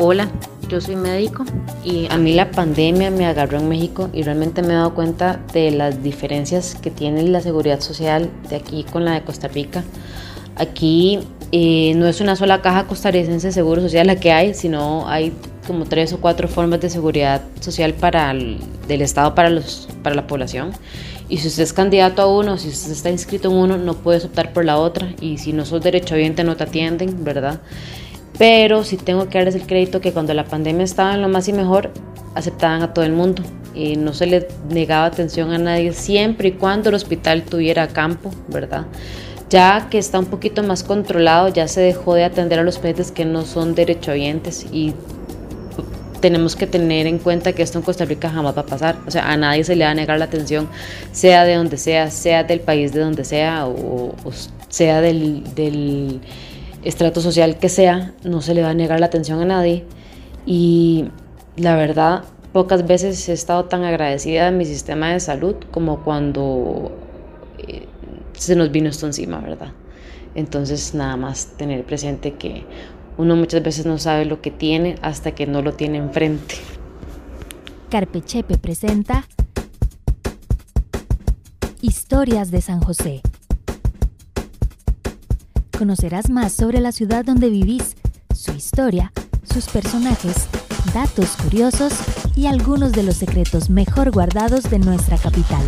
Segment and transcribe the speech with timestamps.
[0.00, 0.28] Hola,
[0.68, 1.44] yo soy médico
[1.84, 5.40] y a mí la pandemia me agarró en México y realmente me he dado cuenta
[5.52, 9.82] de las diferencias que tiene la seguridad social de aquí con la de Costa Rica.
[10.54, 11.18] Aquí
[11.50, 15.32] eh, no es una sola caja costarricense de seguro social la que hay, sino hay
[15.66, 20.14] como tres o cuatro formas de seguridad social para el, del Estado para, los, para
[20.14, 20.70] la población.
[21.28, 24.24] Y si usted es candidato a uno, si usted está inscrito en uno, no puedes
[24.24, 25.12] optar por la otra.
[25.20, 27.60] Y si no sos derechohabiente, no te atienden, ¿verdad?
[28.38, 31.48] Pero sí tengo que darles el crédito que cuando la pandemia estaba en lo más
[31.48, 31.90] y mejor,
[32.34, 33.42] aceptaban a todo el mundo.
[33.74, 38.30] Y no se le negaba atención a nadie siempre y cuando el hospital tuviera campo,
[38.48, 38.86] ¿verdad?
[39.50, 43.10] Ya que está un poquito más controlado, ya se dejó de atender a los pacientes
[43.10, 44.94] que no son derechohabientes y
[46.20, 48.98] tenemos que tener en cuenta que esto en Costa Rica jamás va a pasar.
[49.06, 50.68] O sea, a nadie se le va a negar la atención,
[51.12, 54.14] sea de donde sea, sea del país de donde sea o,
[54.68, 56.20] sea del, del,
[56.84, 59.84] estrato social que sea, no se le va a negar la atención a nadie.
[60.46, 61.06] Y
[61.56, 66.92] la verdad, pocas veces he estado tan agradecida de mi sistema de salud como cuando
[67.58, 67.86] eh,
[68.32, 69.72] se nos vino esto encima, ¿verdad?
[70.34, 72.64] Entonces, nada más tener presente que
[73.16, 76.54] uno muchas veces no sabe lo que tiene hasta que no lo tiene enfrente.
[77.90, 79.26] Carpechepe presenta
[81.80, 83.22] Historias de San José.
[85.78, 87.94] Conocerás más sobre la ciudad donde vivís,
[88.34, 89.12] su historia,
[89.44, 90.48] sus personajes,
[90.92, 91.92] datos curiosos
[92.34, 95.62] y algunos de los secretos mejor guardados de nuestra capital.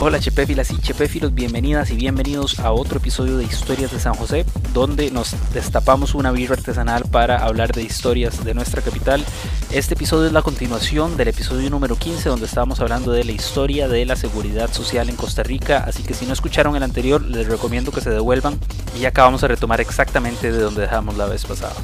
[0.00, 4.46] Hola Chepefilas y Chepefilos, bienvenidas y bienvenidos a otro episodio de Historias de San José,
[4.72, 9.24] donde nos destapamos una birra artesanal para hablar de historias de nuestra capital.
[9.72, 13.88] Este episodio es la continuación del episodio número 15, donde estábamos hablando de la historia
[13.88, 17.48] de la seguridad social en Costa Rica, así que si no escucharon el anterior, les
[17.48, 18.56] recomiendo que se devuelvan
[19.00, 21.74] y acabamos de retomar exactamente de donde dejamos la vez pasada.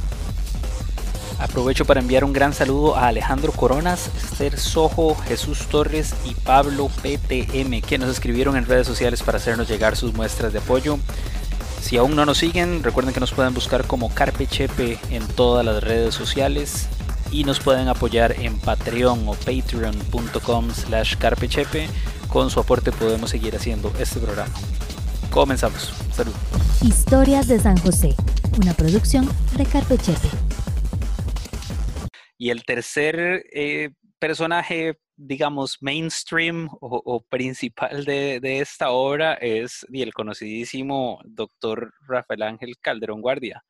[1.38, 6.88] Aprovecho para enviar un gran saludo a Alejandro Coronas, Esther Sojo, Jesús Torres y Pablo
[7.02, 10.98] PTM, que nos escribieron en redes sociales para hacernos llegar sus muestras de apoyo.
[11.80, 15.64] Si aún no nos siguen, recuerden que nos pueden buscar como Carpe Chepe en todas
[15.64, 16.88] las redes sociales
[17.30, 21.88] y nos pueden apoyar en Patreon o patreon.com slash carpechepe.
[22.28, 24.52] Con su aporte podemos seguir haciendo este programa.
[25.30, 25.92] Comenzamos.
[26.14, 26.32] Salud.
[26.80, 28.14] Historias de San José,
[28.60, 30.28] una producción de Carpe Chepe.
[32.36, 41.20] Y el tercer eh, personaje, digamos, mainstream o, principal de, esta obra es el conocidísimo
[41.24, 43.62] doctor Rafael Ángel Calderón Guardia.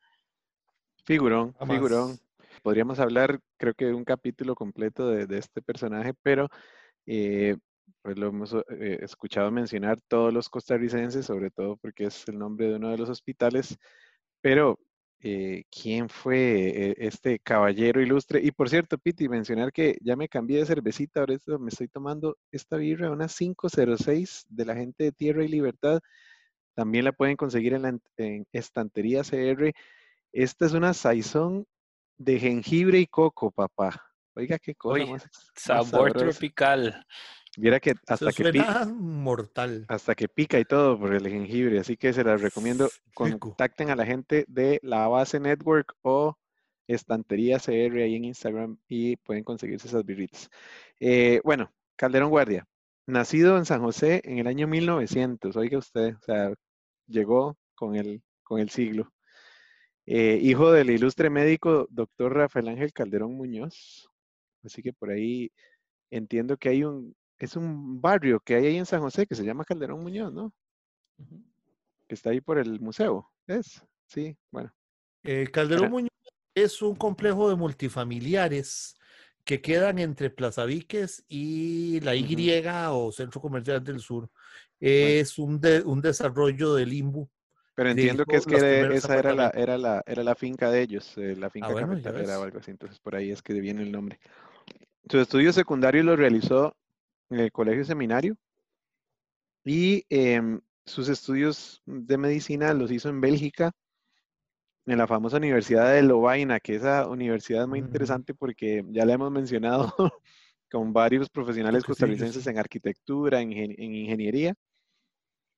[1.05, 2.17] Figurón, figurón.
[2.63, 6.49] Podríamos hablar, creo que de un capítulo completo de, este personaje, pero
[7.05, 7.57] eh,
[8.01, 12.67] pues lo hemos eh, escuchado mencionar todos los costarricenses, sobre todo porque es el nombre
[12.67, 13.77] de uno de los hospitales,
[14.41, 14.79] pero
[15.21, 18.41] eh, quién fue eh, este caballero ilustre.
[18.43, 22.37] Y por cierto, Piti, mencionar que ya me cambié de cervecita, ahora me estoy tomando
[22.51, 25.99] esta birra, una 506 de la gente de Tierra y Libertad.
[26.75, 27.97] También la pueden conseguir en la
[28.51, 29.73] estantería CR.
[30.31, 31.65] Esta es una saizón
[32.17, 34.01] de jengibre y coco, papá.
[34.35, 37.05] Oiga, qué cosa más, Sabor tropical.
[37.57, 38.85] Viera que hasta que pica.
[38.85, 39.85] mortal.
[39.87, 41.79] Hasta que pica y todo por el jengibre.
[41.79, 42.89] Así que se las recomiendo.
[43.13, 46.37] Contacten a la gente de la base network o
[46.87, 50.49] estantería CR ahí en Instagram y pueden conseguirse esas birritas.
[50.99, 52.67] Eh, bueno, Calderón Guardia.
[53.07, 55.55] Nacido en San José en el año 1900.
[55.55, 56.53] Oiga usted, o sea,
[57.07, 59.11] llegó con el, con el siglo.
[60.07, 64.09] Eh, hijo del ilustre médico doctor Rafael Ángel Calderón Muñoz.
[64.63, 65.51] Así que por ahí
[66.11, 69.43] entiendo que hay un, es un barrio que hay ahí en San José que se
[69.43, 70.53] llama Calderón Muñoz, ¿no?
[72.07, 73.31] Que está ahí por el museo.
[73.47, 74.73] Es, sí, bueno.
[75.23, 76.09] Eh, Calderón Muñoz
[76.53, 78.95] es un complejo de multifamiliares
[79.43, 84.29] que quedan entre Plaza Víquez y la Y o Centro Comercial del Sur.
[84.79, 87.29] Es un, un desarrollo del Limbo.
[87.75, 88.55] Pero entiendo que es que
[88.95, 92.43] esa era la, era, la, era la finca de ellos, eh, la finca ah, o
[92.43, 94.17] algo así, entonces por ahí es que viene el nombre.
[95.09, 96.75] Su estudio secundario lo realizó
[97.29, 98.37] en el Colegio Seminario
[99.63, 103.71] y em, sus estudios de medicina los hizo en Bélgica,
[104.85, 109.13] en la famosa Universidad de Lovaina, que esa universidad es muy interesante porque ya la
[109.13, 109.93] hemos mencionado
[110.71, 114.53] con varios profesionales costarricenses en arquitectura, en, ingeniería.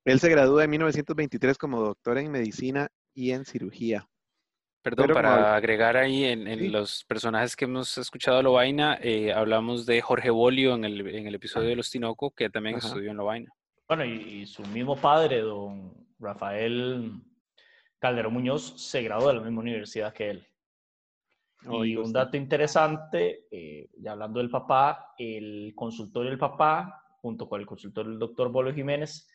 [0.05, 4.07] Él se graduó en 1923 como doctor en medicina y en cirugía.
[4.89, 9.99] Perdón, para agregar ahí en, los personajes que hemos escuchado a Lovaina, eh, hablamos de
[9.99, 13.51] Jorge Bolio en el, en el episodio de Los Tinoco, que también estudió en Lovaina.
[13.85, 17.11] Bueno, y, su mismo padre, don Rafael
[17.99, 20.47] Calderón Muñoz, se graduó de la misma universidad que él.
[21.83, 27.59] y un dato interesante, eh, ya hablando del papá, el consultorio del papá, junto con
[27.59, 29.27] el consultorio del doctor Bolo Jiménez,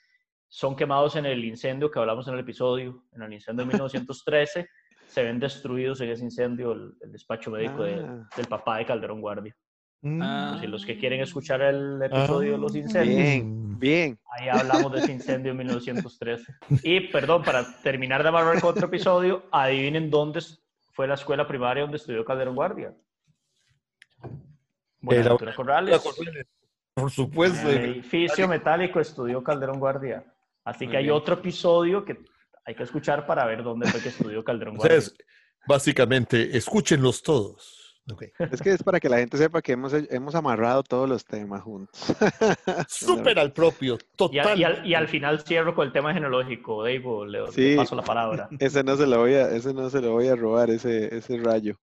[0.49, 4.67] son quemados en el incendio que hablamos en el episodio, en el incendio de 1913.
[5.13, 8.27] Se ven destruidos en ese incendio el, despacho médico ah.
[8.35, 9.55] del papá de Calderón Guardia.
[10.01, 10.59] Mm.
[10.61, 14.19] Si los que quieren escuchar el episodio de los ah, incendios, bien, bien.
[14.31, 16.55] ahí hablamos de ese incendio en 1913.
[16.83, 20.41] Y perdón, para terminar de amarrar con otro episodio, adivinen dónde
[20.93, 22.95] fue la escuela primaria donde estudió Calderón Guardia.
[24.99, 26.03] Buenaventura Corrales.
[26.95, 27.71] Por supuesto.
[27.71, 30.25] el edificio metálico estudió Calderón Guardia.
[30.65, 32.19] Así que hay otro episodio que
[32.65, 35.01] hay que escuchar para ver dónde fue que estudió Calderón Guardia.
[35.67, 37.83] básicamente, escúchenlos todos.
[38.51, 41.63] Es que es para que la gente sepa que hemos, hemos amarrado todos los temas
[41.63, 42.01] juntos.
[42.89, 44.59] Súper al propio, total.
[44.85, 48.49] Y, al, final cierro con el tema genealógico, Dave, le, paso la palabra.
[48.59, 51.39] Ese no se lo voy a, ese no se lo voy a robar, ese, ese
[51.39, 51.79] rayo.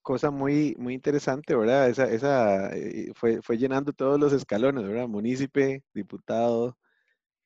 [0.00, 1.90] cosa muy, muy interesante, ¿verdad?
[1.90, 5.06] Esa, esa eh, fue, fue llenando todos los escalones, ¿verdad?
[5.06, 6.78] Munícipe, diputado,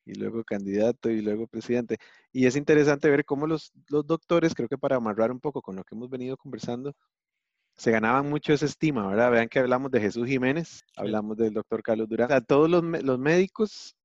[0.07, 1.97] y luego candidato y luego presidente.
[2.31, 5.75] Y es interesante ver cómo los, los doctores, creo que para amarrar un poco con
[5.75, 6.93] lo que hemos venido conversando,
[7.77, 9.31] se ganaban mucho esa estima, ¿verdad?
[9.31, 12.31] Vean que hablamos de Jesús Jiménez, hablamos del doctor Carlos Durán.
[12.31, 13.95] O todos los, los médicos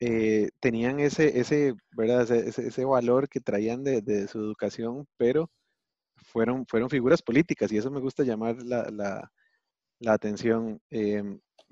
[0.00, 2.22] eh, tenían ese, ese, ¿verdad?
[2.22, 5.48] Ese, ese, valor que traían de, de, su educación, pero
[6.16, 9.32] fueron, fueron figuras políticas y eso me gusta llamar la, la,
[10.00, 10.80] la atención.
[10.90, 11.22] Eh,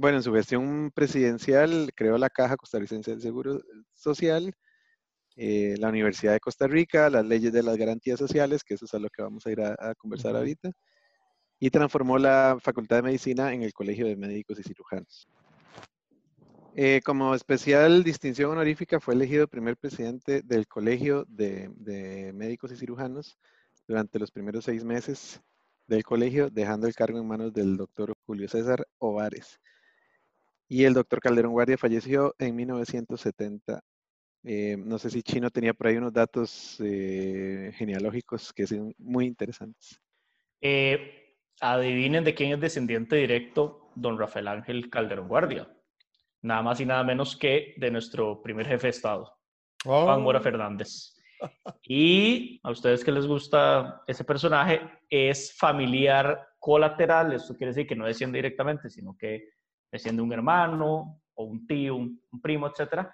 [0.01, 3.61] bueno, en su gestión presidencial creó la Caja Costarricense del Seguro
[3.93, 4.55] Social,
[5.37, 8.95] eh, la Universidad de Costa Rica, las leyes de las garantías sociales, que eso es
[8.95, 10.71] a lo que vamos a ir a, conversar ahorita,
[11.59, 15.29] y transformó la Facultad de Medicina en el Colegio de Médicos y Cirujanos.
[16.77, 22.77] Eh, como especial distinción honorífica fue elegido primer presidente del Colegio de, de Médicos y
[22.77, 23.37] Cirujanos
[23.87, 25.43] durante los primeros seis meses
[25.87, 29.61] del colegio, dejando el cargo en manos del doctor Julio César Ovares.
[30.71, 33.83] Y el doctor Calderón Guardia falleció en 1970.
[34.45, 39.27] Eh, no sé si Chino tenía por ahí unos datos eh, genealógicos que son muy
[39.27, 40.01] interesantes.
[40.61, 45.69] Eh, adivinen de quién es descendiente directo don Rafael Ángel Calderón Guardia.
[46.43, 49.37] Nada más y nada menos que de nuestro primer jefe de Estado,
[49.85, 50.43] Juan Mora oh.
[50.43, 51.17] Fernández.
[51.83, 57.97] Y a ustedes que les gusta ese personaje, es familiar colateral, eso quiere decir que
[57.97, 59.49] no desciende directamente, sino que
[59.99, 63.13] siendo un hermano o un tío, un, primo, etcétera,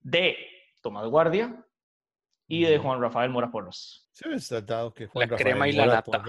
[0.00, 0.36] de
[0.80, 1.64] Tomás Guardia
[2.46, 4.08] y de Juan Rafael Mora Porras.
[4.12, 4.24] Sí,
[4.66, 6.22] dado que Juan la crema y la nata.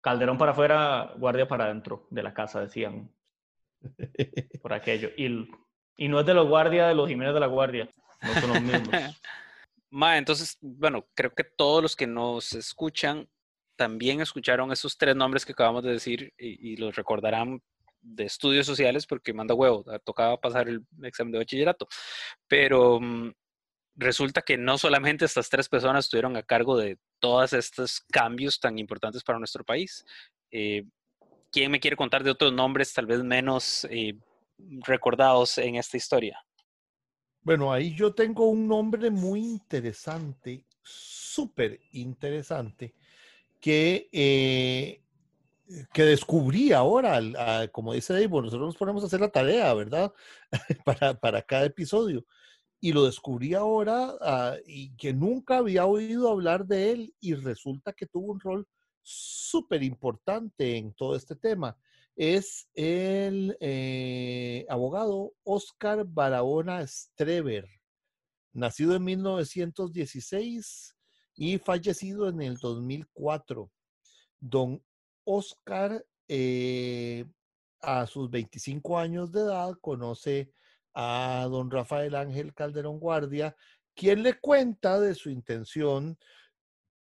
[0.00, 3.10] Calderón para afuera, Guardia para adentro de la casa, decían.
[4.62, 5.10] Por aquello.
[5.16, 5.48] Y,
[5.96, 7.88] y no es de los guardias de los Jiménez de la Guardia,
[8.20, 8.88] no son los mismos.
[9.90, 13.26] Ma, entonces, bueno, creo que todos los que nos escuchan
[13.74, 17.62] también escucharon esos tres nombres que acabamos de decir y los recordarán
[18.14, 21.86] de estudios sociales porque manda huevo, tocaba pasar el examen de bachillerato.
[22.46, 23.32] Pero mm,
[23.96, 28.78] resulta que no solamente estas tres personas estuvieron a cargo de todos estos cambios tan
[28.78, 30.04] importantes para nuestro país.
[30.50, 30.84] Eh,
[31.50, 34.14] ¿Quién me quiere contar de otros nombres tal vez menos eh,
[34.86, 36.38] recordados en esta historia?
[37.42, 42.94] Bueno, ahí yo tengo un nombre muy interesante, súper interesante,
[43.60, 45.02] que eh,
[45.92, 50.12] que descubrí ahora, como dice Dave, nosotros nos ponemos a hacer la tarea, ¿verdad?
[50.84, 52.24] para, para cada episodio.
[52.80, 57.92] y lo descubrí ahora ah, y que nunca había oído hablar de él y resulta
[57.92, 58.68] que tuvo un rol
[59.02, 61.76] súper importante en todo este tema.
[62.14, 67.68] Es el eh, abogado Oscar Barahona Streber,
[68.52, 70.96] nacido en 1916
[71.36, 73.70] y fallecido en el 2004.
[74.40, 74.82] Don
[75.30, 77.26] Oscar, eh,
[77.80, 80.50] a sus 25 años de edad, conoce
[80.94, 83.54] a don Rafael Ángel Calderón Guardia,
[83.94, 86.18] quien le cuenta de su intención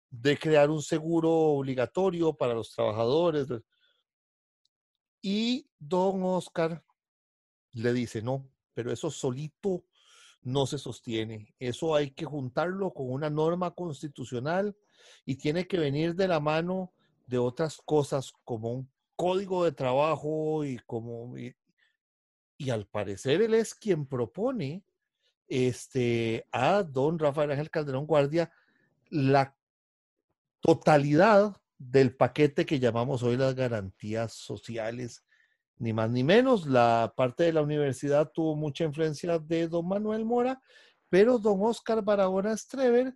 [0.10, 3.48] de crear un seguro obligatorio para los trabajadores.
[5.22, 6.84] Y don Oscar
[7.72, 9.86] le dice, no, pero eso solito
[10.42, 11.56] no se sostiene.
[11.60, 14.76] Eso hay que juntarlo con una norma constitucional
[15.24, 16.94] y tiene que venir de la mano
[17.28, 23.76] de otras cosas como un código de trabajo y como y al parecer él es
[23.76, 24.84] quien propone
[25.48, 28.52] este, a don Rafael Ángel Calderón Guardia
[29.10, 29.56] la
[30.60, 35.24] totalidad del paquete que llamamos hoy las garantías sociales,
[35.78, 36.66] ni más ni menos.
[36.66, 40.62] La parte de la universidad tuvo mucha influencia de don Manuel Mora,
[41.10, 43.16] pero don Oscar Barahona Strever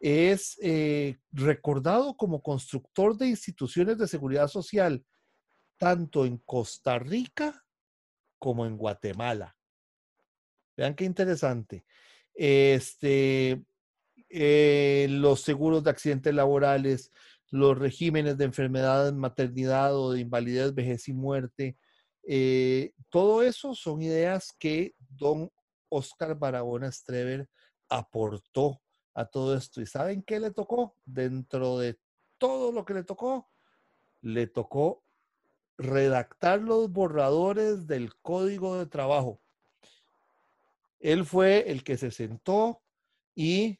[0.00, 5.04] es eh, recordado como constructor de instituciones de seguridad social,
[5.76, 7.64] tanto en Costa Rica
[8.38, 9.56] como en Guatemala.
[10.76, 11.84] Vean qué interesante.
[12.34, 13.62] Este,
[14.30, 17.12] eh, los seguros de accidentes laborales,
[17.50, 21.76] los regímenes de enfermedad, maternidad o de invalidez, vejez y muerte.
[22.22, 25.50] Eh, todo eso son ideas que don
[25.90, 27.48] Oscar Barahona Strever
[27.88, 28.80] aportó
[29.14, 29.80] a todo esto.
[29.80, 30.94] ¿Y saben qué le tocó?
[31.04, 31.98] Dentro de
[32.38, 33.48] todo lo que le tocó,
[34.22, 35.02] le tocó
[35.76, 39.40] redactar los borradores del código de trabajo.
[40.98, 42.82] Él fue el que se sentó
[43.34, 43.78] y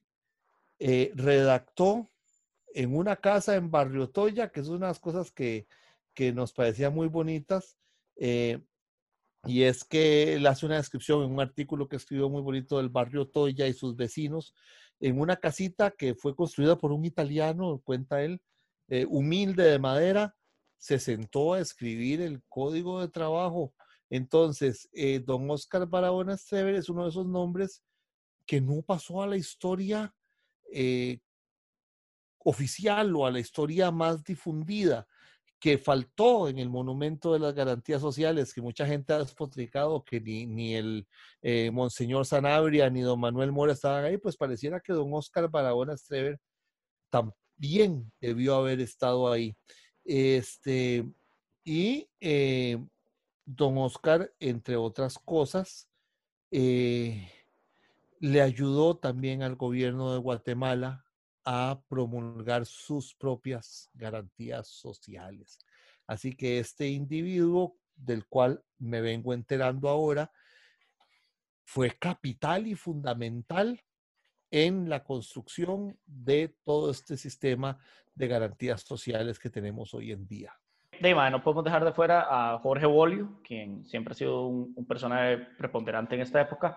[0.78, 2.08] eh, redactó
[2.74, 5.66] en una casa en Barrio Toya, que es unas cosas que,
[6.34, 7.78] nos parecían muy bonitas,
[8.16, 8.60] eh,
[9.46, 12.90] y es que él hace una descripción en un artículo que escribió muy bonito del
[12.90, 14.54] barrio Toya y sus vecinos,
[15.00, 18.40] en una casita que fue construida por un italiano, cuenta él,
[18.88, 20.36] eh, humilde de madera,
[20.76, 23.74] se sentó a escribir el código de trabajo.
[24.10, 27.82] Entonces, eh, don Oscar Barahona Streber es uno de esos nombres
[28.46, 30.14] que no pasó a la historia
[30.72, 31.20] eh,
[32.38, 35.06] oficial o a la historia más difundida,
[35.60, 40.18] que faltó en el monumento de las garantías sociales, que mucha gente ha despotricado, que
[40.18, 41.06] ni, ni el
[41.42, 45.96] eh, Monseñor Sanabria ni don Manuel Mora estaban ahí, pues pareciera que don Oscar Barahona
[45.98, 46.40] Streber
[47.10, 49.54] también debió haber estado ahí.
[50.02, 51.04] Este,
[51.62, 52.82] y eh,
[53.44, 55.90] don Oscar, entre otras cosas,
[56.50, 57.30] eh,
[58.18, 61.04] le ayudó también al gobierno de Guatemala
[61.44, 65.58] a promulgar sus propias garantías sociales.
[66.06, 70.30] Así que este individuo del cual me vengo enterando ahora
[71.64, 73.80] fue capital y fundamental
[74.50, 77.78] en la construcción de todo este sistema
[78.14, 80.52] de garantías sociales que tenemos hoy en día.
[81.00, 85.38] De no podemos dejar de fuera a Jorge Bolio, quien siempre ha sido un, personaje
[85.56, 86.76] preponderante en esta época,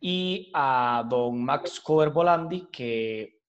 [0.00, 3.41] y a don Max Cover Volandi, que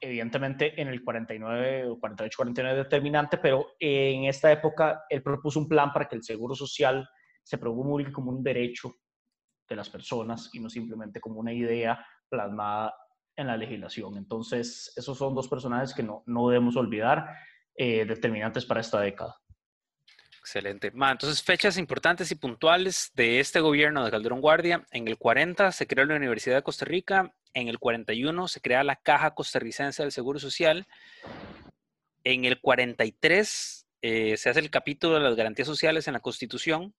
[0.00, 5.92] evidentemente en el 49, 48, 49 determinante, pero en esta época él propuso un plan
[5.92, 7.08] para que el seguro social
[7.42, 8.92] se promulgue como un derecho
[9.68, 12.94] de las personas y no simplemente como una idea plasmada
[13.36, 14.16] en la legislación.
[14.16, 17.28] Entonces, esos son dos personajes que no, no debemos olvidar,
[17.76, 19.36] eh, determinantes para esta década.
[20.38, 20.92] Excelente.
[20.94, 24.86] entonces, fechas importantes y puntuales de este gobierno de Calderón Guardia.
[24.92, 27.34] En el 40 se creó la Universidad de Costa Rica.
[27.54, 30.86] En el 41 se crea la Caja Costarricense del Seguro Social.
[32.24, 36.94] En el 43 eh, se hace el capítulo de las garantías sociales en la Constitución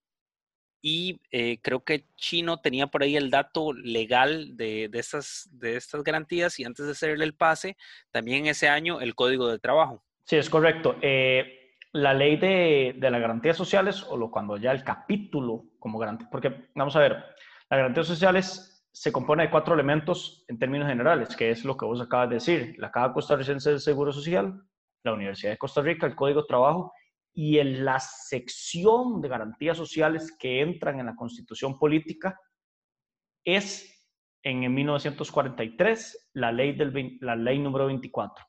[0.81, 5.75] y eh, creo que Chino tenía por ahí el dato legal de, de, estas, de
[5.75, 7.77] estas garantías y antes de hacerle el pase,
[8.11, 10.03] también ese año el código de trabajo.
[10.23, 10.97] Sí, es correcto.
[11.01, 15.97] Eh, la ley de, de, las garantías sociales, o lo, cuando ya el capítulo como
[15.97, 17.13] garantía, porque vamos a ver,
[17.69, 21.85] las garantías sociales se compone de cuatro elementos en términos generales, que es lo que
[21.85, 24.59] vos acabas de decir, la Caja Costarricense del Seguro Social,
[25.03, 26.91] la Universidad de Costa Rica, el Código de Trabajo
[27.31, 32.39] y en la sección de garantías sociales que entran en la constitución política
[33.45, 34.03] es
[34.41, 38.43] en 1943 la ley, del, la ley número 24.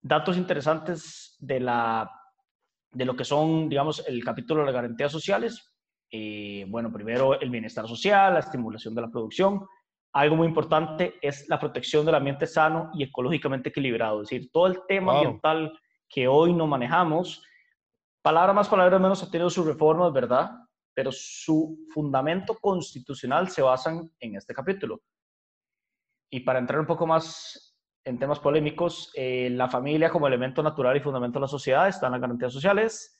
[0.00, 2.10] Datos interesantes de, la,
[2.92, 5.75] de lo que son, digamos, el capítulo de las garantías sociales.
[6.10, 9.66] Eh, bueno, primero el bienestar social, la estimulación de la producción,
[10.12, 14.22] algo muy importante es la protección del ambiente sano y ecológicamente equilibrado.
[14.22, 17.42] Es decir, todo el tema ambiental que hoy no manejamos,
[18.22, 20.52] palabra más, palabra menos, ha tenido sus reformas, ¿verdad?
[20.94, 25.02] Pero su fundamento constitucional se basa en este capítulo.
[26.30, 30.96] Y para entrar un poco más en temas polémicos, eh, la familia como elemento natural
[30.96, 33.15] y fundamento de la sociedad está en las garantías sociales.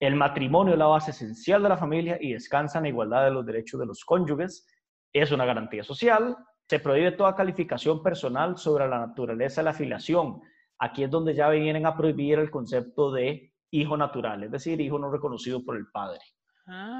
[0.00, 3.30] El matrimonio es la base esencial de la familia y descansa en la igualdad de
[3.30, 4.66] los derechos de los cónyuges
[5.12, 6.36] es una garantía social.
[6.68, 10.40] Se prohíbe toda calificación personal sobre la naturaleza de la afiliación.
[10.78, 14.98] Aquí es donde ya vienen a prohibir el concepto de hijo natural, es decir, hijo
[14.98, 16.20] no reconocido por el padre.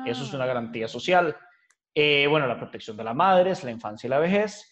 [0.05, 0.49] Eso es una ah.
[0.49, 1.37] garantía social.
[1.95, 4.69] Eh, bueno, la protección de la madre, es la infancia y la vejez.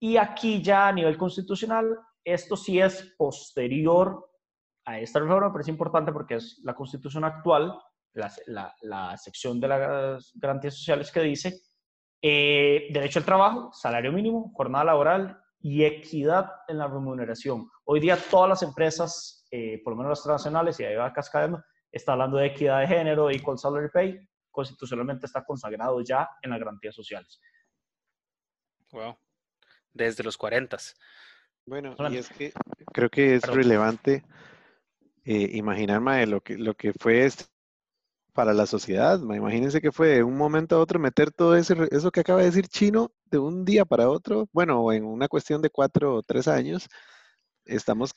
[0.00, 4.27] Y aquí ya a nivel constitucional, esto sí es posterior
[4.88, 7.78] a esta reforma, pero es importante porque es la constitución actual,
[8.14, 11.60] la, la sección de las garantías sociales que dice
[12.22, 17.68] eh, derecho al trabajo, salario mínimo, jornada laboral y equidad en la remuneración.
[17.84, 21.62] Hoy día todas las empresas, eh, por lo menos las transnacionales, y ahí va cascadendo,
[21.92, 24.18] está hablando de equidad de género, equal salary pay,
[24.50, 27.38] constitucionalmente está consagrado ya en las garantías sociales.
[28.90, 29.18] Wow.
[29.92, 30.78] Desde los 40.
[31.66, 32.54] Bueno, y es que
[32.94, 34.24] creo que es relevante
[35.30, 37.44] eh, imaginarme lo que, lo que fue este
[38.32, 39.20] para la sociedad.
[39.20, 42.46] Imagínense que fue de un momento a otro meter todo ese, eso que acaba de
[42.46, 46.48] decir Chino de un día para otro, bueno, en una cuestión de cuatro o tres
[46.48, 46.88] años,
[47.66, 48.14] estamos,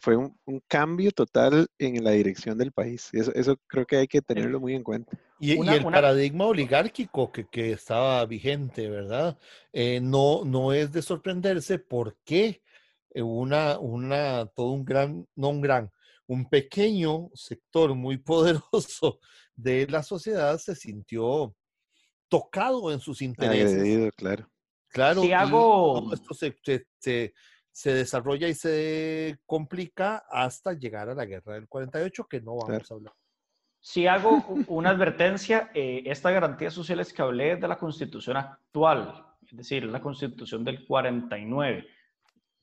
[0.00, 0.34] fue un,
[0.66, 3.08] cambio total en la dirección del país.
[3.12, 5.16] Eso, eso creo que hay que tenerlo muy en cuenta.
[5.38, 9.38] Y, el paradigma oligárquico que, que, estaba vigente, ¿verdad?
[9.72, 12.62] Eh, no, no es de sorprenderse porque
[13.14, 15.92] una, una, todo un gran, no un gran,
[16.28, 19.18] un pequeño sector muy poderoso
[19.56, 21.54] de la sociedad se sintió
[22.28, 24.12] tocado en sus intereses.
[24.16, 24.48] claro.
[24.90, 26.12] Claro, si hago...
[26.14, 26.56] esto se,
[26.98, 32.90] se, desarrolla y se complica hasta llegar a la guerra del 48, que no vamos
[32.90, 33.12] a hablar.
[33.80, 39.26] Si hago una advertencia, eh, esta garantía social es que hablé de la constitución actual,
[39.46, 41.86] es decir, la constitución del 49,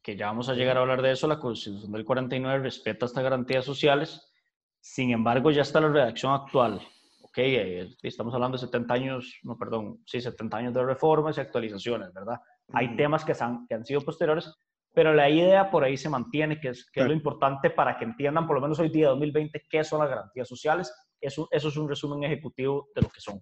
[0.05, 3.23] que ya vamos a llegar a hablar de eso, la constitución del 49 respeta estas
[3.23, 4.31] garantías sociales,
[4.79, 6.79] sin embargo, ya está la redacción actual.
[7.23, 11.41] Ok, eh, estamos hablando de 70 años, no, perdón, sí, 70 años de reformas y
[11.41, 12.39] actualizaciones, ¿verdad?
[12.71, 14.53] Hay temas que, han, que han sido posteriores,
[14.93, 18.05] pero la idea por ahí se mantiene, que es, que es lo importante para que
[18.05, 20.93] entiendan, por lo menos hoy día, 2020, qué son las garantías sociales.
[21.19, 23.41] Eso, eso es un resumen ejecutivo de lo que son.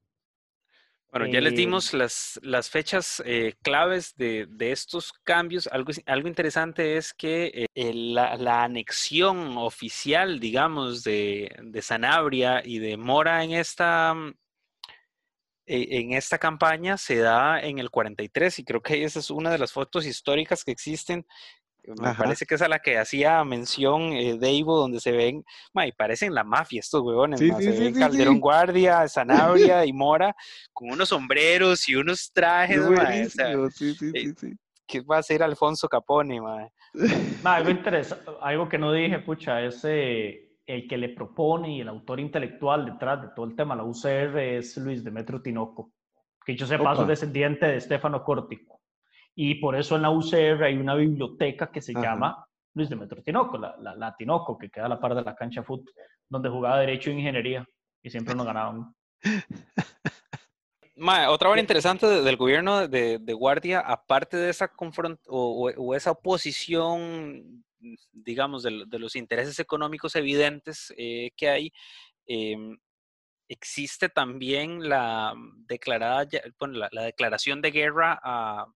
[1.13, 5.67] Bueno, ya les eh, dimos las, las fechas eh, claves de, de, estos cambios.
[5.67, 12.79] Algo, algo interesante es que eh, la, la, anexión oficial, digamos, de, de, Sanabria y
[12.79, 14.33] de Mora en esta, mm,
[15.67, 19.51] e, en esta campaña se da en el 43 y creo que esa es una
[19.51, 21.27] de las fotos históricas que existen
[21.87, 25.43] me parece que es a la que hacía mención eh, donde se ven,
[25.85, 27.41] y parecen la mafia estos huevones,
[27.97, 30.35] Calderón Guardia, Sanabria y Mora,
[30.71, 32.79] con unos sombreros y unos trajes,
[33.39, 34.33] eh,
[34.85, 36.39] ¿Qué va a hacer Alfonso Capone,
[37.43, 41.87] algo interesante, algo que no dije, pucha, es eh, el que le propone y el
[41.87, 45.91] autor intelectual detrás de todo el tema, la UCR, es Luis Demetrio Tinoco,
[46.45, 48.82] que yo sepa, es descendiente de Stefano Cortico.
[49.35, 53.57] Y por eso en la UCR hay una biblioteca que se llama Luis Demetrio Tinoco,
[53.57, 55.91] la, la, Tinoco, que queda a la par de la cancha fútbol,
[56.29, 57.67] donde jugaba Derecho e Ingeniería
[58.01, 58.93] y siempre nos ganaban.
[61.29, 66.11] otra hora interesante del gobierno de, de, Guardia, aparte de esa confront o, o, esa
[66.11, 67.63] oposición,
[68.11, 71.73] digamos, de, de, los intereses económicos evidentes eh, que hay,
[72.27, 72.77] em,
[73.47, 75.33] existe también la
[75.67, 76.27] declarada,
[76.59, 78.67] bueno, la, la, declaración de guerra a,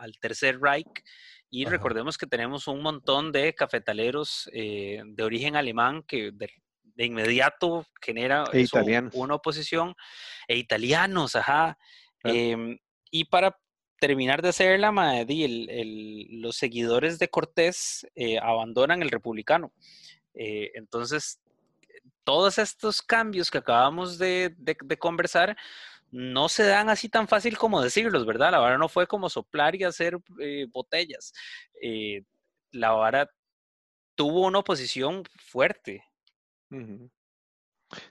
[0.00, 1.04] al Tercer Reich.
[1.50, 6.48] Y recordemos que tenemos un montón de cafetaleros eh, de origen alemán que de,
[6.96, 8.66] inmediato genera e
[9.14, 9.94] una oposición,
[10.46, 11.78] e italianos, ajá.
[12.22, 12.78] Em,
[13.10, 13.58] y para
[13.98, 19.72] terminar de hacerla, la el, los seguidores de Cortés eh, abandonan el republicano.
[20.34, 21.40] Eh, entonces,
[22.22, 25.56] todos estos cambios que acabamos de, de conversar
[26.10, 28.50] no se dan así tan fácil como decirlos, ¿verdad?
[28.50, 31.32] La vara no fue como soplar y hacer eh, botellas.
[31.80, 32.22] Eh,
[32.72, 33.30] la vara
[34.14, 36.04] tuvo una oposición fuerte.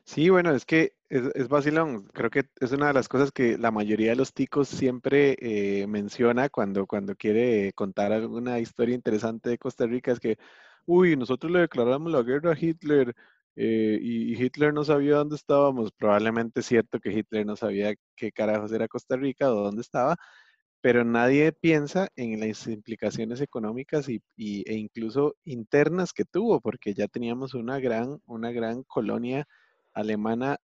[0.03, 2.07] Sí, bueno, es que es, es vacilón.
[2.07, 5.87] Creo que es una de las cosas que la mayoría de los ticos siempre eh,
[5.87, 10.37] menciona cuando, cuando quiere contar alguna historia interesante de Costa Rica, es que,
[10.85, 13.15] uy, nosotros le declaramos la guerra a Hitler
[13.61, 15.91] eh, y, Hitler no sabía dónde estábamos.
[15.91, 20.15] Probablemente es cierto que Hitler no sabía qué carajos era Costa Rica o dónde estaba,
[20.81, 27.09] pero nadie piensa en las implicaciones económicas y, e incluso internas que tuvo, porque ya
[27.09, 29.45] teníamos una gran, una gran colonia
[29.93, 30.57] alemana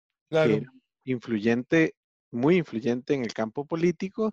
[1.03, 1.95] influyente,
[2.31, 4.31] muy influyente en el campo político.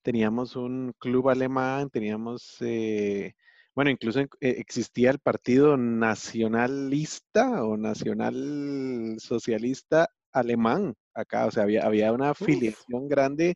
[0.00, 3.34] Teníamos un club alemán, teníamos, eh,
[3.78, 11.86] bueno, incluso eh, existía el Partido Nacionalista o Nacional Socialista Alemán acá, o sea, había,
[11.86, 13.54] había una afiliación grande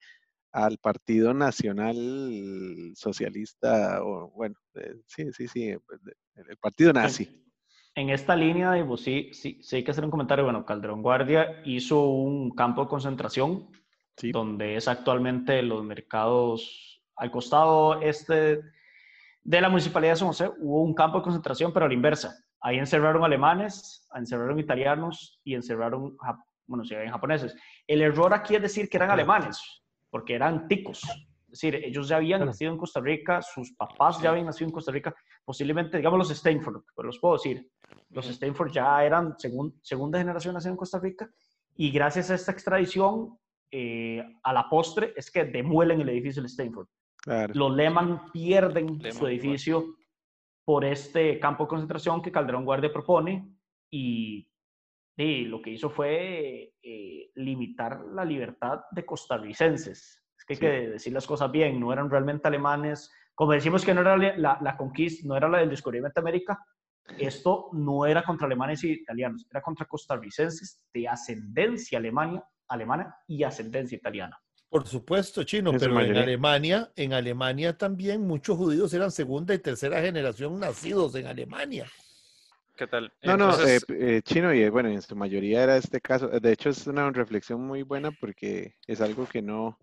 [0.52, 6.00] al Partido Nacional Socialista, o bueno, eh, sí, sí, sí, pues,
[6.36, 7.44] el Partido Nazi.
[7.96, 10.44] En esta línea, sí, sí, sí hay que hacer un comentario.
[10.44, 13.72] Bueno, Calderón Guardia hizo un campo de concentración,
[14.32, 18.60] donde es actualmente los mercados al costado este
[19.44, 22.36] de la municipalidad de San José, hubo un campo de concentración, pero a la inversa.
[22.60, 26.16] Ahí encerraron alemanes, encerraron italianos y encerraron,
[26.66, 27.56] bueno, sí, japoneses.
[27.86, 31.02] El error aquí es decir que eran alemanes porque eran ticos.
[31.52, 34.72] Es decir, ellos ya habían nacido en Costa Rica, sus papás ya habían nacido en
[34.72, 37.68] Costa Rica, posiblemente, digamos, los Stanford, pero los puedo decir,
[38.10, 41.28] los Stanford ya eran segunda generación nacidos en Costa Rica,
[41.76, 43.38] y gracias a esta extradición,
[43.70, 46.86] eh, a la postre, es que demuelen el edificio de Stanford.
[47.26, 49.96] Los Lehman pierden su edificio
[50.64, 53.48] por este campo de concentración que Calderón Guardia propone,
[53.90, 54.48] y
[55.16, 60.22] y lo que hizo fue eh, limitar la libertad de costarricenses.
[60.36, 63.12] Es que hay que decir las cosas bien, no eran realmente alemanes.
[63.34, 66.58] Como decimos que no era la, la conquista, no era la del descubrimiento de América,
[67.18, 73.42] esto no era contra alemanes y italianos, era contra costarricenses de ascendencia alemania, alemana y
[73.42, 74.38] ascendencia italiana.
[74.72, 80.00] Por supuesto, chino, pero en Alemania, en Alemania también muchos judíos eran segunda y tercera
[80.00, 81.86] generación nacidos en Alemania.
[82.74, 83.12] ¿Qué tal?
[83.22, 86.28] No, no, eh, eh, chino y bueno, en su mayoría era este caso.
[86.28, 89.78] De hecho, es una reflexión muy buena porque es algo que no,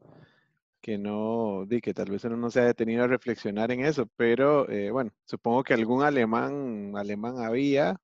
[0.82, 4.10] que no, di que tal vez uno no se ha detenido a reflexionar en eso,
[4.15, 8.02] pero eh, bueno, supongo que algún alemán, alemán había,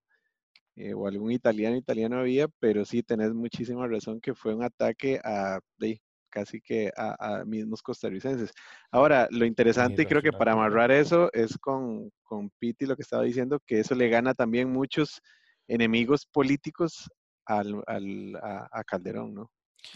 [0.95, 5.60] o algún italiano, italiano había, pero sí tenés muchísima razón que fue un ataque a,
[6.36, 8.52] casi que a, mismos costarricenses.
[8.91, 13.04] Ahora, lo interesante, y creo que para amarrar eso, es con, con Piti lo que
[13.04, 15.21] estaba diciendo, que eso le gana también muchos
[15.69, 17.10] enemigos políticos
[17.45, 19.52] al, al, a, Calderón, ¿no?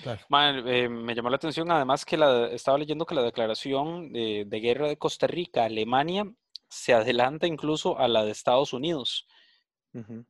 [0.05, 4.59] Eh, me llamó la atención además que la, estaba leyendo que la declaración de, de
[4.59, 6.23] guerra de Costa Rica, Alemania,
[6.69, 9.27] se adelanta incluso a la de Estados Unidos.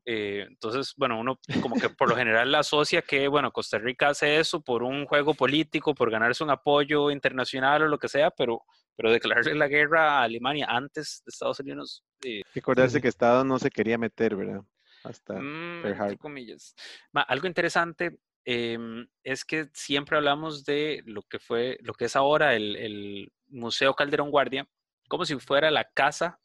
[0.06, 4.10] Eh, entonces, bueno, uno como que por lo general la asocia que, bueno, Costa Rica
[4.10, 8.32] hace eso por un juego político, por ganarse un apoyo internacional o lo que sea,
[8.32, 8.64] pero,
[8.96, 12.04] pero declararle la guerra a Alemania antes de Estados Unidos.
[12.24, 14.62] Eh, Recordarse que Estados no se quería meter, ¿verdad?
[15.04, 16.76] Hasta mm, comillas.
[17.14, 22.54] algo interesante em, es que siempre hablamos de lo que fue, lo que es ahora
[22.56, 24.68] el, el Museo Calderón Guardia,
[25.08, 26.40] como si fuera la casa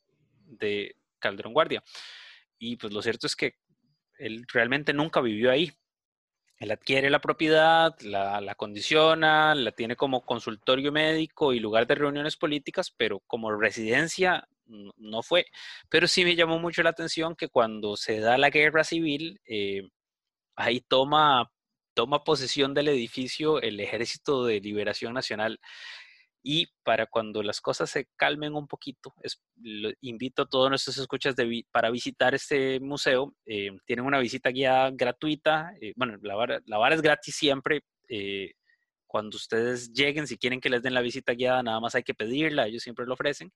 [0.47, 1.83] de Calderón Guardia.
[2.67, 3.57] Y pues lo cierto es que
[4.19, 5.71] él realmente nunca vivió ahí.
[6.59, 11.97] Él adquiere la propiedad, la, la condiciona, la tiene como consultorio médico y lugar de
[11.97, 14.49] reuniones políticas, pero como residencia
[14.97, 15.45] no fue.
[15.91, 19.83] Pero sí me llamó mucho la atención que cuando se da la guerra civil, eh,
[20.57, 21.53] ahí toma,
[21.93, 25.61] toma posesión del edificio el Ejército de Liberación Nacional
[26.47, 29.15] y para cuando las cosas se calmen un poquito,
[30.03, 31.35] invito a todos nuestros escuchas
[31.73, 33.35] para visitar este museo.
[33.47, 35.73] Eh, tienen una visita guiada gratuita.
[35.81, 36.35] Eh, bueno, la
[36.77, 37.83] vara, es gratis siempre.
[38.11, 38.53] Eh,
[39.07, 42.13] cuando ustedes lleguen, si quieren que les den la visita guiada, nada más hay que
[42.13, 43.51] pedirla, ellos siempre lo ofrecen.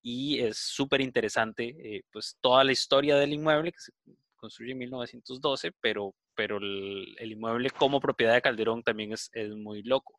[0.00, 3.92] Y es súper interesante, pues toda la historia del inmueble que se
[4.36, 9.82] construye en 1912, pero, pero el, inmueble como propiedad de Calderón también es, es muy
[9.82, 10.16] loco.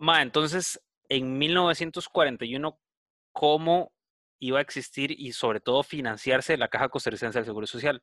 [0.00, 2.78] Ma, entonces, en 1941
[3.32, 3.92] cómo
[4.40, 8.02] iba a existir y sobre todo financiarse la Caja Costarricense del Seguro Social.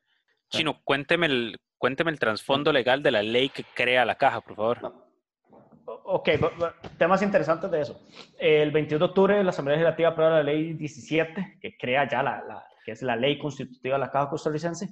[0.50, 4.56] Chino, cuénteme el, cuénteme el trasfondo legal de la ley que crea la caja, por
[4.56, 4.94] favor.
[5.86, 6.30] Ok,
[6.98, 8.00] temas interesantes de eso.
[8.38, 12.66] El 21 de octubre la Asamblea Legislativa aprueba la ley 17, que crea ya la,
[12.84, 14.90] que es la ley constitutiva de la Caja Costarricense.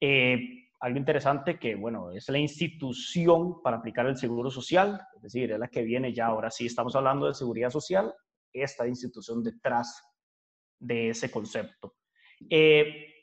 [0.00, 5.50] Eh, algo interesante que, bueno, es la institución para aplicar el seguro social, es decir,
[5.50, 8.12] es la que viene ya, ahora sí estamos hablando de seguridad social,
[8.52, 10.02] esta institución detrás
[10.78, 11.94] de ese concepto.
[12.50, 13.14] Eh,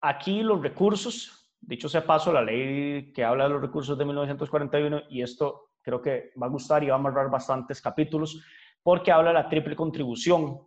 [0.00, 5.02] aquí los recursos, dicho sea paso, la ley que habla de los recursos de 1941,
[5.10, 8.44] y esto creo que va a gustar y va a amarrar bastantes capítulos,
[8.82, 10.58] porque habla de la triple contribución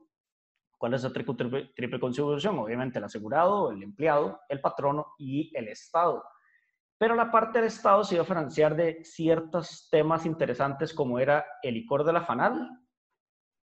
[0.78, 2.60] ¿Cuál es la triple, triple contribución?
[2.60, 6.24] Obviamente el asegurado, el empleado, el patrono y el Estado.
[6.98, 11.46] Pero la parte del Estado se iba a financiar de ciertos temas interesantes como era
[11.62, 12.70] el licor de la FANAL,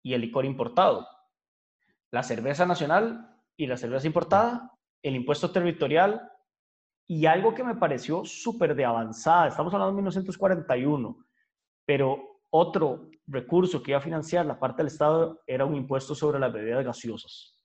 [0.03, 1.07] y el licor importado.
[2.11, 6.29] La cerveza nacional y la cerveza importada, el impuesto territorial
[7.07, 11.17] y algo que me pareció súper de avanzada, estamos hablando de 1941,
[11.85, 16.39] pero otro recurso que iba a financiar la parte del Estado era un impuesto sobre
[16.39, 17.59] las bebidas gaseosas.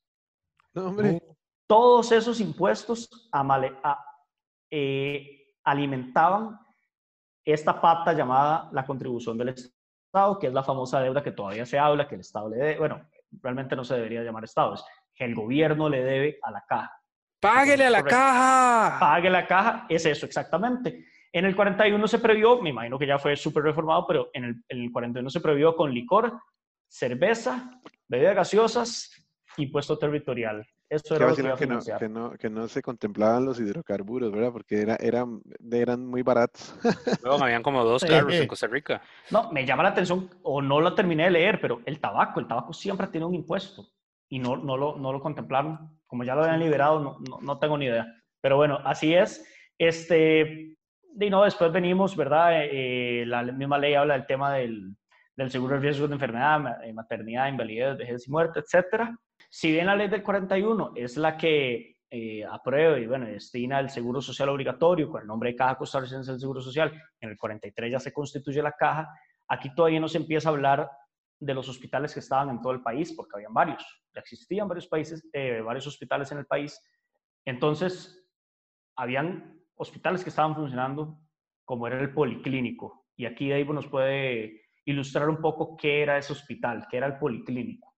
[1.68, 3.10] Todos esos impuestos
[4.72, 6.58] eh, alimentaban
[7.44, 11.78] esta pata llamada la contribución del Estado, que es la famosa deuda que todavía se
[11.78, 13.10] habla, que el Estado le debe, bueno,
[13.42, 16.94] realmente no se debería llamar Estado, es que el gobierno le debe a la caja.
[17.42, 19.00] Páguele a la caja.
[19.00, 21.06] Páguele a la caja, es eso exactamente.
[21.32, 24.56] En el 41 se previó, me imagino que ya fue súper reformado, pero en el,
[24.70, 26.40] en el 41 se previó con licor,
[26.88, 29.12] cerveza, bebidas gaseosas,
[29.58, 30.66] impuesto territorial.
[30.90, 34.54] Eso era lo que, que, no, que, no, que, no, se contemplaban los hidrocarburos, ¿verdad?
[34.54, 36.74] Porque era, eran, eran muy baratos.
[37.26, 39.02] No, habían como dos carros en Costa Rica.
[39.30, 42.48] No, me llama la atención, o no lo terminé de leer, pero el tabaco, el
[42.48, 43.90] tabaco siempre tiene un impuesto
[44.30, 46.00] y no, no, lo, no lo contemplaron.
[46.06, 48.08] Como ya lo habían liberado, no, no, no tengo ni idea.
[48.40, 49.46] Pero bueno, así es.
[49.78, 50.77] Este,
[51.20, 52.52] y no, después venimos, ¿verdad?
[52.54, 54.96] Eh, la misma ley habla del tema del,
[55.36, 59.18] del seguro de riesgos de enfermedad, eh, maternidad, invalidez, vejez y muerte, etcétera
[59.50, 63.90] si bien la ley del 41 es la que eh, aprueba y bueno, destina el
[63.90, 67.92] seguro social obligatorio con el nombre de Caja Costarricense del Seguro Social, en el 43
[67.92, 69.10] ya se constituye la caja,
[69.48, 70.90] aquí todavía no se empieza a hablar
[71.40, 74.88] de los hospitales que estaban en todo el país, porque habían varios, ya existían varios
[74.88, 76.82] países, eh, varios hospitales en el país.
[77.46, 78.28] Entonces,
[78.96, 81.20] habían hospitales que estaban funcionando
[81.64, 83.06] como era el policlínico.
[83.16, 87.18] Y aquí Dave nos puede ilustrar un poco qué era ese hospital, qué era el
[87.18, 87.94] policlínico.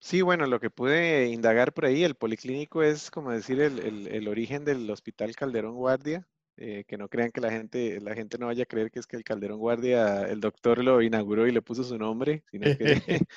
[0.00, 4.64] Sí, bueno, lo que pude indagar por ahí, el policlínico es como decir el, origen
[4.64, 8.62] del Hospital Calderón Guardia, eh, que no crean que la gente, la gente no vaya
[8.62, 11.82] a creer que es que el Calderón Guardia, el doctor lo inauguró y le puso
[11.82, 12.76] su nombre, sino que,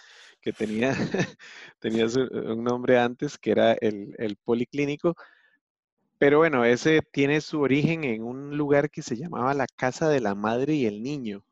[0.42, 0.94] que tenía,
[1.80, 5.16] tenía un nombre antes, que era el, el policlínico.
[6.20, 10.20] Pero bueno, ese tiene su origen en un lugar que se llamaba la Casa de
[10.20, 11.46] la Madre y el Niño.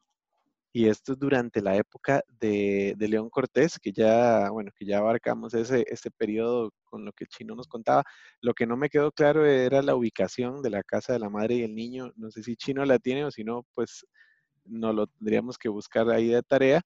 [0.73, 5.53] Y esto es durante la época de, León Cortés, que ya, bueno, que ya abarcamos
[5.53, 8.03] ese, ese periodo con lo que Chino nos contaba.
[8.41, 11.55] Lo que no me quedó claro era la ubicación de la casa de la madre
[11.55, 12.11] y el niño.
[12.17, 14.05] No sé si Chino la tiene o si no, pues
[14.65, 16.81] no lo tendríamos que buscar ahí de tarea.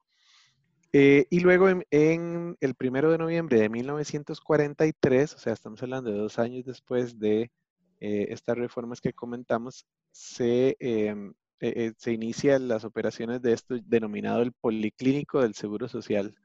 [0.93, 6.17] Eh, y luego en, el primero de noviembre de 1943, o sea, estamos hablando de
[6.17, 7.49] dos años después de
[8.01, 14.41] eh, estas reformas que comentamos, se em, eh, eh, inician las operaciones de esto denominado
[14.41, 16.35] el policlínico del Seguro Social.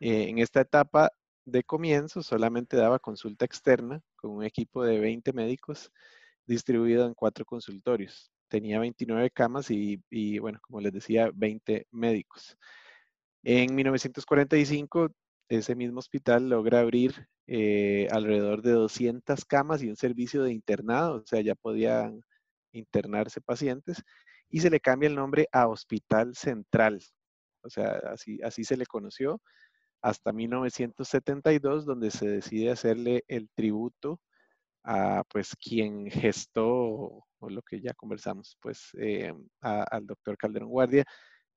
[0.00, 1.12] Eh, en esta etapa
[1.44, 5.92] de comienzo solamente daba consulta externa con un equipo de 20 médicos
[6.46, 8.32] distribuido en cuatro consultorios.
[8.48, 12.56] Tenía 29 camas y, y bueno, como les decía, 20 médicos.
[13.44, 15.12] En 1945,
[15.50, 17.26] ese mismo hospital logra abrir
[18.10, 22.22] alrededor de 200 camas y un servicio de internado, o sea, ya podían
[22.72, 24.02] internarse pacientes
[24.48, 27.00] y se le cambia el nombre a Hospital Central.
[27.62, 29.40] O sea, así, así se le conoció
[30.02, 34.20] hasta 1972, donde se decide hacerle el tributo
[34.84, 36.66] a pues quien gestó,
[37.38, 41.04] o lo que ya conversamos, pues eh, al doctor Calderón Guardia,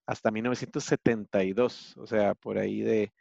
[0.06, 3.14] hasta 1972, o sea, por ahí de,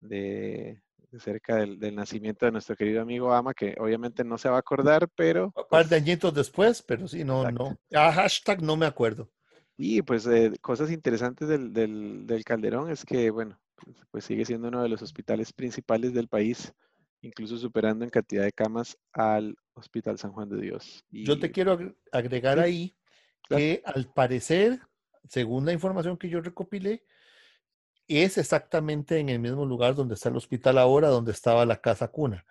[0.00, 0.82] de,
[1.18, 5.08] cerca del, nacimiento de nuestro querido amigo Ama, que obviamente no se va a acordar,
[5.14, 5.52] pero...
[5.56, 7.76] Un par de pues añitos después, pero sí, no, no.
[7.92, 9.30] Ah, hashtag no me acuerdo.
[9.76, 14.68] Y pues eh, cosas interesantes del, del, Calderón es que, bueno, pues, pues, sigue siendo
[14.68, 16.72] uno de los hospitales principales del país,
[17.22, 21.04] incluso superando en cantidad de camas al Hospital San Juan de Dios.
[21.10, 21.78] Yo te quiero
[22.12, 22.94] agregar ahí
[23.48, 24.80] que al parecer,
[25.28, 27.04] según la información que yo recopilé,
[28.18, 32.08] es exactamente en el mismo lugar donde está el hospital ahora, donde estaba la casa
[32.08, 32.44] cuna.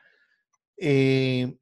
[0.78, 1.58] Eh,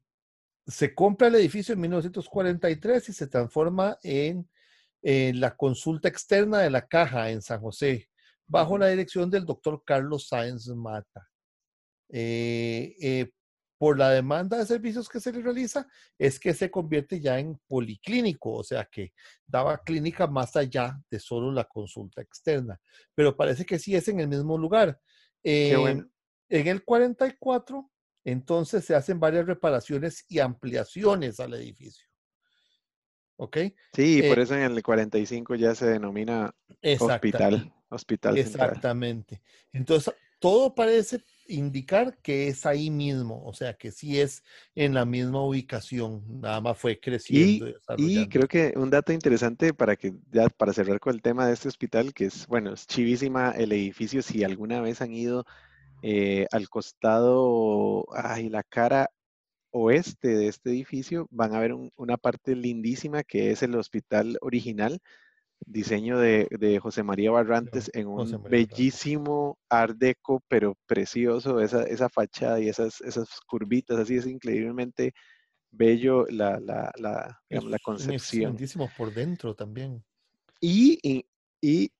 [0.66, 4.48] se compra el edificio en 1943 y se transforma en,
[5.02, 8.08] la consulta externa de la caja en San José,
[8.46, 11.28] bajo la dirección del doctor Carlos Sáenz Mata.
[12.10, 13.30] Eh, eh,
[13.78, 15.86] por la demanda de servicios que se le realiza,
[16.18, 19.12] es que se convierte ya en policlínico, o sea que
[19.46, 22.80] daba clínica más allá de solo la consulta externa.
[23.14, 25.00] Pero parece que sí es en el mismo lugar.
[25.42, 26.10] En
[26.48, 27.90] el 44,
[28.24, 32.06] entonces se hacen varias reparaciones y ampliaciones al edificio.
[33.36, 33.58] ¿Ok?
[33.94, 36.52] Sí, por eh eso en el 45 ya se denomina
[36.98, 37.72] hospital.
[37.90, 39.40] Hospital Exactamente.
[39.72, 45.04] Entonces, todo parece indicar que es ahí mismo, o sea, que sí es en la
[45.04, 47.68] misma ubicación, nada más fue creciendo.
[47.96, 51.46] Y, y creo que un dato interesante para que ya para cerrar con el tema
[51.46, 55.44] de este hospital, que es, bueno, es chivísima el edificio, si alguna vez han ido
[56.02, 59.10] eh, al costado, ay, la cara
[59.70, 65.00] oeste de este edificio, van a ver una parte lindísima que es el hospital original,
[65.66, 72.60] diseño de, José María Barrantes en un bellísimo art deco, pero precioso, esa, esa fachada
[72.60, 75.12] y esas, esas curvitas, así es increíblemente
[75.70, 78.56] bello la, la, la, la concepción.
[78.96, 80.04] Por dentro también.
[80.60, 81.26] Y, y,
[81.60, 81.92] y,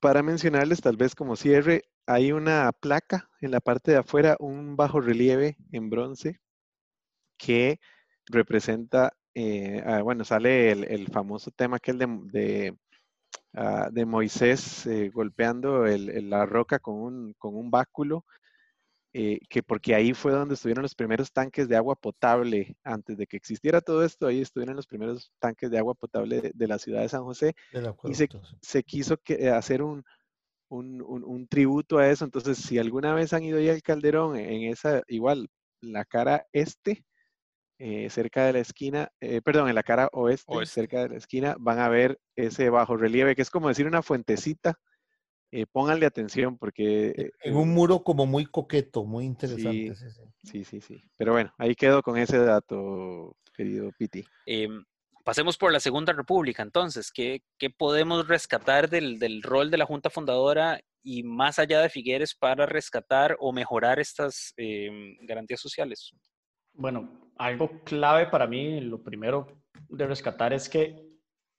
[0.00, 4.76] para mencionarles, tal vez como cierre, hay una placa en la parte de afuera, un
[4.76, 6.40] bajo relieve en bronce
[7.38, 7.80] que
[8.26, 12.76] representa, eh, ah, bueno, sale el, famoso tema aquel de, de,
[13.54, 18.24] ah, de Moisés eh, golpeando la roca con un, con un báculo,
[19.12, 23.26] eh, que porque ahí fue donde estuvieron los primeros tanques de agua potable, antes de
[23.26, 27.02] que existiera todo esto, ahí estuvieron los primeros tanques de agua potable de, la ciudad
[27.02, 27.54] de San José,
[28.04, 28.28] y se,
[28.60, 30.04] se quiso que, hacer un,
[30.68, 32.24] un, un, tributo a eso.
[32.24, 35.48] Entonces, si alguna vez han ido ya al Calderón, en esa, igual,
[35.80, 37.04] la cara este,
[37.78, 41.56] eh, cerca de la esquina, eh, perdón, en la cara oeste, cerca de la esquina,
[41.58, 44.78] van a ver ese bajo relieve, que es como decir una fuentecita.
[45.50, 47.30] Eh, pónganle atención porque...
[47.42, 49.94] en un muro como muy coqueto, muy interesante.
[50.42, 51.00] Sí, sí, sí.
[51.16, 54.24] Pero bueno, ahí quedo con ese dato, querido Piti.
[54.46, 54.84] Em,
[55.24, 57.42] pasemos por la Segunda República, entonces, ¿qué,
[57.76, 62.66] podemos rescatar del, del, rol de la Junta Fundadora y más allá de Figueres para
[62.66, 66.12] rescatar o mejorar estas em, garantías sociales?
[66.72, 71.08] Bueno, algo clave para mí, lo primero de rescatar es que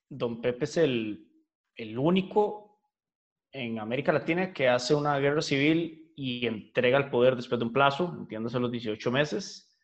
[0.08, 1.28] don Pepe es el,
[1.74, 2.80] el único
[3.52, 7.72] en América Latina que hace una guerra civil y entrega el poder después de un
[7.72, 9.76] plazo, entiéndase los 18 meses.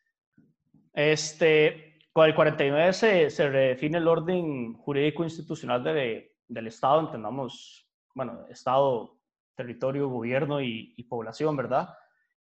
[0.93, 7.87] Este, con el 49 se, se redefine el orden jurídico institucional de, del Estado, entendamos,
[8.13, 9.17] bueno, Estado,
[9.55, 11.89] territorio, gobierno y, y, población, ¿verdad?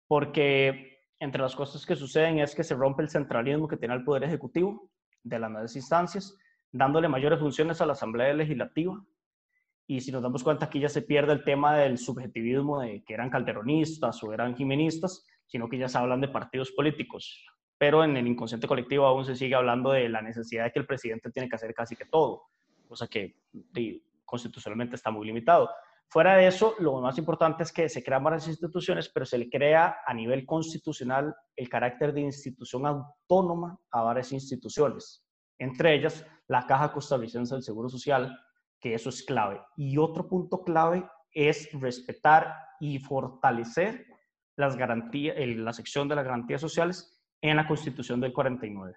[0.06, 0.89] Porque
[1.20, 4.24] entre las cosas que suceden es que se rompe el centralismo que tiene el Poder
[4.24, 4.90] Ejecutivo
[5.22, 6.36] de las nuevas instancias,
[6.72, 9.00] dándole mayores funciones a la Asamblea Legislativa.
[9.86, 13.14] Y si nos damos cuenta, aquí ya se pierde el tema del subjetivismo de que
[13.14, 17.44] eran calderonistas o eran jimenistas, sino que ya se hablan de partidos políticos
[17.80, 20.86] pero en el inconsciente colectivo aún se sigue hablando de la necesidad de que el
[20.86, 22.42] presidente tiene que hacer casi que todo,
[22.86, 23.36] cosa que
[24.26, 25.70] constitucionalmente está muy limitado.
[26.12, 29.48] Fuera de eso, lo más importante es que se crean varias instituciones, pero se le
[29.48, 35.24] crea a nivel constitucional el carácter de institución autónoma a varias instituciones,
[35.56, 38.36] entre ellas la Caja Costarricense del Seguro Social,
[38.80, 39.60] que eso es clave.
[39.76, 44.04] Y otro punto clave es respetar y fortalecer
[44.56, 48.96] las garantías, la sección de las garantías sociales en la Constitución del 49.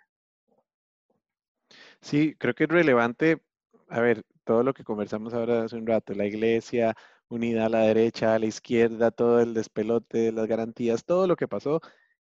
[2.02, 3.40] Sí, creo que es relevante,
[3.90, 6.96] a ver, todo lo que conversamos ahora hace un rato, la iglesia
[7.30, 11.48] unida a la derecha, a la izquierda, todo el despelote, las garantías, todo lo que
[11.48, 11.82] pasó,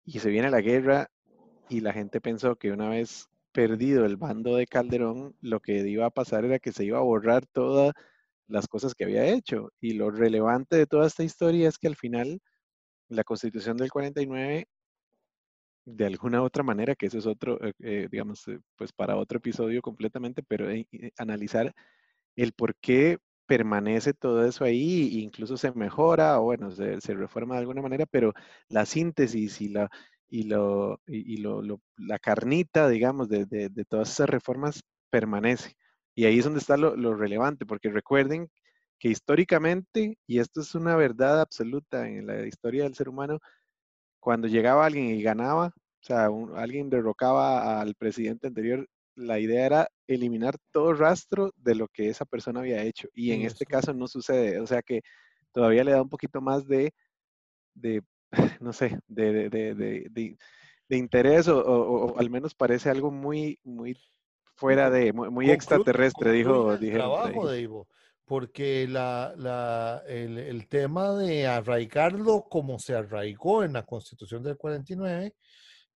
[0.05, 1.11] y se viene la guerra
[1.69, 6.07] y la gente pensó que una vez perdido el bando de Calderón, lo que iba
[6.07, 7.93] a pasar era que se iba a borrar todas
[8.49, 9.71] las cosas que había hecho.
[9.81, 12.41] Y lo relevante de toda esta historia es que al final
[13.09, 14.67] la constitución del 49
[15.85, 19.39] de alguna otra manera, que eso es otro, eh, eh, digamos, eh, pues para otro
[19.39, 20.69] episodio completamente, pero
[21.19, 21.75] analizar
[22.37, 27.55] el por qué permanece todo eso ahí, e incluso se mejora o bueno, se, reforma
[27.55, 28.33] de alguna manera, pero
[28.69, 29.91] la síntesis y la,
[30.29, 31.63] y lo, y, lo,
[31.97, 35.75] la carnita, digamos, de, de, todas esas reformas permanece.
[36.15, 38.49] Y ahí es donde está lo, lo relevante, porque recuerden
[38.99, 43.41] que históricamente, y esto es una verdad absoluta en la historia del ser humano,
[44.23, 49.89] cuando llegaba alguien y ganaba, o sea, alguien derrocaba al presidente anterior, la idea era
[50.07, 53.09] eliminar todo rastro de lo que esa persona había hecho.
[53.15, 54.61] Y en este caso no sucede.
[54.61, 55.03] O sea que
[55.51, 56.95] todavía le da un poquito más de,
[57.75, 58.03] de
[58.61, 60.37] no sé, de, de, de,
[60.89, 63.99] de interés o, al menos parece algo muy, muy
[64.55, 66.73] fuera de, muy, extraterrestre, dijo.
[66.75, 67.89] El trabajo de Ivo
[68.25, 75.35] porque la, la, el, tema de arraigarlo como se arraigó en la Constitución del 49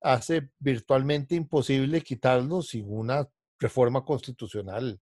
[0.03, 3.27] hace virtualmente imposible quitarlo sin una
[3.59, 5.01] reforma constitucional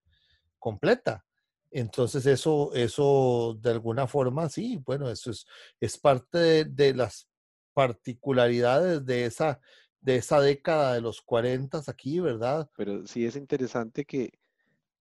[0.58, 1.24] completa.
[1.70, 5.44] Entonces eso, eso de alguna forma, sí, bueno, eso es,
[5.80, 7.28] es parte de, de las
[7.72, 9.60] particularidades de esa,
[10.00, 12.70] de esa década de los 40 aquí, ¿verdad?
[12.76, 14.30] Pero sí es interesante que,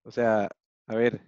[0.04, 0.50] o sea,
[0.88, 1.22] a ver,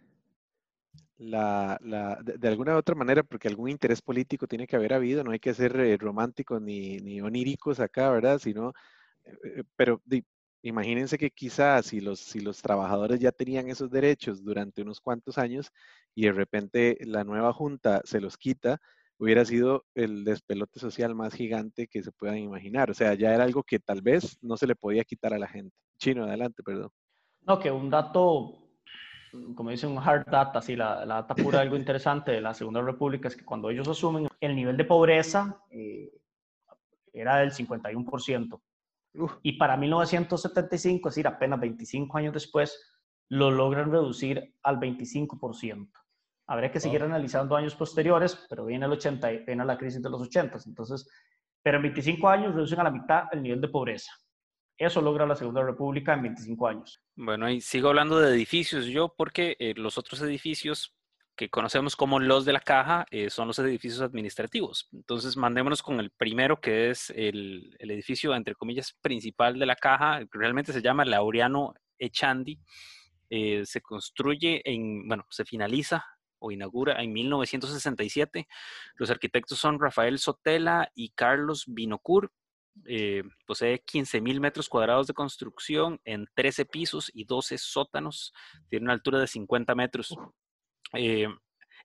[1.17, 1.79] la,
[2.23, 5.39] de, alguna u otra manera, porque algún interés político tiene que haber habido, no hay
[5.39, 8.39] que ser eh, románticos ni, ni, oníricos acá, ¿verdad?
[8.39, 8.73] Sino,
[9.23, 10.01] eh, eh, pero
[10.61, 15.37] imagínense que quizás si los, si los trabajadores ya tenían esos derechos durante unos cuantos
[15.37, 15.71] años
[16.13, 18.79] y de repente la nueva junta se los quita,
[19.17, 22.91] hubiera sido el despelote social más gigante que se puedan imaginar.
[22.91, 25.47] O sea, ya era algo que tal vez no se le podía quitar a la
[25.47, 25.75] gente.
[25.97, 26.89] Chino, adelante, perdón.
[27.41, 28.64] No, que un dato
[29.55, 32.81] como dice un hard data, así la, la data pura, algo interesante de la Segunda
[32.81, 36.11] República es que cuando ellos asumen el nivel de pobreza eh,
[37.13, 38.61] era del 51%.
[39.43, 42.77] Y para 1975, es decir, apenas 25 años después,
[43.29, 45.89] lo logran reducir al 25%.
[46.47, 50.21] Habría que seguir analizando años posteriores, pero viene el 80, viene la crisis de los
[50.21, 50.59] 80.
[50.65, 51.09] Entonces,
[51.63, 54.11] pero en 25 años reducen a la mitad el nivel de pobreza.
[54.77, 57.01] Eso logra la Segunda República en 25 años.
[57.15, 60.95] Bueno, y sigo hablando de edificios yo, porque eh, los otros edificios
[61.35, 64.87] que conocemos como los de la caja eh, son los edificios administrativos.
[64.93, 70.21] Entonces, mandémonos con el primero, que es el, edificio, entre comillas, principal de la caja.
[70.31, 72.59] Realmente se llama Laureano Echandi.
[73.29, 76.05] Eh, se construye en, bueno, se finaliza
[76.39, 78.47] o inaugura en 1967.
[78.95, 82.31] Los arquitectos son Rafael Sotela y Carlos Binocur.
[82.83, 88.33] Eh, posee 15.000 metros cuadrados de construcción en 13 pisos y 12 sótanos.
[88.69, 90.15] Tiene una altura de 50 metros.
[90.93, 91.27] Eh,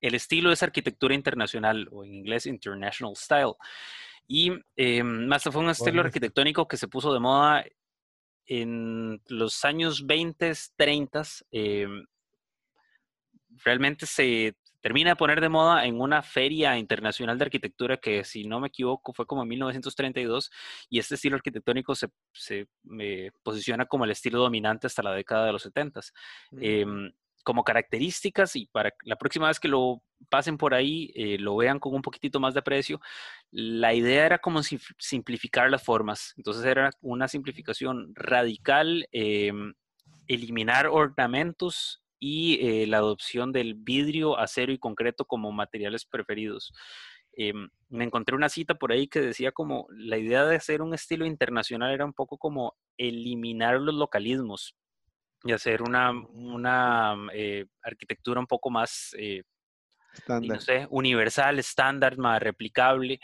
[0.01, 3.55] el estilo es arquitectura internacional o en inglés International Style.
[4.26, 7.64] Y eh, más fue un estilo arquitectónico que se puso de moda
[8.47, 11.22] en los años 20, 30.
[13.64, 18.45] realmente se termina de poner de moda en una feria internacional de arquitectura que, si
[18.45, 20.51] no me equivoco, fue como en 1932
[20.89, 22.68] y este estilo arquitectónico se, se
[23.43, 26.01] posiciona como el estilo dominante hasta la década de los 70.
[26.53, 26.59] Mm.
[26.62, 27.12] Em,
[27.43, 31.78] como características y para la próxima vez que lo pasen por ahí, eh, lo vean
[31.78, 33.01] con un poquitito más de precio,
[33.51, 36.35] la idea era como simplificar las formas.
[36.37, 39.72] Entonces era una simplificación radical, em,
[40.26, 46.73] eliminar ornamentos y eh, la adopción del vidrio, acero y concreto como materiales preferidos.
[47.33, 50.95] Em, me encontré una cita por ahí que decía como la idea de hacer un
[50.95, 54.77] estilo internacional era un poco como eliminar los localismos
[55.45, 59.43] y hacer una, una eh, arquitectura un poco más, eh,
[60.29, 63.21] no sé, universal, estándar, más replicable.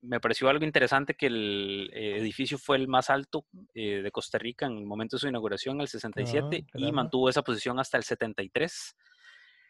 [0.00, 4.38] Me pareció algo interesante que el eh, edificio fue el más alto eh, de Costa
[4.38, 7.96] Rica en el momento de su inauguración, el 67, ah, y mantuvo esa posición hasta
[7.96, 8.96] el 73.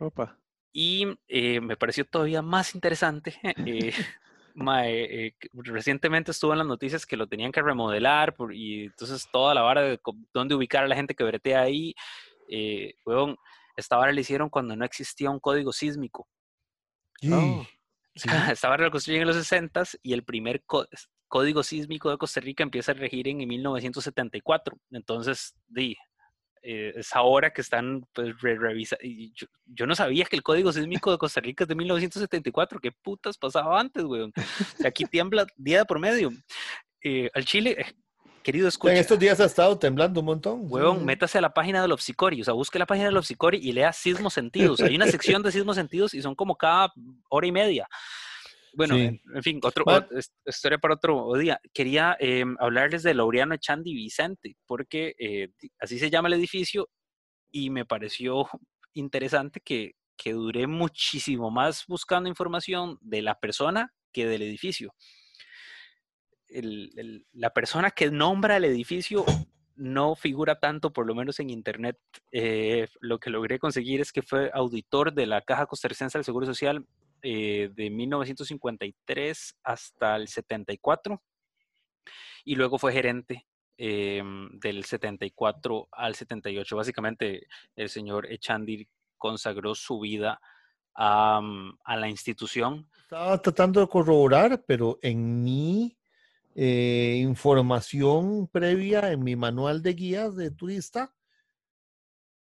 [0.00, 0.38] Opa.
[0.72, 3.40] Y eh, me pareció todavía más interesante.
[5.52, 9.82] recientemente estuvo en las noticias que lo tenían que remodelar y entonces toda la vara
[9.82, 10.00] de
[10.34, 11.94] dónde ubicar a la gente que bretea ahí,
[12.48, 12.94] eh,
[13.76, 16.26] esta vara la hicieron cuando no existía un código sísmico.
[17.30, 17.64] Oh.
[18.52, 20.62] Estaba reconstruido en los 60 y el primer
[21.28, 24.78] código sísmico de Costa Rica empieza a regir en 1974.
[24.90, 25.96] Entonces, di,
[26.62, 29.04] eh, es ahora que están pues, revisando.
[29.66, 32.80] Yo, no sabía que el código sísmico de Costa Rica es de 1974.
[32.80, 34.32] ¿Qué putas pasaba antes, weón?
[34.84, 36.30] Aquí tiembla día por medio.
[37.02, 37.94] Eh, al Chile, eh,
[38.42, 38.92] querido escucha.
[38.92, 40.60] En estos días ha estado temblando un montón.
[40.62, 43.72] Huevón, métase a la página de Lopsicori, o sea, busque la página de Lopsicori y
[43.72, 44.80] lea sismos sentidos.
[44.80, 45.06] Hay una
[45.38, 46.92] sección de sismos sentidos y son como cada
[47.28, 47.88] hora y media.
[48.74, 49.84] Bueno, en, fin, otro,
[50.46, 51.60] historia para otro día.
[51.72, 55.48] Quería em, hablarles de Laureano Echandi Vicente, porque eh,
[55.80, 56.88] así se llama el edificio
[57.50, 58.46] y me pareció
[58.92, 64.94] interesante que, que duré muchísimo más buscando información de la persona que del edificio
[66.50, 69.24] la persona que nombra el edificio
[69.78, 71.98] no figura tanto, por lo menos en Internet.
[72.32, 76.46] Eh, lo que logré conseguir es que fue auditor de la Caja Costarricense del Seguro
[76.46, 76.84] Social
[77.22, 81.22] eh, de 1953 hasta el 74
[82.44, 83.46] y luego fue gerente
[83.76, 84.22] eh,
[84.52, 86.76] del 74 al 78.
[86.76, 87.46] Básicamente,
[87.76, 90.40] el señor Echandir consagró su vida
[90.94, 91.40] a,
[91.84, 92.88] a la institución.
[93.02, 95.97] Estaba tratando de corroborar, pero en mi
[96.60, 101.14] eh, información previa en mi manual de guías de turista.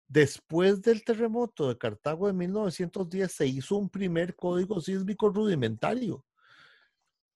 [0.09, 6.25] Después del terremoto de Cartago de 1910 se hizo un primer código sísmico rudimentario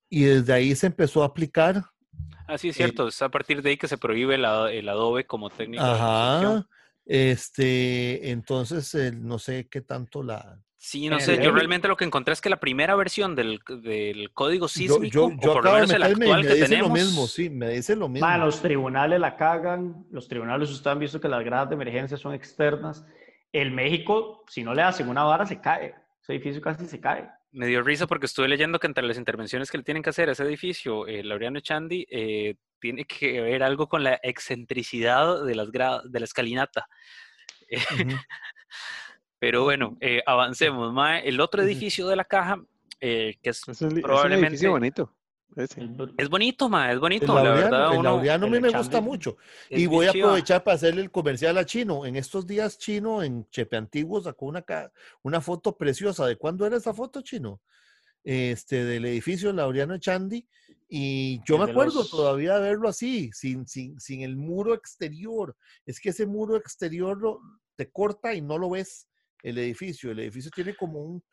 [0.10, 1.82] y desde ahí se empezó a aplicar.
[2.46, 5.26] Así ah, es cierto, es a partir de ahí que se prohíbe el, el adobe
[5.26, 5.94] como técnica.
[5.94, 6.68] Ajá.
[7.06, 12.34] Este, entonces, no sé qué tanto la, Sí, no sé, yo realmente lo que encontré
[12.34, 16.46] es que la primera versión del, del código sísmico, yo, por lo menos el actual
[16.46, 16.90] que tenemos...
[16.90, 18.28] lo mismo, sí, me dice lo mismo.
[18.38, 22.34] los tribunales la cagan, los tribunales ustedes han visto que las gradas de emergencia son
[22.34, 23.06] externas.
[23.52, 25.96] el México, si no le hacen una vara, se cae.
[26.22, 27.30] Ese edificio casi se cae.
[27.52, 30.28] Me dio risa porque estuve leyendo que entre las intervenciones que le tienen que hacer
[30.28, 35.56] a ese edificio, eh, Laureano Echandi, eh, tiene que ver algo con la excentricidad de,
[35.56, 36.88] las de la escalinata.
[39.46, 40.92] Pero bueno, eh, avancemos.
[41.24, 42.60] El otro edificio de la caja,
[43.00, 43.62] eh, que es,
[44.02, 44.56] probablemente...
[44.56, 45.14] Es un bonito.
[46.18, 47.38] Es bonito, ma, es bonito.
[47.38, 49.38] El laureano, a mí me gusta mucho.
[49.70, 52.08] Y voy a aprovechar para hacerle el comercial a Chino.
[52.08, 54.66] En estos días, Chino en Chepe Antiguo sacó una,
[55.22, 56.26] una foto preciosa.
[56.26, 57.62] ¿De cuándo era esa foto, Chino?
[58.24, 60.44] Este, del edificio Laureano Chandi.
[60.90, 65.56] Y yo me acuerdo todavía de verlo así, sin, sin, sin el muro exterior.
[65.86, 67.42] Es que ese muro exterior lo,
[67.76, 69.08] te corta y no lo ves
[69.44, 70.12] el edificio.
[70.12, 71.24] El edificio tiene como un,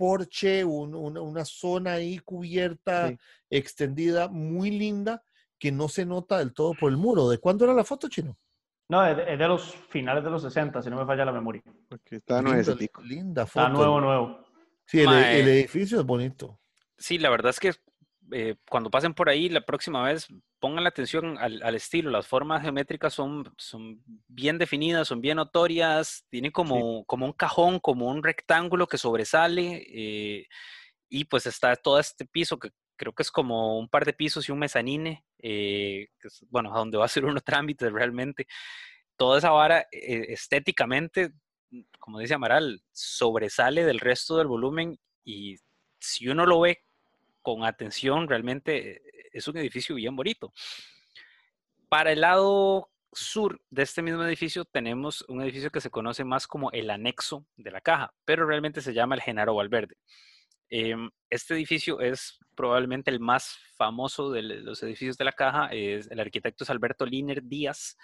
[0.00, 3.14] porche, una zona ahí cubierta,
[3.50, 5.22] extendida, muy linda,
[5.58, 7.28] que no se nota del todo por el muro.
[7.28, 8.34] ¿De cuándo era la foto, Chino?
[8.88, 11.62] No, es de, los finales de los 60, si no me falla la memoria.
[11.86, 12.74] Porque está linda,
[13.04, 13.66] linda foto.
[13.66, 14.46] Está nuevo, nuevo.
[14.86, 16.58] Sí, el, el, edificio es bonito.
[16.96, 17.74] Sí, la verdad es que
[18.32, 20.28] eh, cuando pasen por ahí la próxima vez,
[20.60, 22.10] pongan la atención al, estilo.
[22.10, 26.26] Las formas geométricas son, son bien definidas, son bien notorias.
[26.28, 29.82] Tiene como, como un cajón, como un rectángulo que sobresale.
[29.88, 30.46] Eh,
[31.08, 34.48] y pues está todo este piso que creo que es como un par de pisos
[34.48, 38.46] y un mezanine, eh, que es, bueno, a donde va a ser unos trámites realmente.
[39.16, 41.32] Toda esa vara estéticamente,
[41.98, 45.56] como dice Amaral, sobresale del resto del volumen y
[45.98, 46.82] si uno lo ve
[47.42, 49.02] con atención, realmente eh,
[49.32, 50.52] es un edificio bien bonito.
[51.88, 56.46] Para el lado sur de este mismo edificio tenemos un edificio que se conoce más
[56.46, 59.96] como el anexo de la caja, pero realmente se llama el Genaro Valverde.
[60.68, 65.66] Em, este edificio es probablemente el más famoso de los edificios de la caja.
[65.72, 67.96] Es, el arquitecto es Alberto Liner Díaz.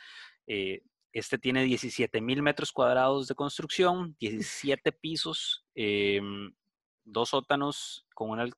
[0.48, 6.52] Eh, este tiene 17 mil metros cuadrados de construcción, 17 pisos, em,
[7.04, 8.50] dos sótanos con una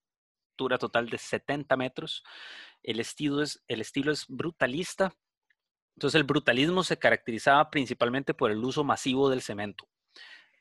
[0.79, 2.25] total de 70 metros.
[2.83, 5.15] El estilo es, el estilo es brutalista.
[5.97, 9.89] Entonces el brutalismo se caracterizaba principalmente por el uso masivo del cemento.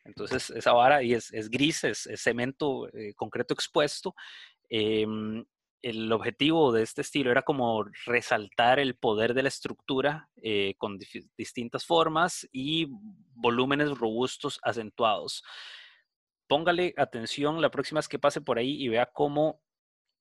[0.03, 4.15] Entonces esa vara y es, gris, es, cemento eh, concreto expuesto.
[4.69, 5.45] Em,
[5.81, 10.97] el objetivo de este estilo era como resaltar el poder de la estructura eh, con
[11.37, 12.87] distintas formas y
[13.35, 15.43] volúmenes robustos acentuados.
[16.47, 19.61] Póngale atención la próxima vez que pase por ahí y vea cómo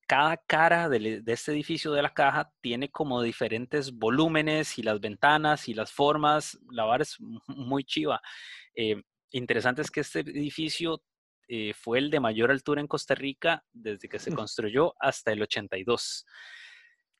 [0.07, 5.68] cada cara de, este edificio de la caja tiene como diferentes volúmenes y las ventanas
[5.68, 6.59] y las formas.
[6.70, 8.20] La vara es muy chiva.
[8.74, 9.02] Eh,
[9.32, 11.02] interesante es que este edificio
[11.48, 15.42] eh, fue el de mayor altura en Costa Rica desde que se construyó hasta el
[15.42, 16.24] 82.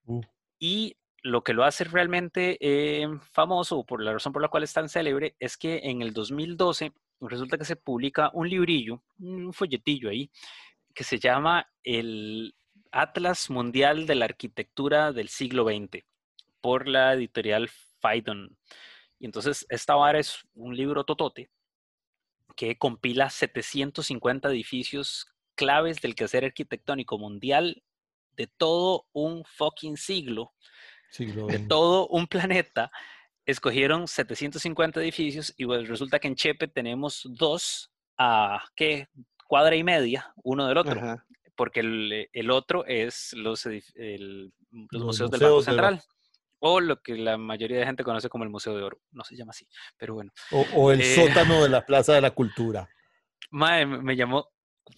[0.05, 0.21] Uh.
[0.59, 4.73] Y lo que lo hace realmente eh, famoso, por la razón por la cual es
[4.73, 10.11] tan célebre, es que en el 2012 resulta que se publica un librillo, un folletillo
[10.11, 10.31] ahí,
[10.95, 12.55] que se llama el
[12.97, 16.07] Atlas Mundial de la Arquitectura del siglo XX
[16.63, 17.69] por la editorial
[18.01, 18.57] Phaidon.
[19.19, 21.51] Y entonces esta vara es un libro totote
[22.57, 27.83] que compila 750 edificios claves del quehacer arquitectónico mundial
[28.35, 30.55] de todo un fucking siglo,
[31.19, 32.91] de todo un planeta.
[33.45, 39.09] Escogieron 750 edificios y pues resulta que en Chepe tenemos dos a, ¿qué?
[39.47, 41.23] Cuadra y media, uno del otro
[41.57, 44.53] porque el, el otro es los, el,
[44.91, 46.03] los, museos, del Banco Central.
[46.59, 48.99] O lo que la mayoría de gente conoce como el Museo de Oro.
[49.11, 49.67] No se llama así,
[49.99, 50.33] pero bueno.
[50.75, 52.89] O, el eh, sótano de la Plaza de la Cultura.
[53.51, 54.49] Mae, me llamó,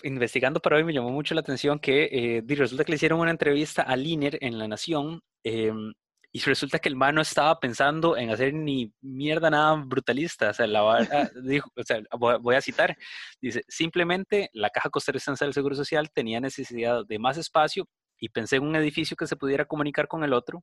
[0.03, 3.31] investigando para hoy, me llamó mucho la atención que eh, resulta que le hicieron una
[3.31, 5.93] entrevista a Liner en La Nación em,
[6.39, 10.51] y resulta que el man no estaba pensando en hacer ni mierda nada brutalista.
[10.51, 10.81] O sea, la
[11.43, 12.97] dijo, o sea, voy a citar,
[13.41, 17.89] dice, simplemente la Caja Costarricense del Seguro Social tenía necesidad de más espacio
[18.21, 20.63] y pensé en un edificio que se pudiera comunicar con el otro.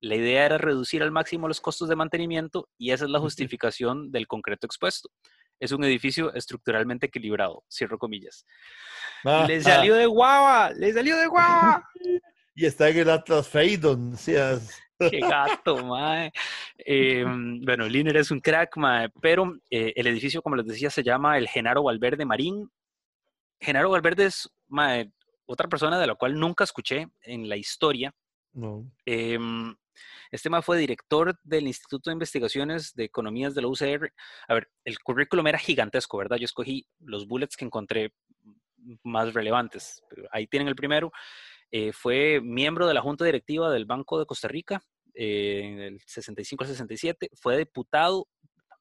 [0.00, 4.10] La idea era reducir al máximo los costos de mantenimiento y esa es la justificación
[4.10, 5.10] del concreto expuesto.
[5.60, 8.44] Es un edificio estructuralmente equilibrado, cierro comillas.
[9.24, 9.98] Ah, le salió ah.
[9.98, 11.88] de guava, le salió de guava.
[12.56, 16.32] y está en el Atlas Phaidon, seas Qué gato, mae.
[16.78, 21.02] Em, bueno, Liner es un crack, mae, pero eh, el edificio, como les decía, se
[21.02, 22.70] llama el Genaro Valverde Marín.
[23.60, 25.10] Genaro Valverde es mae,
[25.46, 28.14] otra persona de la cual nunca escuché en la historia.
[28.52, 28.90] No.
[29.04, 29.74] Em,
[30.30, 34.12] este mae fue director del Instituto de Investigaciones de Economías de la UCR.
[34.48, 36.36] A ver, el currículum era gigantesco, ¿verdad?
[36.36, 38.12] Yo escogí los bullets que encontré
[39.02, 40.02] más relevantes.
[40.30, 41.10] Ahí tienen el primero.
[41.76, 44.80] Eh, fue miembro de la Junta Directiva del Banco de Costa Rica
[45.12, 47.30] eh, en el 65 al 67.
[47.34, 48.28] Fue diputado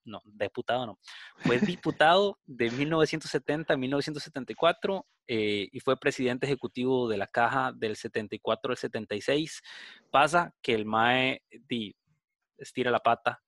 [0.06, 1.00] no, diputado no,
[1.38, 7.96] fue diputado de 1970 a 1974 eh, y fue presidente ejecutivo de la caja del
[7.96, 9.64] 74 al 76.
[10.12, 11.96] Pasa que el MAE di,
[12.60, 13.42] estira la pata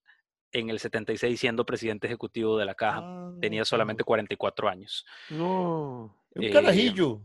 [0.51, 3.01] en el 76 siendo presidente ejecutivo de la caja.
[3.03, 5.05] Ah, Tenía solamente 44 años.
[5.29, 7.21] No, un eh, carajillo.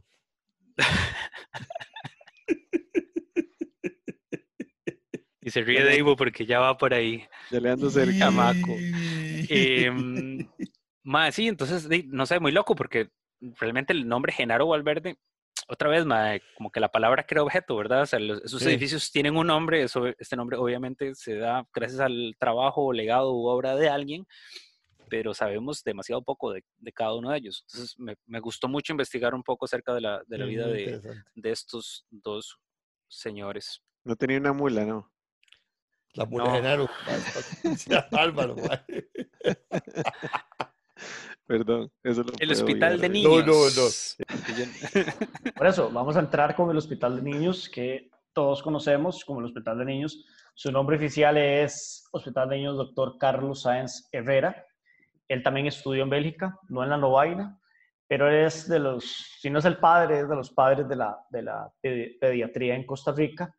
[5.43, 7.25] Y se ríe de Ivo porque ya va por ahí.
[7.51, 8.31] Ya le ando cerca.
[8.31, 8.77] Maco.
[8.79, 9.91] Eh,
[11.33, 13.11] sí, entonces, no sé, muy loco porque
[13.41, 15.17] realmente el nombre Genaro Valverde
[15.71, 16.05] otra vez,
[16.57, 18.03] como que la palabra crea objeto, ¿verdad?
[18.03, 22.35] O sea, esos edificios tienen un nombre, eso, este nombre obviamente se da gracias al
[22.39, 24.27] trabajo, legado u obra de alguien,
[25.09, 27.65] pero sabemos demasiado poco de, cada uno de ellos.
[27.69, 31.01] Entonces, me, gustó mucho investigar un poco acerca de la, de la vida de,
[31.35, 32.59] de, estos dos
[33.09, 33.81] señores.
[34.05, 35.13] No tenía una mula, ¿no?
[36.15, 36.89] La mula de Genaro.
[38.13, 38.57] Álvaro.
[41.47, 43.47] Perdón, eso lo El hospital de niños.
[43.47, 45.53] No, no, no.
[45.57, 49.47] Por eso, vamos a entrar con el hospital de niños que todos conocemos como el
[49.47, 50.25] hospital de niños.
[50.55, 53.19] Su nombre oficial es Hospital de Niños Dr.
[53.19, 54.65] Carlos Sáenz Herrera.
[55.27, 57.59] Él también estudió en Bélgica, no en la Novaina,
[58.07, 59.05] pero es de los,
[59.41, 62.85] si no es el padre, es de los padres de la, de la pediatría en
[62.85, 63.55] Costa Rica.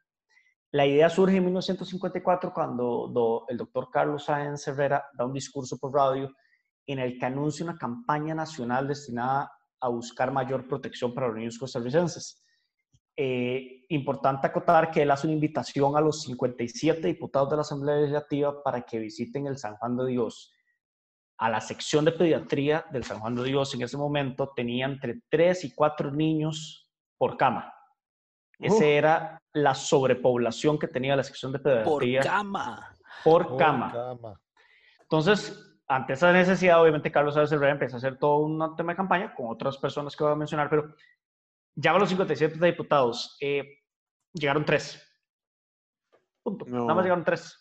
[0.74, 5.94] La idea surge en 1954 cuando el doctor Carlos Sáenz Herrera da un discurso por
[5.94, 6.34] radio
[6.88, 9.52] en el que anuncia una campaña nacional destinada
[9.82, 12.42] a buscar mayor protección para los niños costarricenses.
[13.18, 17.98] Eh, importante acotar que él hace una invitación a los 57 diputados de la Asamblea
[17.98, 20.54] Legislativa para que visiten el San Juan de Dios.
[21.38, 25.22] A la sección de pediatría del San Juan de Dios en ese momento tenía entre
[25.30, 27.74] 3 y 4 niños por cama.
[28.62, 32.22] Esa era la sobrepoblación que tenía la sección de pediatría.
[32.22, 32.98] Por cama.
[33.24, 34.40] Por, cama.
[35.02, 38.98] Entonces, ante esa necesidad, obviamente Carlos Sáenz Herrera empezó a hacer todo un tema de
[38.98, 40.94] campaña con otras personas que voy a mencionar, pero
[41.76, 43.80] ya a los 57 diputados eh,
[44.34, 45.06] llegaron tres.
[46.44, 46.66] Punto.
[46.66, 47.58] Nada más llegaron tres.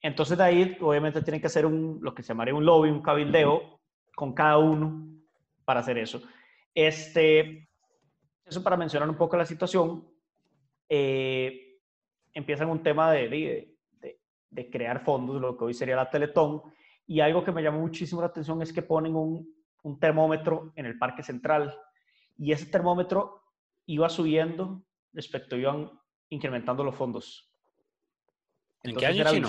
[0.00, 3.02] Entonces de ahí, obviamente, tienen que hacer un, lo que se llamaría un lobby, un
[3.02, 3.80] cabildeo
[4.14, 5.06] con cada uno
[5.64, 6.22] para hacer eso.
[6.74, 7.65] Este,
[8.46, 10.08] eso para mencionar un poco la situación.
[10.88, 11.80] Eh,
[12.32, 13.76] empiezan un tema de, de,
[14.50, 16.62] de, crear fondos, lo que hoy sería la Teletón,
[17.06, 20.86] y algo que me llamó muchísimo la atención es que ponen un, un termómetro en
[20.86, 21.76] el parque central
[22.36, 23.42] y ese termómetro
[23.86, 24.82] iba subiendo
[25.12, 25.90] respecto, iban
[26.28, 27.50] incrementando los fondos.
[28.82, 29.48] ¿En qué año chino?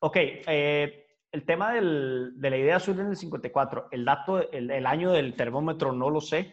[0.00, 3.88] Ok, eh, el tema del, de la idea surge en el 54.
[3.90, 6.52] El dato, el, el, año del termómetro no lo sé,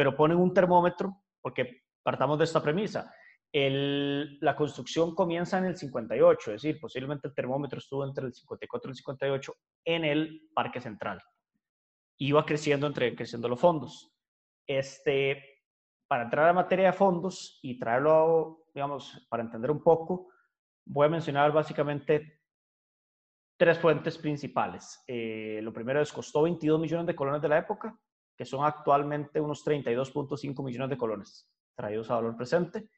[0.00, 3.12] pero ponen un termómetro porque partamos de esta premisa
[3.52, 8.88] la construcción comienza en el 58, es decir, posiblemente el termómetro estuvo entre el 54
[8.88, 11.20] y el 58 en el Parque Central.
[12.18, 14.10] Iba creciendo entre creciendo los fondos.
[14.66, 15.66] Este,
[16.08, 20.28] para entrar a materia de fondos y traerlo, digamos, para entender un poco,
[20.86, 22.40] voy a mencionar básicamente
[23.58, 25.04] tres fuentes principales.
[25.06, 27.94] Eh, lo primero es, costó 22 millones de colones de la época,
[28.40, 32.88] que son actualmente unos 32.5 millones de colones traídos a valor presente.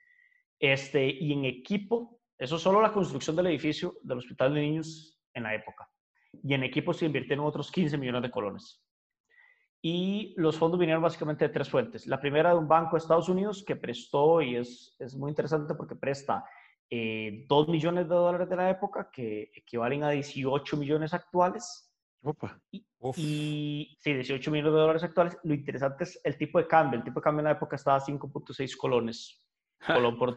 [0.57, 5.21] Este, y en equipo, eso es solo la construcción del edificio del Hospital de Niños
[5.35, 5.91] en la época.
[6.45, 8.85] Y en equipo se invirtieron otros 15 millones de colones.
[9.83, 12.07] Y los fondos vinieron básicamente de tres fuentes.
[12.07, 15.75] La primera de un banco de Estados Unidos que prestó, y es, es muy interesante
[15.75, 16.45] porque presta
[16.89, 21.92] eh, 2 millones de dólares de la época, que equivalen a 18 millones actuales.
[22.23, 22.61] Opa.
[22.71, 25.37] Y, y, sí, 18 millones de dólares actuales.
[25.43, 26.99] Lo interesante es el tipo de cambio.
[26.99, 29.45] El tipo de cambio en la época estaba a 5.6 colones
[29.87, 30.37] colón por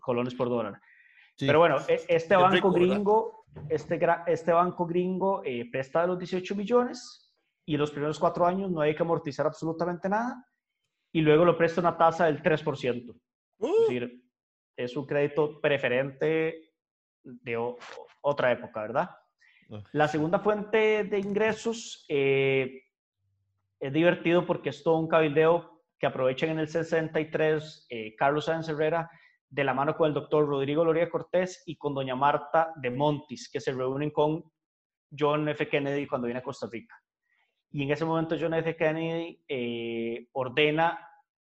[0.00, 0.80] colones por dólar.
[1.38, 7.34] Pero bueno, e, este banco gringo, este, este banco gringo eh, presta los 18 millones
[7.64, 10.44] y los primeros cuatro años no hay que amortizar absolutamente nada
[11.12, 13.10] y luego lo presta una tasa del 3%.
[13.10, 13.14] Es
[13.58, 13.82] uh.
[13.82, 14.22] decir,
[14.76, 16.72] es un crédito preferente
[17.22, 17.76] de
[18.20, 19.10] otra época, ¿verdad?
[19.70, 19.82] Ah.
[19.92, 22.82] La segunda fuente de ingresos eh,
[23.80, 28.68] es divertido porque es todo un cabildeo que aprovechan en el 63 eh, Carlos Sáenz
[28.68, 29.10] Herrera
[29.48, 33.50] de la mano con el doctor Rodrigo Loría Cortés y con doña Marta de Montis,
[33.50, 34.42] que se reúnen con
[35.16, 35.68] John F.
[35.68, 36.96] Kennedy cuando viene a Costa Rica.
[37.70, 38.76] Y en ese momento John F.
[38.76, 41.06] Kennedy eh, ordena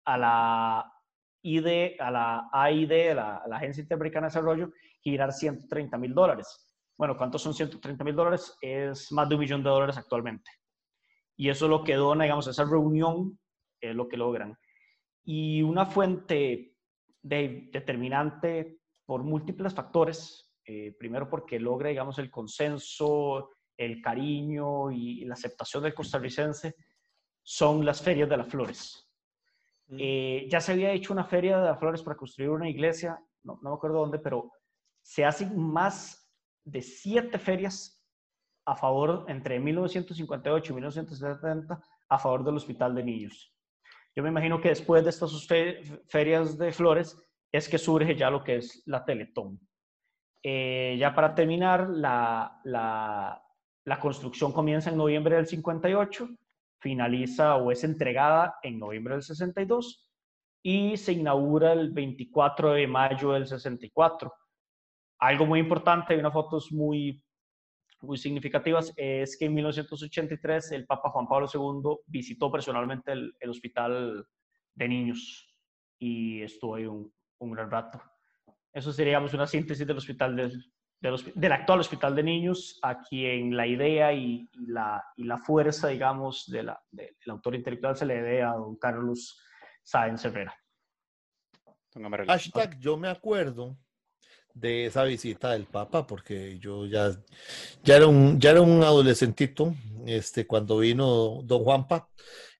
[0.03, 0.93] a la
[1.41, 6.64] ID, a la AID, la, la Agencia Interamericana de Desarrollo, girar 130 mil dólares.
[6.97, 8.57] Bueno, ¿cuántos son 130 mil dólares?
[8.61, 10.49] Es más de un millón de dólares actualmente.
[11.35, 13.37] Y eso es lo que dona, digamos, esa reunión
[13.81, 14.57] es lo que logran.
[15.23, 16.75] Y una fuente
[17.21, 25.25] de, determinante por múltiples factores, eh, primero porque logra, digamos, el consenso el cariño y
[25.25, 26.75] la aceptación del costarricense
[27.41, 29.07] son las ferias de las flores.
[29.87, 29.97] Mm.
[29.99, 33.59] Eh, ya se había hecho una feria de las flores para construir una iglesia, no,
[33.61, 34.51] no me acuerdo dónde, pero
[35.01, 36.24] se hacen más
[36.65, 38.03] de siete ferias
[38.65, 43.53] a favor entre 1958 y 1970 a favor del Hospital de Niños.
[44.15, 45.47] Yo me imagino que después de estas
[46.07, 47.17] ferias de flores
[47.51, 49.59] es que surge ya lo que es la Teletón.
[50.41, 53.41] Eh, ya para terminar, la, la,
[53.83, 56.29] la, construcción comienza en noviembre del 58,
[56.79, 60.07] finaliza o es entregada en noviembre del 62
[60.61, 64.31] y se inaugura el 24 de mayo del 64.
[65.19, 67.21] Algo muy importante, hay unas fotos muy
[68.01, 74.25] muy significativas es que en 1983 el Papa Juan Pablo II visitó personalmente el, hospital
[74.73, 75.47] de niños
[75.99, 78.01] y estuvo ahí un, un, gran rato.
[78.73, 80.63] Eso sería una síntesis del hospital del,
[81.01, 86.45] del, actual hospital de niños, a quien la idea y, la, y la, fuerza, digamos,
[86.47, 89.39] de la, del autor intelectual se le debe a don Carlos
[89.83, 90.55] Sáenz Herrera.
[92.27, 93.77] Hashtag yo me acuerdo
[94.55, 97.11] de esa visita del Papa, porque yo ya,
[97.83, 99.75] ya, era, un, ya era un adolescentito
[100.07, 102.09] este, cuando vino don Juanpa,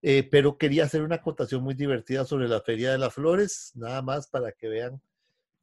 [0.02, 4.02] eh, pero quería hacer una acotación muy divertida sobre la Feria de las Flores, nada
[4.02, 5.02] más para que vean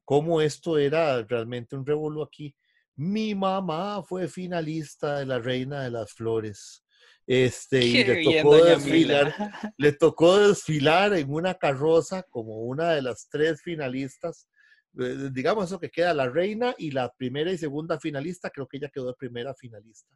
[0.03, 2.55] cómo esto era realmente un revuelo aquí.
[2.95, 6.83] Mi mamá fue finalista de la Reina de las Flores.
[7.27, 13.29] Este, y le tocó, desfilar, le tocó desfilar en una carroza como una de las
[13.29, 14.47] tres finalistas
[14.93, 18.89] digamos eso que queda la reina y la primera y segunda finalista, creo que ella
[18.89, 20.15] quedó primera finalista.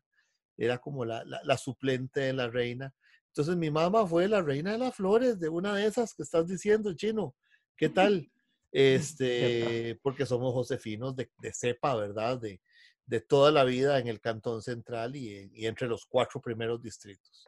[0.56, 2.94] Era como la, la, suplente de la reina.
[3.28, 6.48] Entonces mi mamá fue la reina de las flores de una de esas que estás
[6.48, 7.36] diciendo, chino.
[7.76, 8.30] ¿Qué tal?
[8.70, 12.38] Este, porque somos josefinos de, de cepa, ¿verdad?
[12.38, 12.62] De,
[13.06, 17.48] de, toda la vida en el Cantón Central y, y entre los cuatro primeros distritos.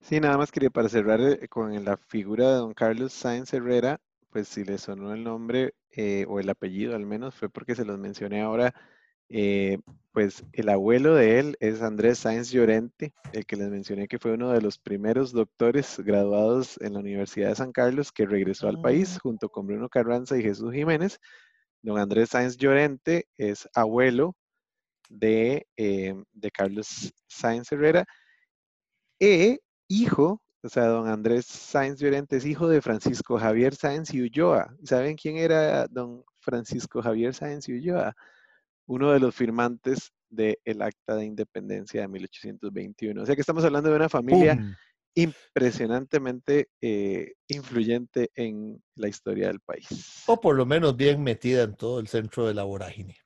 [0.00, 4.00] Sí, nada más quería para cerrar eh, con la figura de don Carlos Sáenz Herrera,
[4.30, 7.84] pues si le sonó el nombre eh, o el apellido al menos fue porque se
[7.84, 8.74] los mencioné ahora.
[9.30, 9.78] Eh,
[10.12, 14.32] pues el abuelo de él es Andrés Sáenz Llorente, el que les mencioné que fue
[14.32, 18.80] uno de los primeros doctores graduados en la Universidad de San Carlos que regresó al
[18.80, 19.20] país ah.
[19.22, 21.20] junto con Bruno Carranza y Jesús Jiménez.
[21.82, 24.34] Don Andrés Sáenz Llorente es abuelo
[25.10, 28.06] de, de Carlos Sáenz Herrera
[29.20, 34.22] e hijo, o sea, don Andrés Sáenz Llorente es hijo de Francisco Javier Sáenz y
[34.22, 34.74] Ulloa.
[34.84, 38.14] ¿Saben quién era don Francisco Javier Sáenz y Ulloa?
[38.86, 43.22] Uno de los firmantes del Acta de Independencia de 1821.
[43.22, 44.58] O sea que estamos hablando de una familia
[45.14, 50.24] impresionantemente eh, influyente en la historia del país.
[50.26, 53.16] O por lo menos bien metida en todo el centro de la vorágine.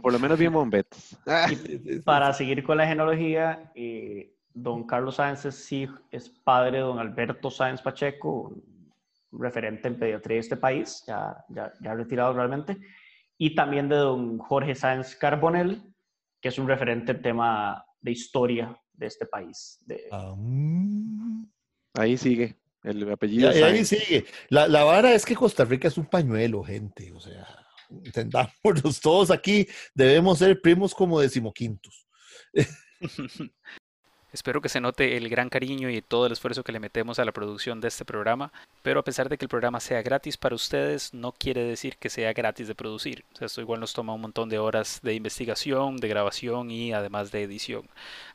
[0.00, 1.16] Por lo menos bien bombetes.
[2.04, 5.72] Para seguir con la genealogía, eh, don Carlos Sáenz es,
[6.10, 8.52] es padre de don Alberto Sáenz Pacheco,
[9.30, 12.78] un referente en pediatría de este país, ya, ya, ya retirado realmente,
[13.36, 15.82] y también de don Jorge Sáenz Carbonell,
[16.40, 19.80] que es un referente en tema de historia de este país.
[21.94, 23.50] Ahí sigue el apellido.
[23.50, 24.24] ahí sigue.
[24.48, 27.12] La, la, vara es que Costa Rica es un pañuelo, gente.
[27.12, 27.46] O sea,
[27.90, 32.06] entendámonos todos aquí, debemos ser primos como decimoquintos.
[34.38, 37.24] Espero que se note el gran cariño y todo el esfuerzo que le metemos a
[37.24, 38.52] la producción de este programa,
[38.84, 42.08] pero a pesar de que el programa sea gratis para ustedes, no quiere decir que
[42.08, 43.24] sea gratis de producir.
[43.40, 47.42] Esto igual nos toma un montón de horas de investigación, de grabación y además de
[47.42, 47.88] edición.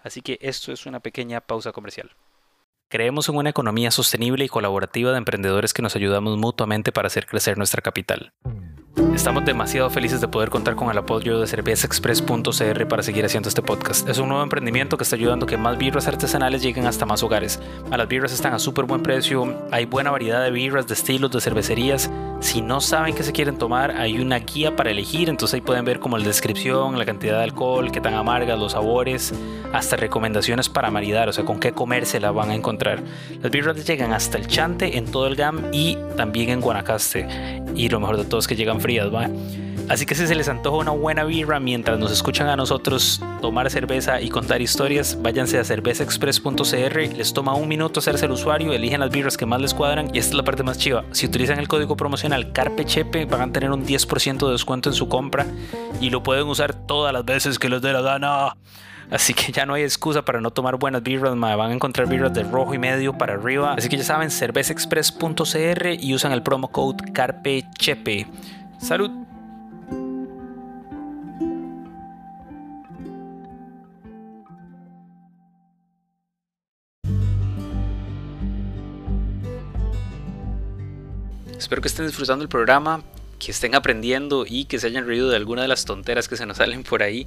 [0.04, 2.12] Así que esto es una pequeña pausa comercial.
[2.89, 7.28] Creemos en una economía sostenible y colaborativa de emprendedores que nos ayudamos mutuamente para hacer
[7.28, 8.34] crecer nuestra capital.
[9.14, 13.61] Estamos demasiado felices de poder contar con el apoyo de cervezaexpress.cr para seguir haciendo este
[13.61, 14.09] podcast.
[14.09, 17.22] Es un nuevo emprendimiento que está ayudando a que más birras artesanales lleguen hasta más
[17.22, 17.59] hogares.
[17.95, 21.41] Las birras están a súper buen precio, hay buena variedad de birras, de estilos, de
[21.41, 22.09] cervecerías.
[22.39, 25.86] Si no saben qué se quieren tomar, hay una guía para elegir, entonces ahí pueden
[25.86, 29.34] ver como la descripción, la cantidad de alcohol, qué tan amargas, los sabores,
[29.72, 33.01] hasta recomendaciones para maridar, o sea, con qué comer se la van a encontrar.
[33.41, 37.61] Las birras llegan hasta el Chante en todo el GAM y también en Guanacaste.
[37.76, 39.03] Y lo mejor de todo es que llegan frías,
[39.89, 43.70] Así que si se les antoja una buena birra mientras nos escuchan a nosotros tomar
[43.70, 49.01] cerveza y contar historias, váyanse a cervezaexpress.cr, les toma un minuto hacerse el usuario, eligen
[49.01, 51.04] las birras que más les cuadran y esta es la parte más chiva.
[51.12, 55.10] Si utilizan el código promocional CARPECHEPE van a tener un 10% de descuento en su
[55.10, 55.45] compra
[55.99, 58.56] y lo pueden usar todas las veces que les dé la gana.
[59.12, 62.34] Así que ya no hay excusa para no tomar buenas birras, van a encontrar birras
[62.34, 63.74] de rojo y medio para arriba.
[63.78, 68.28] Así que ya saben, cervezaexpress.cr y usan el promo code CARPECHEPE.
[68.84, 69.09] Salud.
[81.57, 83.03] Espero que estén disfrutando el programa,
[83.39, 86.45] que estén aprendiendo y que se hayan reído de alguna de las tonteras que se
[86.45, 87.25] nos salen por ahí.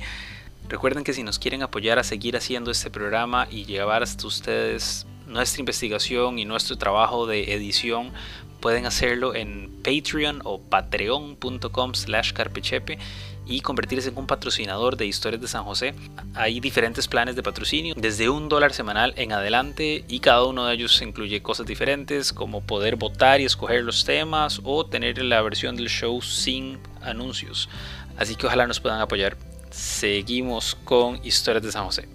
[0.68, 5.06] Recuerden que si nos quieren apoyar a seguir haciendo este programa y llevar hasta ustedes
[5.26, 8.12] nuestra investigación y nuestro trabajo de edición,
[8.60, 12.98] pueden hacerlo en Patreon o patreon.com slash carpechepe
[13.46, 15.94] y convertirse en un patrocinador de Historias de San José.
[16.34, 20.74] Hay diferentes planes de patrocinio, desde un dólar semanal en adelante y cada uno de
[20.74, 25.76] ellos incluye cosas diferentes como poder votar y escoger los temas o tener la versión
[25.76, 27.68] del show sin anuncios.
[28.16, 29.36] Así que ojalá nos puedan apoyar.
[29.70, 32.08] Seguimos con Historias de San José.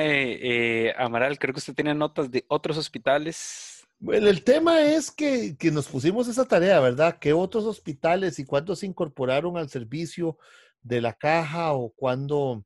[0.00, 3.86] Eh, Amaral, creo que usted tiene notas de otros hospitales.
[3.98, 7.18] Bueno, el tema es que, nos pusimos esa tarea, ¿verdad?
[7.20, 10.38] ¿Qué otros hospitales y cuántos se incorporaron al servicio
[10.82, 12.64] de la caja o cuándo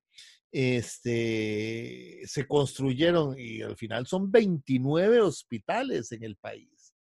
[0.50, 3.38] este, se construyeron?
[3.38, 6.94] Y al final son 29 hospitales en el país.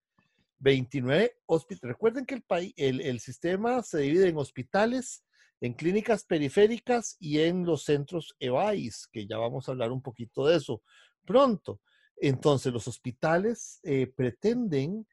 [0.60, 1.93] 29 hospitales.
[1.93, 5.24] Recuerden que el, el, el sistema se divide en hospitales,
[5.66, 10.45] en clínicas periféricas y en los centros EVAIS, que ya vamos a hablar un poquito
[10.45, 10.82] de eso
[11.26, 11.82] pronto.
[12.18, 15.05] Entonces, los hospitales eh, pretenden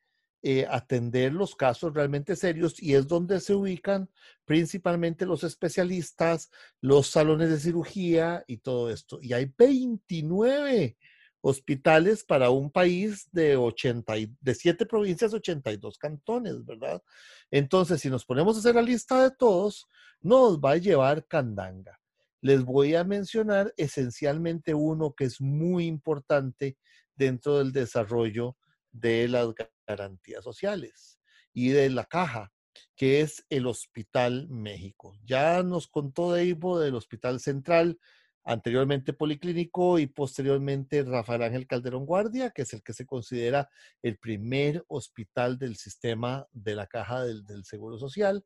[0.43, 4.11] eh, atender los casos realmente serios y es donde se ubican
[4.45, 6.51] principalmente los especialistas,
[6.81, 9.21] los salones de cirugía y todo esto.
[9.23, 10.97] Y hay 29
[11.43, 17.03] hospitales para un país de, 80, de 7 provincias, 82 cantones, ¿verdad?
[17.51, 19.87] Entonces, si nos ponemos a hacer la lista de todos,
[20.21, 22.01] nos va a llevar candanga.
[22.41, 26.79] Les voy a mencionar esencialmente uno que es muy importante
[27.15, 28.57] dentro del desarrollo
[28.93, 29.49] de las
[29.87, 31.19] garantías sociales
[31.53, 32.53] y de la caja,
[32.97, 35.17] que es el Hospital México.
[35.25, 37.99] Ya nos contó Deivo del Hospital Central,
[38.45, 43.69] anteriormente Policlínico y posteriormente Rafael Ángel Calderón Guardia, que es el que se considera
[44.03, 48.45] el primer hospital del sistema de la caja del, Seguro Social.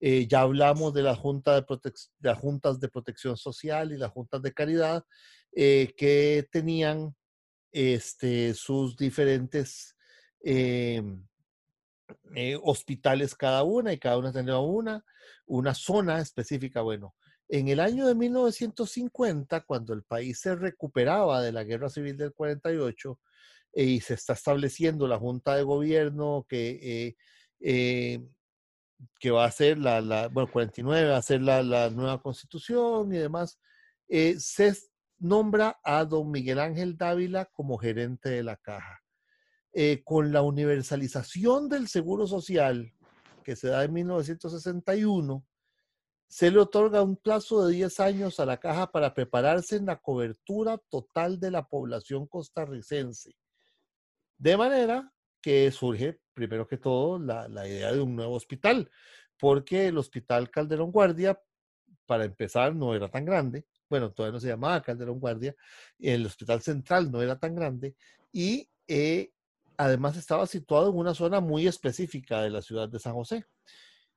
[0.00, 4.42] Eh, ya hablamos de la, junta de, las juntas de protección social y las juntas
[4.42, 5.04] de caridad
[5.52, 7.14] eh, que tenían
[7.72, 9.96] este, sus diferentes
[10.44, 11.02] eh,
[12.62, 15.04] hospitales cada una y cada una tenía una,
[15.46, 16.82] una zona específica.
[16.82, 17.14] Bueno,
[17.48, 22.32] en el año de 1950, cuando el país se recuperaba de la guerra civil del
[22.32, 23.20] 48
[23.74, 27.16] eh, y se está estableciendo la junta de gobierno que, eh,
[27.60, 28.26] eh,
[29.20, 33.12] que va a ser la, la, bueno, 49 va a ser la, la nueva constitución
[33.12, 33.60] y demás,
[34.08, 34.74] se
[35.18, 39.02] nombra a don Miguel Ángel Dávila como gerente de la caja.
[40.04, 42.92] con la universalización del seguro social
[43.44, 45.44] que se da en 1961,
[46.28, 49.96] se le otorga un plazo de 10 años a la caja para prepararse en la
[49.96, 53.36] cobertura total de la población costarricense.
[54.38, 58.90] De manera que surge, primero que todo, la, idea de un nuevo hospital,
[59.38, 61.40] porque el Hospital Calderón Guardia,
[62.06, 63.66] para empezar, no era tan grande.
[63.88, 65.54] Bueno, todavía no se llamaba Calderón Guardia.
[65.98, 67.94] El Hospital Central no era tan grande
[68.32, 69.30] y eh,
[69.76, 73.46] además estaba situado en una zona muy específica de la ciudad de San José.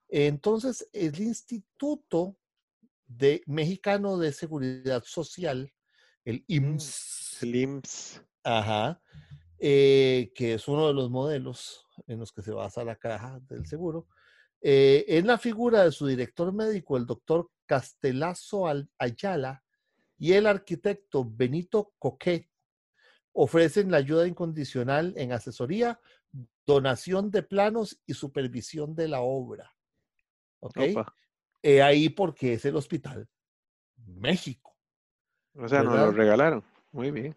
[0.10, 2.36] Entonces, el Instituto
[3.06, 5.72] de Mexicano de Seguridad Social,
[6.26, 8.22] el IMSS, el IMSS.
[8.44, 9.02] Ajá,
[9.60, 13.68] eh, que es uno de los modelos en los que se basa la caja del
[13.68, 14.08] seguro,
[14.62, 18.66] eh, en la figura de su director médico, el doctor Castelazo
[18.98, 19.64] Ayala,
[20.18, 22.50] y el arquitecto Benito Coquet,
[23.32, 26.00] ofrecen la ayuda incondicional en asesoría,
[26.66, 29.72] donación de planos y supervisión de la obra.
[30.60, 30.78] ¿Ok?
[31.84, 33.28] ahí porque es el Hospital
[34.06, 34.76] México.
[35.54, 36.64] O sea, nos lo regalaron.
[36.92, 37.36] Muy bien.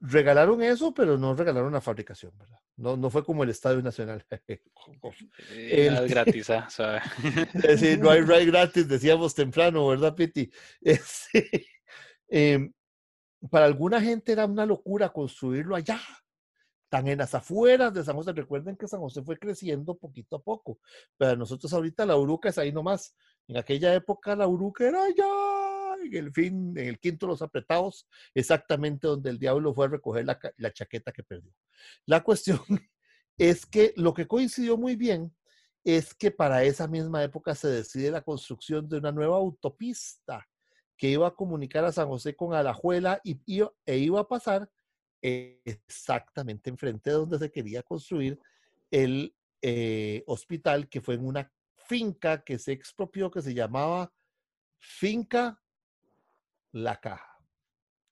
[0.00, 2.58] Regalaron eso, pero no regalaron la fabricación, ¿verdad?
[2.76, 4.24] No, no fue como el Estadio Nacional.
[5.50, 6.68] el, gratis, ¿ah?
[7.98, 10.50] no hay ride gratis, decíamos temprano, ¿verdad, Piti?
[10.80, 11.66] Este,
[12.28, 12.72] em,
[13.48, 16.00] para alguna gente era una locura construirlo allá,
[16.90, 18.32] tan en las afueras de San José.
[18.32, 20.78] Recuerden que San José fue creciendo poquito a poco,
[21.16, 23.14] pero nosotros ahorita la Uruca es ahí nomás.
[23.48, 28.06] En aquella época la Uruca era allá, en el fin, en el quinto los apretados,
[28.34, 31.52] exactamente donde el diablo fue a recoger la, la chaqueta que perdió.
[32.04, 32.60] La cuestión
[33.38, 35.34] es que lo que coincidió muy bien
[35.84, 40.46] es que para esa misma época se decide la construcción de una nueva autopista
[40.96, 43.40] que iba a comunicar a San José con Alajuela y,
[43.86, 44.70] e iba a pasar
[45.22, 48.38] exactamente enfrente de donde se quería construir
[48.90, 51.52] el eh, hospital, que fue en una
[51.86, 54.12] finca que se expropió, que se llamaba
[54.78, 55.60] Finca
[56.72, 57.38] La Caja.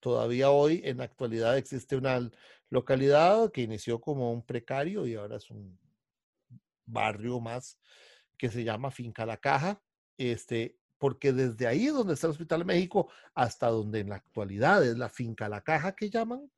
[0.00, 2.30] Todavía hoy, en la actualidad, existe una
[2.70, 5.78] localidad que inició como un precario y ahora es un
[6.84, 7.78] barrio más
[8.36, 9.82] que se llama Finca La Caja,
[10.16, 14.84] este, porque desde ahí donde está el Hospital de México hasta donde en la actualidad
[14.84, 16.50] es la Finca La Caja que llaman,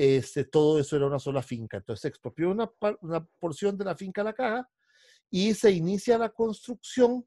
[0.00, 1.78] este, todo eso era una sola finca.
[1.78, 2.70] Entonces se expropió una,
[3.00, 4.70] una porción de la finca La Caja
[5.28, 7.26] y se inicia la construcción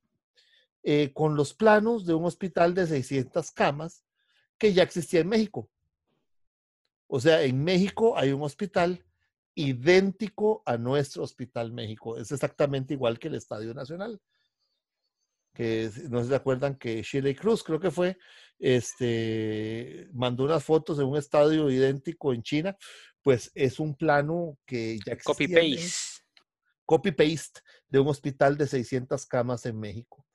[0.84, 4.06] eh, con los planos de un hospital de 600 camas
[4.58, 5.70] que ya existía en México.
[7.08, 9.04] O sea, en México hay un hospital
[9.54, 12.18] idéntico a nuestro Hospital México.
[12.18, 14.22] Es exactamente igual que el Estadio Nacional.
[15.54, 18.18] Que no se acuerdan que Shirley Cruz, creo que fue,
[18.62, 22.78] este, mandó unas fotos de un estadio idéntico en China.
[23.24, 25.58] Pues es un plano que ya existía.
[25.58, 26.24] Copy-paste.
[26.86, 30.26] Copy-paste de un hospital de 600 camas en México.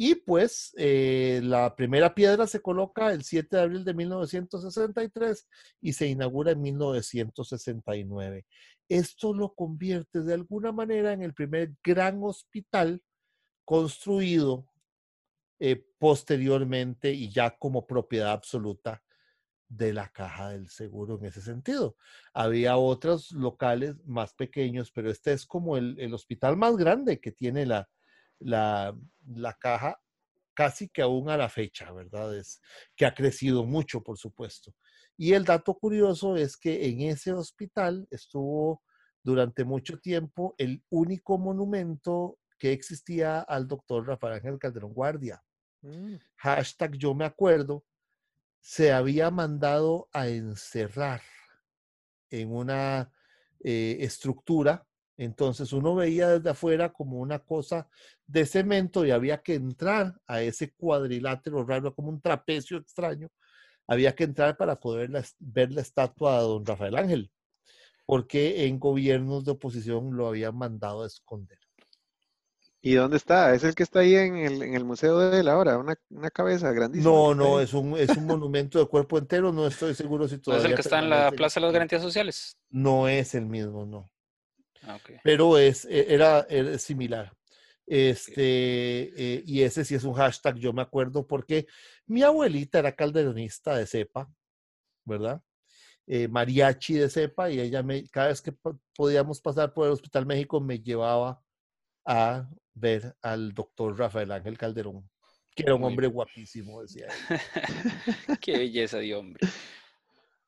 [0.00, 5.48] Y pues eh, la primera piedra se coloca el 7 de abril de 1963
[5.80, 8.46] y se inaugura en 1969.
[8.88, 13.02] Esto lo convierte de alguna manera en el primer gran hospital
[13.64, 14.68] construido
[15.58, 19.02] eh, posteriormente y ya como propiedad absoluta
[19.68, 21.96] de la caja del seguro en ese sentido.
[22.32, 27.66] Había otros locales más pequeños, pero este es como el hospital más grande que tiene
[27.66, 27.88] la,
[28.40, 30.00] la, caja
[30.54, 32.36] casi que aún a la fecha, ¿verdad?
[32.36, 32.60] Es
[32.96, 34.74] que ha crecido mucho, por supuesto.
[35.16, 38.82] Y el dato curioso es que en ese hospital estuvo
[39.22, 45.42] durante mucho tiempo el único monumento que existía al doctor Rafael Ángel Calderón Guardia.
[45.82, 46.16] Mm.
[46.36, 47.84] Hashtag yo me acuerdo,
[48.60, 51.22] se había mandado a encerrar
[52.30, 53.12] en una
[53.60, 57.88] eh, estructura entonces uno veía desde afuera como una cosa
[58.24, 63.28] de cemento y había que entrar a ese cuadrilátero raro, como un trapecio extraño.
[63.88, 65.10] Había que entrar para poder
[65.40, 67.32] ver la estatua de don Rafael Ángel,
[68.06, 71.58] porque en gobiernos de oposición lo habían mandado a esconder.
[72.88, 73.54] ¿Y dónde está?
[73.54, 75.76] ¿Es el que está ahí en el, Museo de él ahora?
[75.76, 75.94] Una,
[76.30, 77.12] cabeza grandísima.
[77.12, 80.62] No, no, es un, es un monumento de cuerpo entero, no estoy seguro si todavía...
[80.62, 82.56] ¿No es el que está en la Plaza de las Garantías Sociales?
[82.70, 84.10] No es el mismo, no.
[84.84, 86.46] Ah, Pero es, e, era,
[86.78, 87.30] similar.
[87.86, 91.66] Este, eh, y ese sí es un hashtag, yo me acuerdo, porque
[92.06, 94.32] mi abuelita era calderonista de cepa,
[95.04, 95.42] ¿verdad?
[96.06, 98.54] Eh, mariachi de cepa, y ella me, cada vez que
[98.96, 101.42] podíamos pasar por el Hospital México me llevaba
[102.06, 105.08] a ver al doctor Rafael Ángel Calderón,
[105.54, 107.08] que era un hombre guapísimo, decía.
[108.40, 109.48] Qué belleza de hombre.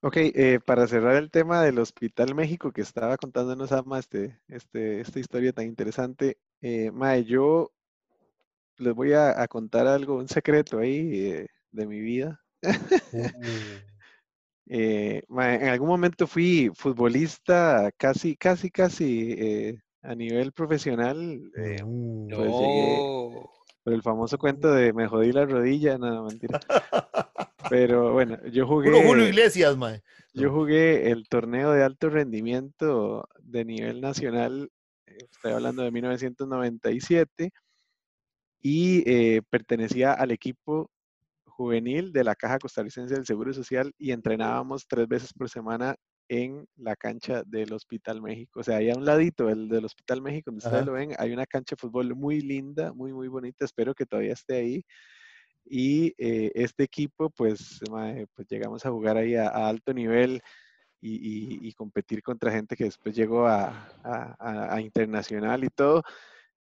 [0.02, 5.00] Ok, eh, para cerrar el tema del Hospital México que estaba contándonos Ama este, este,
[5.00, 7.70] esta historia tan interesante, eh, Mae, yo
[8.78, 12.40] les voy a, contar algo, un secreto ahí eh, de mi vida.
[13.12, 13.28] Uh.
[14.68, 21.50] en algún momento fui futbolista casi, casi, casi a nivel profesional.
[21.54, 22.98] Pues llegué
[23.82, 26.60] por el famoso cuento de me jodí la rodilla, nada, mentira.
[27.70, 28.90] Pero bueno, yo jugué.
[29.02, 30.02] Julio Iglesias, mae.
[30.32, 34.70] Yo jugué el torneo de alto rendimiento de nivel nacional,
[35.06, 37.50] eh, estoy hablando de 1997,
[38.60, 40.90] y eh, pertenecía al equipo
[41.44, 45.96] juvenil de la Caja Costarricense del Seguro Social y entrenábamos tres veces por semana
[46.30, 48.60] en la cancha del Hospital México.
[48.60, 51.32] O sea, ahí a un ladito el del Hospital México, donde ustedes lo ven, hay
[51.32, 53.64] una cancha de fútbol muy linda, muy, muy bonita.
[53.64, 54.84] Espero que todavía esté ahí.
[55.64, 57.80] Y eh, este equipo, pues,
[58.34, 60.40] pues llegamos a jugar ahí a, alto nivel
[61.00, 63.88] y, competir contra gente que después llegó a,
[64.38, 66.04] a, internacional y todo.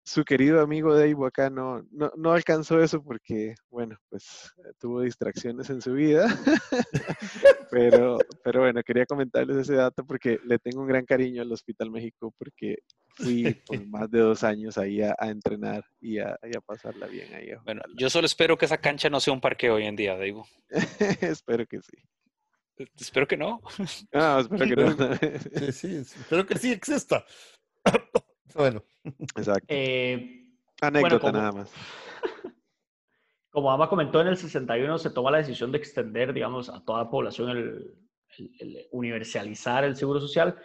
[0.09, 4.51] Su querido amigo Dave acá no, no, no, alcanzó eso porque, bueno, pues
[4.81, 6.27] tuvo distracciones en su vida.
[7.71, 11.91] pero, pero bueno, quería comentarles ese dato porque le tengo un gran cariño al Hospital
[11.91, 12.77] México porque
[13.17, 17.51] fui por más de dos años ahí a, entrenar y a, pasarla bien ahí.
[17.67, 20.47] Bueno, yo solo espero que esa cancha no sea un parque hoy en día, Diego.
[21.21, 21.99] espero que sí.
[22.99, 23.61] Espero que no.
[24.15, 25.71] Ah, espero que no.
[25.71, 27.27] sí, sí, espero que sí exista.
[28.59, 28.85] Bueno.
[29.37, 29.67] Exacto.
[29.69, 30.45] Eh,
[30.81, 31.73] Anécdota nada más.
[33.51, 37.05] Como Ama comentó, en el 61 se toma la decisión de extender, digamos, a toda
[37.05, 37.95] la población el
[38.93, 40.57] universalizar el seguro social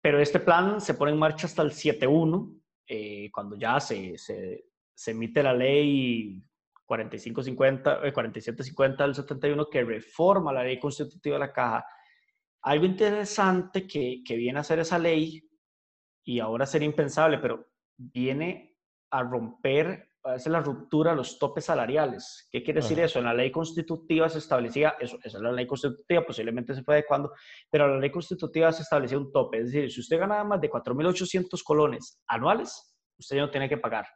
[0.00, 4.64] pero este plan se pone en marcha hasta el 7.1, eh, cuando ya se, se,
[4.94, 6.42] se, emite la ley
[6.86, 11.84] 4550, eh, 4750 del 71 que reforma la ley constitutiva de la caja.
[12.62, 15.49] Algo interesante que, que viene a ser esa ley,
[16.24, 17.66] y ahora sería impensable, pero
[17.96, 18.76] viene
[19.10, 22.48] a romper es la ruptura los topes salariales.
[22.50, 23.18] ¿Qué quiere decir eso?
[23.18, 26.94] En la ley constitutiva se establecía, eso, esa es la ley constitutiva, posiblemente se fue
[26.96, 27.32] adecuando,
[27.70, 29.58] pero en la ley constitutiva se establecía un tope.
[29.58, 33.78] Es decir, si usted gana más de 4.800 colones anuales, usted ya no tiene que
[33.78, 34.06] pagar.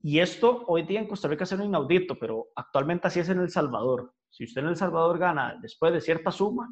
[0.00, 3.40] Y esto hoy día en Costa Rica es un inaudito, pero actualmente así es en
[3.40, 4.12] El Salvador.
[4.30, 6.68] Si usted en El Salvador gana después de cierta suma,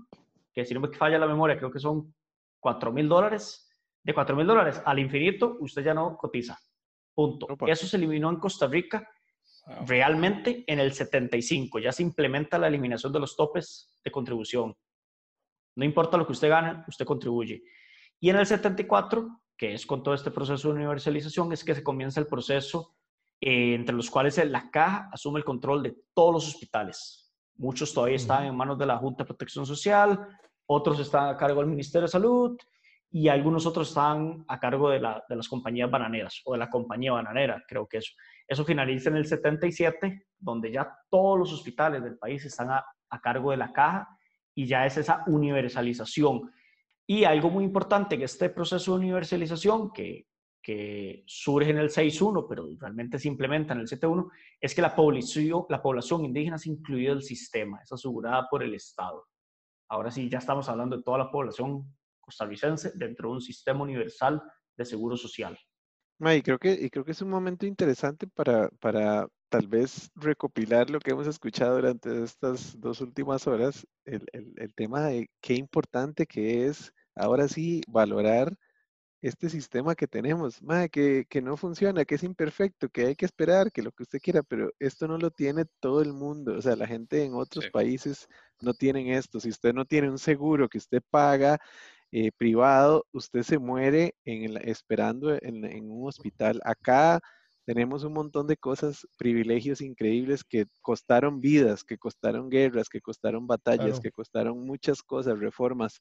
[0.53, 2.15] que si no me falla la memoria, creo que son
[2.61, 3.66] 4 mil dólares,
[4.07, 6.57] de 4 mil dólares al infinito, usted ya no cotiza.
[7.13, 7.49] Punto.
[7.67, 9.11] Eso se eliminó en Costa Rica
[9.85, 11.81] realmente en el 75.
[11.81, 14.77] Ya se implementa la eliminación de los topes de contribución.
[15.75, 17.65] No importa lo que usted gane, usted contribuye.
[18.21, 21.83] Y en el 74, que es con todo este proceso de universalización, es que se
[21.83, 22.95] comienza el proceso
[23.41, 27.35] eh, entre los cuales la caja asume el control de todos los hospitales.
[27.57, 30.29] Muchos todavía están en manos de la Junta de Protección Social,
[30.67, 32.57] otros están a cargo del Ministerio de Salud
[33.11, 37.65] y algunos otros están a cargo de, las compañías bananeras o de la compañía bananera,
[37.67, 38.13] creo que eso.
[38.47, 43.21] Eso finaliza en el 77, donde ya todos los hospitales del país están a, a
[43.21, 44.09] cargo de la caja
[44.55, 46.51] y ya es esa universalización.
[47.07, 50.27] Y algo muy importante en este proceso de universalización, que,
[50.67, 54.29] que surge en el 6.1, pero realmente se implementa en el 7.1,
[54.61, 58.65] es que la población, la población indígena es incluida en el sistema, es asegurada por
[58.65, 59.25] el Estado.
[59.89, 61.95] Ahora sí, ya estamos hablando de toda la población
[62.27, 64.43] costarricense dentro de un sistema universal
[64.77, 65.59] de seguro social.
[66.21, 70.91] y creo que, y creo que es un momento interesante para, para tal vez recopilar
[70.91, 75.55] lo que hemos escuchado durante estas dos últimas horas, el, el, el tema de qué
[75.55, 78.57] importante que es ahora sí valorar
[79.23, 80.61] este sistema que tenemos,
[80.93, 84.21] que, que, no funciona, que es imperfecto, que hay que esperar, que lo que usted
[84.21, 86.57] quiera, pero esto no lo tiene todo el mundo.
[86.57, 88.29] O sea, la gente en otros países
[88.61, 89.41] no tienen esto.
[89.41, 91.59] Si usted no tiene un seguro que usted paga
[92.19, 96.63] eh, privado, usted se muere en esperando en, en, un hospital.
[96.65, 97.21] Acá
[97.67, 103.47] tenemos un montón de cosas, privilegios increíbles que costaron vidas, que costaron guerras, que costaron
[103.47, 106.01] batallas, que costaron muchas cosas, reformas.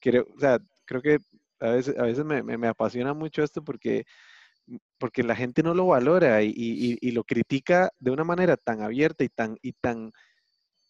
[0.00, 1.18] Creo, o sea, creo que
[1.60, 4.04] a veces, a veces me, me, apasiona mucho esto porque,
[4.68, 8.56] mm, porque la gente no lo valora y, y, y, lo critica de una manera
[8.56, 10.12] tan abierta y tan, y tan,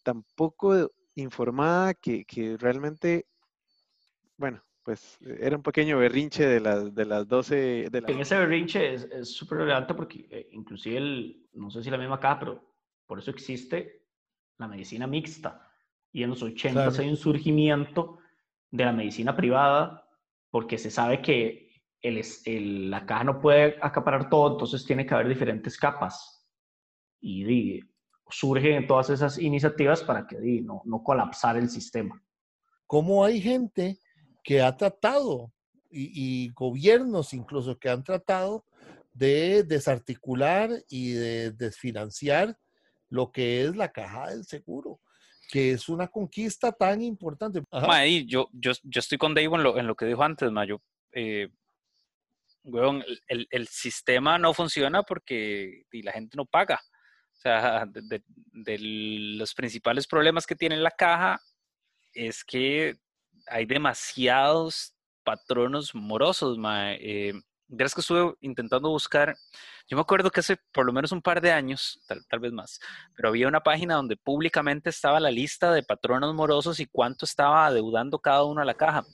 [0.03, 3.25] tan poco informada que, que realmente,
[4.37, 7.89] bueno, pues era un pequeño berrinche de las, de las 12...
[7.89, 11.97] De En ese berrinche es súper relevante porque eh, inclusive, el, no sé si la
[11.97, 12.61] misma acá, pero
[13.05, 14.03] por eso existe
[14.57, 15.69] la medicina mixta.
[16.11, 18.19] Y en los 80 hay un surgimiento
[18.69, 20.07] de la medicina privada
[20.49, 21.63] porque se sabe que
[22.01, 26.45] el, la caja no puede acaparar todo, entonces tiene que haber diferentes capas.
[27.21, 27.79] Y,
[28.29, 32.19] surgen todas esas iniciativas para que no, no colapsar el sistema.
[32.87, 33.99] ¿Cómo hay gente
[34.43, 35.51] que ha tratado,
[35.89, 38.65] y, gobiernos incluso, que han tratado
[39.13, 42.57] de desarticular y de desfinanciar
[43.09, 44.99] lo que es la caja del seguro?
[45.51, 47.61] que es una conquista tan importante.
[48.25, 50.81] yo, yo, yo estoy con Dave en lo, en lo que dijo antes, Mayo.
[51.11, 51.47] Eh,
[53.27, 56.79] el, el, sistema no funciona porque la gente no paga.
[57.33, 61.39] O sea, de, de, los principales problemas que tiene la caja
[62.13, 62.97] es que
[63.47, 66.57] hay demasiados patronos morosos.
[66.57, 66.93] Ma.
[66.93, 67.33] Eh,
[67.77, 69.35] que estuve intentando buscar,
[69.87, 72.79] yo me acuerdo que hace por lo menos un par de años, tal, vez más,
[73.15, 77.65] pero había una página donde públicamente estaba la lista de patronos morosos y cuánto estaba
[77.65, 79.05] adeudando cada uno a la caja.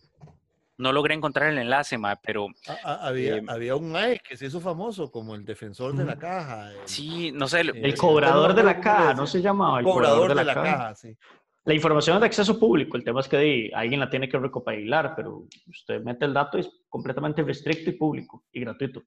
[0.78, 2.48] No logré encontrar el enlace, ma, pero...
[2.84, 6.72] había, em, había un AE que se hizo famoso como el defensor de la caja.
[6.86, 7.62] sí, no sé.
[7.62, 9.80] El, cobrador de la caja, ¿no se llamaba?
[9.80, 11.18] El cobrador, de, la, caja sí.
[11.66, 15.14] La información es de acceso público, el tema es que alguien la tiene que recopilar,
[15.16, 19.04] pero usted mete el dato y es completamente restricto y público y gratuito.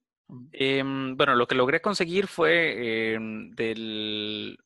[0.51, 4.57] Em, bueno, lo que logré conseguir fue em, del,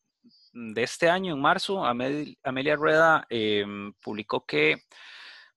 [0.53, 4.77] de este año, en marzo, Amelia Rueda em, publicó que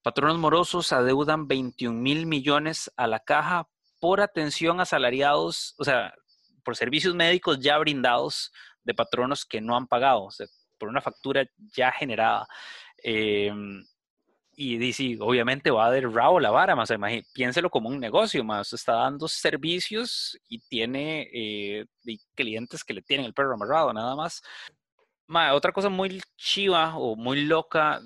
[0.02, 3.68] patronos morosos adeudan 21 mil millones a la caja
[4.00, 6.14] por atención a salariados, o sea,
[6.64, 8.52] por servicios médicos ya brindados
[8.84, 10.24] de patronos que no han pagado.
[10.24, 10.46] O sea,
[10.80, 11.46] por una factura
[11.76, 12.48] ya generada.
[13.04, 13.84] Em,
[14.62, 16.92] y dice, obviamente va a dar rabo la vara, más
[17.32, 21.86] piénselo como un negocio, más está dando servicios y tiene eh,
[22.34, 24.42] clientes que le tienen el perro amarrado, nada más.
[25.52, 28.00] otra cosa muy chiva o muy loca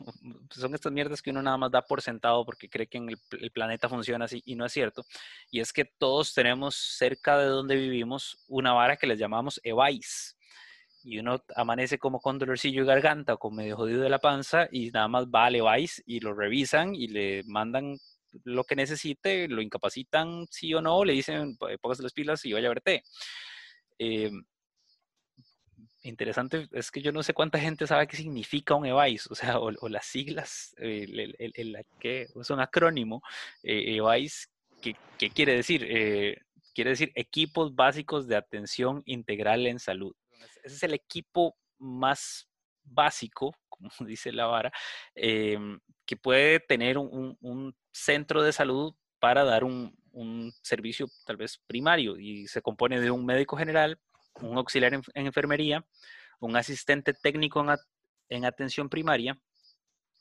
[0.50, 3.18] son estas mierdas que uno nada más da por sentado porque cree que en el,
[3.40, 5.04] el, planeta funciona así y no es cierto.
[5.50, 10.37] Y es que todos tenemos cerca de donde vivimos una vara que les llamamos EVAIS
[11.08, 14.68] y uno amanece como con dolorcillo y garganta o con medio jodido de la panza
[14.70, 17.96] y nada más va, le vais y lo revisan y le mandan
[18.44, 22.68] lo que necesite, lo incapacitan sí o no, le dicen póngase las pilas y vaya
[22.68, 23.04] a verte.
[23.98, 24.44] Em,
[26.02, 29.58] interesante es que yo no sé cuánta gente sabe qué significa un EVAIS, o sea,
[29.60, 33.22] o, las siglas, el, el, es un acrónimo,
[33.62, 34.50] eh, EVAIS,
[34.82, 34.94] ¿qué,
[35.30, 35.86] quiere decir?
[35.88, 36.42] Eh,
[36.74, 40.14] quiere decir equipos básicos de atención integral en salud.
[40.68, 42.46] Ese es el equipo más
[42.84, 44.70] básico, como dice la vara,
[45.14, 49.96] em, que puede tener un, centro de salud para dar un,
[50.62, 54.00] servicio tal vez primario y se compone de un médico general,
[54.40, 55.86] un auxiliar en, enfermería,
[56.40, 57.64] un asistente técnico
[58.28, 59.38] en, atención primaria,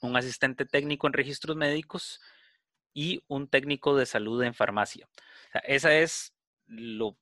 [0.01, 2.21] un asistente técnico en registros médicos
[2.93, 5.09] y un técnico de salud en farmacia.
[5.63, 6.33] esa es
[6.67, 7.17] lo,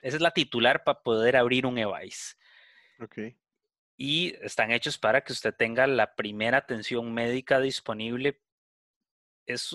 [0.00, 2.36] esa es la titular para poder abrir un EVAIS.
[3.02, 3.36] Okay
[3.96, 8.40] y están hechos para que usted tenga la primera atención médica disponible.
[9.46, 9.70] Es,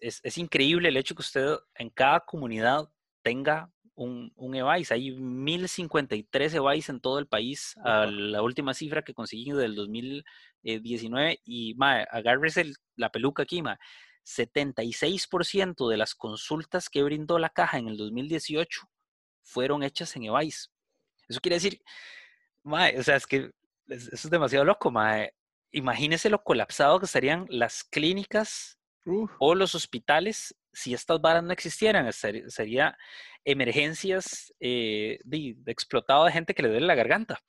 [0.00, 2.88] es, es, increíble el hecho que usted en cada comunidad
[3.22, 4.92] tenga un, un EVAIS.
[4.92, 7.76] Hay 1053 EVAIS en todo el país.
[7.84, 11.40] la última cifra que conseguí del 2019.
[11.44, 13.78] Y ma, agárrese la peluca aquí, ma.
[14.24, 18.82] 76% de las consultas que brindó la caja en el 2018
[19.42, 20.70] fueron hechas en EVAIS.
[21.28, 21.80] Eso quiere decir
[22.64, 23.50] o sea, es que
[23.88, 25.34] eso es demasiado loco, mae.
[25.72, 28.78] Imagínese lo colapsado que estarían las clínicas
[29.38, 32.12] o los hospitales si estas varas no existieran.
[32.12, 32.96] Sería,
[33.44, 37.40] emergencias eh, de, explotado de gente que le duele la garganta.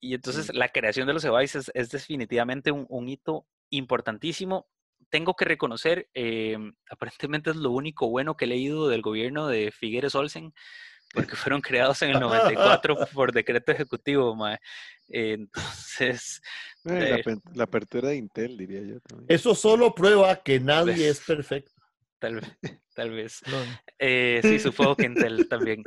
[0.00, 4.68] Y entonces la creación de los EVAIS es, definitivamente un, hito importantísimo.
[5.10, 9.72] Tengo que reconocer, em, aparentemente es lo único bueno que he leído del gobierno de
[9.72, 10.54] Figueres Olsen,
[11.12, 14.58] porque fueron creados en el 94 por decreto ejecutivo, mae.
[15.08, 16.40] Entonces...
[16.84, 17.22] Eh,
[17.54, 19.00] la, apertura de Intel, diría yo.
[19.00, 19.26] También.
[19.28, 21.72] Eso solo prueba que nadie es perfecto.
[22.18, 22.58] Tal vez,
[22.94, 23.42] tal vez.
[23.98, 25.82] Eh, sí, supongo que Intel también.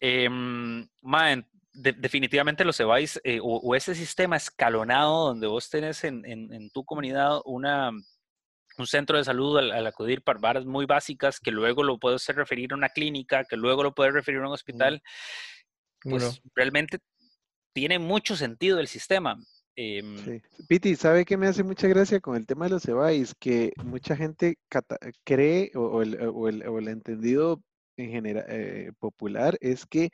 [0.00, 0.28] Eh,
[1.72, 7.40] definitivamente los EVAIS eh, o, ese sistema escalonado donde vos tenés en, en tu comunidad
[7.44, 7.92] una
[8.78, 12.72] un centro de salud al, acudir para varas muy básicas, que luego lo puede referir
[12.72, 15.02] a una clínica, que luego lo puede referir a un hospital,
[16.02, 16.98] pues realmente
[17.72, 19.38] tiene mucho sentido el sistema.
[19.76, 20.42] Em, sí.
[20.68, 23.34] Piti, ¿sabe qué me hace mucha gracia con el tema de los EVAIS?
[23.34, 24.58] Que mucha gente
[25.24, 27.62] cree o, el, entendido
[27.98, 30.10] en general eh, popular es que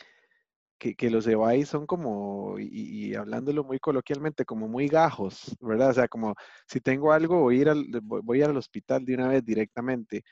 [0.90, 5.90] que, los EVAIS son como, y, hablándolo muy coloquialmente, como muy gajos, ¿verdad?
[5.90, 6.34] O sea, como
[6.66, 10.22] si tengo algo, voy a ir al, voy al hospital de una vez directamente.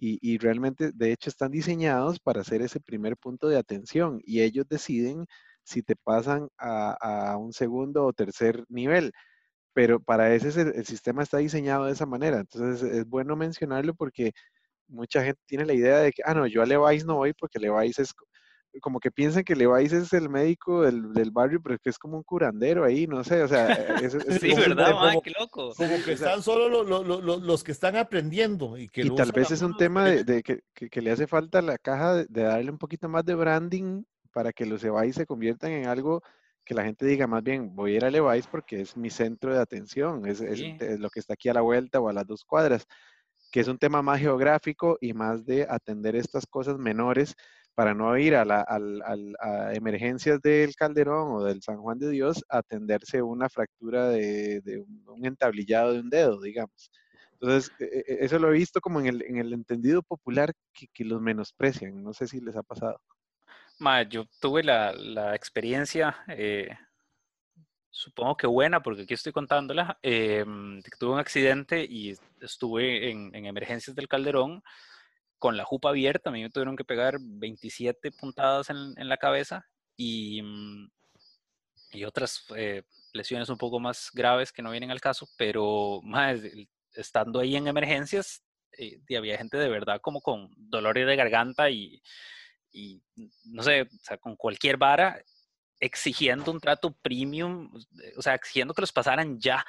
[0.00, 4.66] Y, realmente, de hecho, están diseñados para hacer ese primer punto de atención y ellos
[4.68, 5.26] deciden
[5.64, 9.12] si te pasan a, un segundo o tercer nivel.
[9.74, 12.40] Pero para ese el, sistema está diseñado de esa manera.
[12.40, 14.32] Entonces es bueno mencionarlo porque
[14.88, 17.58] mucha gente tiene la idea de que, ah, no, yo a Levi's no voy porque
[17.60, 18.14] Levi's es
[18.80, 21.98] como que piensan que Levi's es el médico del, del, barrio, pero es que es
[21.98, 25.72] como un curandero ahí, no sé, o sea, e, es, sí, ¿verdad, qué loco.
[25.74, 28.76] Como que están solo los que están aprendiendo.
[28.76, 31.78] Y, que tal vez es un tema de, que, que, le hace falta a la
[31.78, 35.86] caja de, darle un poquito más de branding para que los Levi's se conviertan en
[35.86, 36.22] algo
[36.64, 39.54] que la gente diga más bien, voy a ir a Levi's porque es mi centro
[39.54, 42.44] de atención, es, es lo que está aquí a la vuelta o a las dos
[42.44, 42.86] cuadras,
[43.50, 47.34] que es un tema más geográfico y más de atender estas cosas menores
[47.78, 48.64] para no ir a, la,
[49.72, 55.24] emergencias del Calderón o del San Juan de Dios a atenderse una fractura de, un
[55.24, 56.90] entablillado de un dedo, digamos.
[57.34, 61.04] Entonces, e, e, eso lo he visto como en el, en el entendido popular que,
[61.04, 62.02] los menosprecian.
[62.02, 63.00] No sé si les ha pasado.
[63.78, 66.76] Ma, yo tuve la, experiencia, eh,
[67.90, 70.44] supongo que buena, porque aquí estoy contándola, eh,
[70.98, 74.64] tuve un accidente y estuve en emergencias del Calderón
[75.38, 79.64] con la jupa abierta, a mí me tuvieron que pegar 27 puntadas en, la cabeza
[79.96, 80.90] y, mm,
[81.92, 82.82] y otras eh,
[83.12, 86.40] lesiones un poco más graves que no vienen al caso, pero más,
[86.94, 88.42] estando ahí en emergencias,
[88.76, 92.02] eh, había gente de verdad como con dolores de garganta y,
[92.72, 93.02] y
[93.44, 95.22] no sé, o sea, con cualquier vara
[95.80, 97.70] exigiendo un trato premium,
[98.16, 99.64] o sea, exigiendo que los pasaran ya.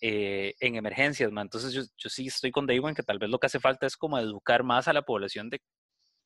[0.00, 1.30] Eh, en emergencias.
[1.34, 3.86] Entonces yo, yo, sí estoy con Dave en que tal vez lo que hace falta
[3.86, 5.60] es como educar más a la población de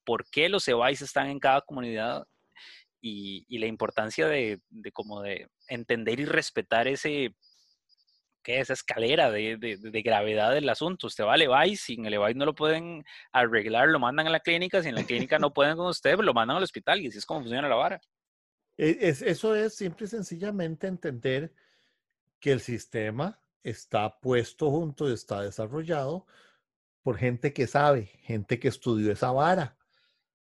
[0.04, 2.24] por qué los EVAIS están en cada comunidad
[3.00, 7.34] y, y la importancia de, de, como de entender y respetar ese
[8.42, 11.06] que esa escalera de, de, de, gravedad del asunto.
[11.06, 14.30] Usted va al EVAIS, si en el EVAIS no lo pueden arreglar, lo mandan a
[14.30, 17.08] la clínica, si en la clínica no pueden con usted, lo mandan al hospital y
[17.08, 18.00] así es como funciona la vara.
[18.78, 21.52] E, es, eso es simple y sencillamente entender
[22.40, 26.26] que el sistema está puesto junto, está desarrollado
[27.02, 29.76] por gente que sabe, gente que estudió esa vara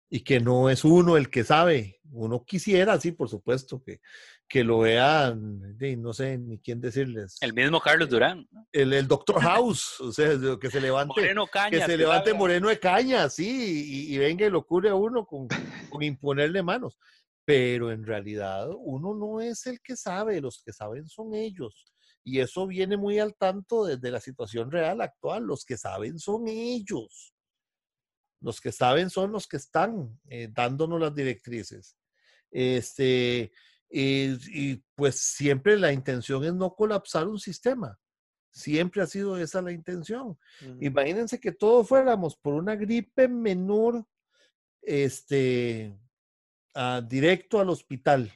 [0.09, 1.99] y que no es uno el que sabe.
[2.11, 3.99] Uno quisiera, sí, por supuesto, que,
[4.47, 7.37] que lo vean, no sé ni quién decirles.
[7.41, 8.47] El mismo Carlos Durán.
[8.71, 10.29] El, el Doctor House, o sea,
[10.61, 11.13] que se levante.
[11.21, 15.25] Moreno que se levante Moreno de Caña, sí, y, venga y lo cure a uno
[15.25, 15.47] con,
[15.89, 16.97] con imponerle manos.
[17.43, 21.94] Pero en realidad uno no es el que sabe, los que saben son ellos.
[22.27, 25.43] Y eso viene muy al tanto desde la situación real actual.
[25.43, 27.35] Los que saben son ellos.
[28.41, 31.95] Los que saben son los que están eh, dándonos las directrices.
[32.49, 33.51] Este,
[33.89, 37.99] y, pues siempre la intención es no colapsar un sistema.
[38.51, 40.37] Siempre ha sido esa la intención.
[40.79, 44.03] Imagínense que todos fuéramos por una gripe menor,
[44.81, 45.95] este,
[47.07, 48.33] directo al hospital.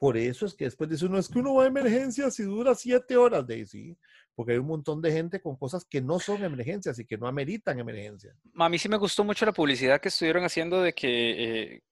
[0.00, 2.74] Por eso es que después dice uno, es que uno va a emergencias y dura
[2.74, 3.94] siete horas, sí,
[4.34, 7.26] porque hay un montón de gente con cosas que no son emergencias y que no
[7.26, 8.34] ameritan emergencia.
[8.54, 11.82] A mí sí me gustó mucho la publicidad que estuvieron haciendo de que, eh,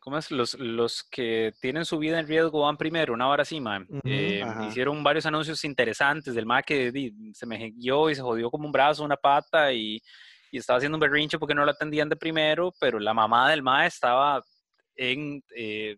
[0.00, 0.30] ¿cómo es?
[0.30, 3.58] Los, los que tienen su vida en riesgo van primero, una hora así,
[4.04, 6.92] eh, hicieron varios anuncios interesantes del ma que
[7.32, 9.98] se me guió y se jodió como un brazo, una pata y,
[10.50, 13.62] y estaba haciendo un berrinche porque no lo atendían de primero, pero la mamá del
[13.62, 14.44] ma estaba
[14.94, 15.42] en...
[15.56, 15.96] Eh,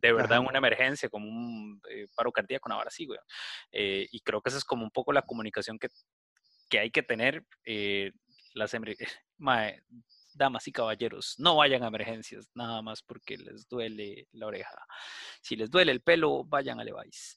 [0.00, 3.18] de verdad en una emergencia, como un eh, paro cardíaco, una hora así, güey.
[3.72, 5.88] Eh, y creo que esa es como un poco la comunicación que,
[6.68, 7.44] que hay que tener.
[7.64, 8.12] Eh,
[8.54, 8.72] las
[10.32, 14.86] damas y caballeros, no vayan a emergencias, nada más porque les duele la oreja.
[15.42, 17.36] Si les duele el pelo, vayan a Levi's.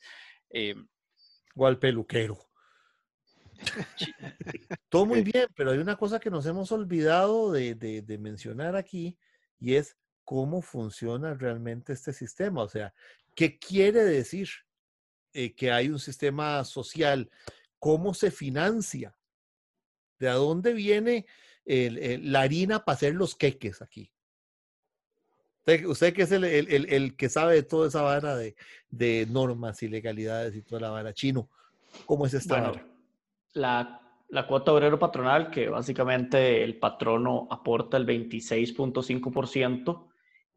[1.55, 2.37] o al peluquero.
[4.89, 8.75] Todo muy bien, pero hay una cosa que nos hemos olvidado de, de, de mencionar
[8.75, 9.17] aquí
[9.59, 12.63] y es cómo funciona realmente este sistema.
[12.63, 12.93] O sea,
[13.35, 14.49] ¿qué quiere decir
[15.33, 17.29] eh, que hay un sistema social?
[17.79, 19.15] ¿Cómo se financia?
[20.19, 21.25] ¿De dónde viene
[21.65, 24.13] la harina para hacer los queques aquí?
[25.65, 30.61] Usted, que es el, que sabe de toda esa vara de, normas y legalidades y
[30.61, 31.49] toda la vara chino,
[32.05, 32.81] ¿cómo es esta bueno,
[33.53, 40.07] La, la cuota obrero patronal, que básicamente el patrono aporta el 26.5%,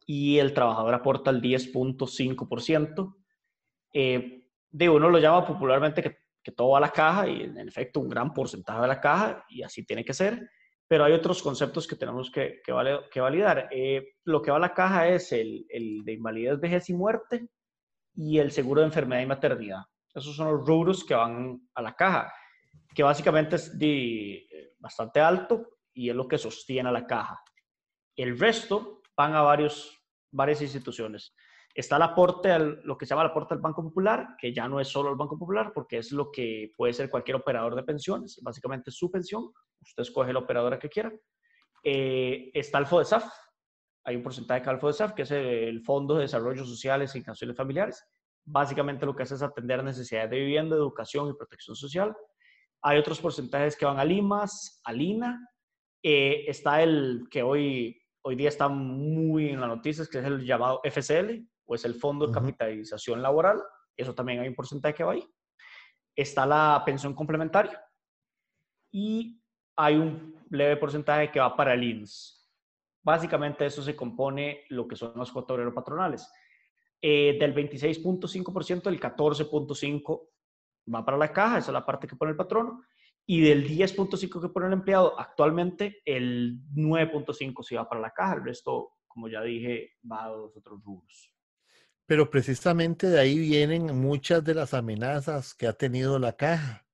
[0.07, 3.17] y el trabajador aporta el 10.5%.
[3.93, 7.69] Eh, de uno lo llama popularmente que, que, todo va a la caja y en
[7.69, 10.49] efecto un gran porcentaje de la caja y así tiene que ser,
[10.87, 13.69] pero hay otros conceptos que tenemos que, que, vale, que validar.
[13.73, 17.49] Eh, lo que va a la caja es el, el, de invalidez, vejez y muerte
[18.15, 19.83] y el seguro de enfermedad y maternidad.
[20.15, 22.33] Esos son los rubros que van a la caja,
[22.95, 24.47] que básicamente es de,
[24.79, 27.41] bastante alto y es lo que sostiene a la caja.
[28.15, 29.97] El resto van a varios
[30.31, 31.35] varias instituciones.
[31.75, 34.69] Está el aporte, al, lo que se llama el aporte al Banco Popular, que ya
[34.69, 37.83] no es solo el Banco Popular, porque es lo que puede ser cualquier operador de
[37.83, 41.13] pensiones, básicamente su pensión, usted escoge la operadora que quiera.
[41.83, 43.25] Eh, está el FODESAF,
[44.05, 47.57] hay un porcentaje de el FODESAF, que es el Fondo de Desarrollo Sociales y Canciones
[47.57, 48.05] Familiares.
[48.45, 52.17] Básicamente lo que hace es atender necesidades de vivienda, educación y protección social.
[52.83, 55.47] Hay otros porcentajes que van a Limas, a Lina.
[56.03, 60.45] Eh, está el que hoy hoy día está muy en las noticias, que es el
[60.45, 63.63] llamado FCL, o es el Fondo de Capitalización Laboral.
[63.97, 65.25] Eso también hay un porcentaje que va ahí.
[66.17, 67.81] Está la pensión complementaria
[68.91, 69.41] y
[69.77, 72.51] hay un leve porcentaje que va para el INS.
[73.05, 76.29] Básicamente eso se compone lo que son los cuotas patronales.
[77.01, 80.29] Eh, del 26.5%, el 14.5%
[80.93, 82.83] va para la caja, esa es la parte que pone el patrono,
[83.27, 88.35] y del 10.5 que pone el empleado, actualmente el 9.5 se va para la caja,
[88.35, 91.33] el resto, como ya dije, va a los otros rubros.
[92.07, 96.87] Pero precisamente de ahí vienen muchas de las amenazas que ha tenido la caja.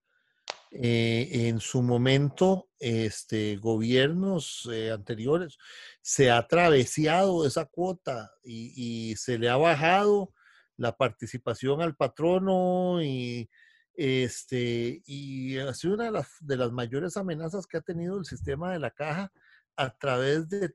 [0.71, 5.59] Eh, en su momento, este, gobiernos eh, anteriores
[6.01, 10.33] se ha travesado esa cuota y, y, se le ha bajado
[10.79, 13.51] la participación al patrono y
[13.95, 18.25] este, y ha sido una de las, de las mayores amenazas que ha tenido el
[18.25, 19.33] sistema de la caja
[19.77, 20.75] a través de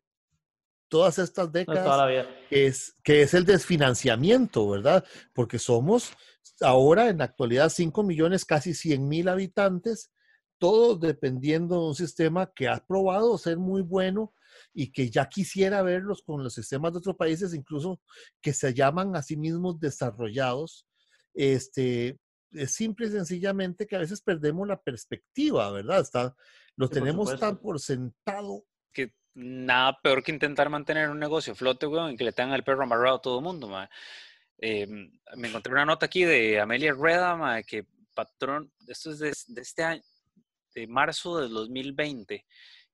[0.89, 5.03] todas estas décadas, es, que es el desfinanciamiento, ¿verdad?
[5.33, 6.13] Porque somos
[6.61, 10.11] ahora en la actualidad 5 millones, casi 100 mil habitantes,
[10.57, 14.33] todos dependiendo de un sistema que ha probado ser muy bueno
[14.73, 18.01] y que ya quisiera verlos con los sistemas de otros países, incluso
[18.41, 20.87] que se llaman a sí mismos desarrollados,
[21.33, 22.17] este,
[22.51, 26.01] es simple y sencillamente que a veces perdemos la perspectiva, ¿verdad?
[26.01, 26.35] Está,
[26.75, 28.65] lo tenemos tan por sentado.
[28.93, 32.63] Que nada peor que intentar mantener un negocio flote, weón, y que le tengan el
[32.63, 33.69] perro amarrado a todo el mundo,
[34.59, 39.83] em, me encontré una nota aquí de Amelia Rueda, que patrón, esto es de, este
[39.83, 40.01] año,
[40.73, 42.45] de marzo del 2020,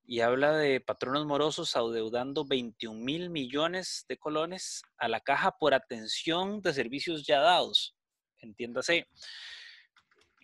[0.06, 5.72] y habla de patronos morosos adeudando 21 mil millones de colones a la caja por
[5.72, 7.96] atención de servicios ya dados.
[8.44, 9.08] Entiéndase,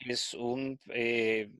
[0.06, 1.50] es un eh,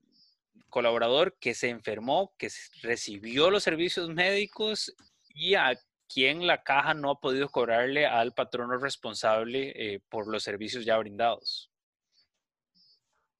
[0.68, 2.48] colaborador que se enfermó, que
[2.82, 4.94] recibió los servicios médicos
[5.34, 5.78] y a
[6.12, 10.98] quien la caja no ha podido cobrarle al patrono responsable eh, por los servicios ya
[10.98, 11.70] brindados.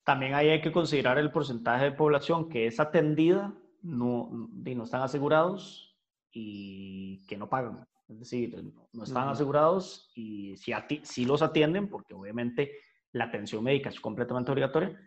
[0.05, 3.52] También ahí hay que considerar el porcentaje de población que es atendida,
[3.82, 5.97] no, no están asegurados
[6.32, 7.85] y que no pagan.
[8.09, 8.60] Es decir,
[8.93, 10.72] no están asegurados y si,
[11.05, 12.72] si los atienden, porque obviamente
[13.12, 14.99] la atención médica es completamente obligatoria,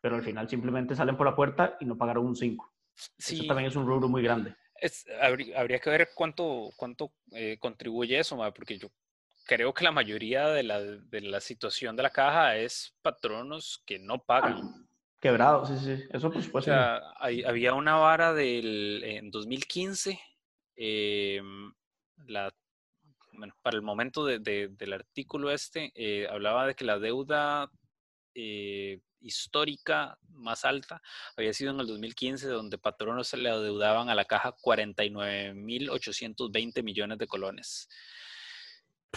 [0.00, 2.72] pero al final simplemente salen por la puerta y no pagaron un 5.
[3.18, 3.36] Sí.
[3.36, 4.54] Eso también es un rubro muy grande.
[5.20, 8.90] habría, que ver cuánto, cuánto eh, contribuye eso, porque yo
[9.44, 13.98] creo que la mayoría de la, de la, situación de la caja es patronos que
[13.98, 14.86] no pagan.
[15.20, 16.70] Quebrados, sí, sí, eso por supuesto.
[16.70, 20.18] O sea, había una vara del, en 2015,
[20.76, 21.72] em,
[22.26, 22.50] la,
[23.40, 27.70] bueno, para el momento de, del artículo este, eh, hablaba de que la deuda
[28.34, 31.00] eh, histórica más alta
[31.38, 37.16] había sido en el 2015, donde patronos se le adeudaban a la caja 49.820 millones
[37.16, 37.88] de colones.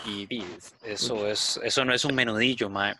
[0.06, 0.42] Y,
[0.84, 2.96] eso, es, eso no es un menudillo, mae.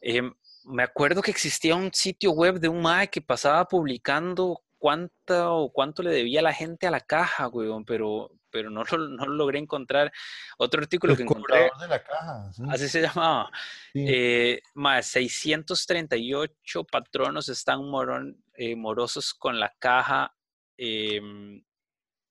[0.00, 0.32] Em,
[0.66, 6.02] me acuerdo que existía un sitio web de un mae que pasaba publicando cuánto, cuánto
[6.02, 10.10] le debía la gente a la caja, weón, pero, pero no, lo, no logré encontrar.
[10.58, 11.70] Otro artículo que encontré.
[11.78, 12.50] de la caja.
[12.70, 13.50] Así se llamaba.
[13.94, 20.34] Eh, más 638 patronos están morón, eh, morosos con la caja.
[20.78, 21.62] Em,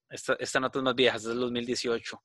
[0.10, 2.22] esta, esta, nota es más vieja, es del 2018.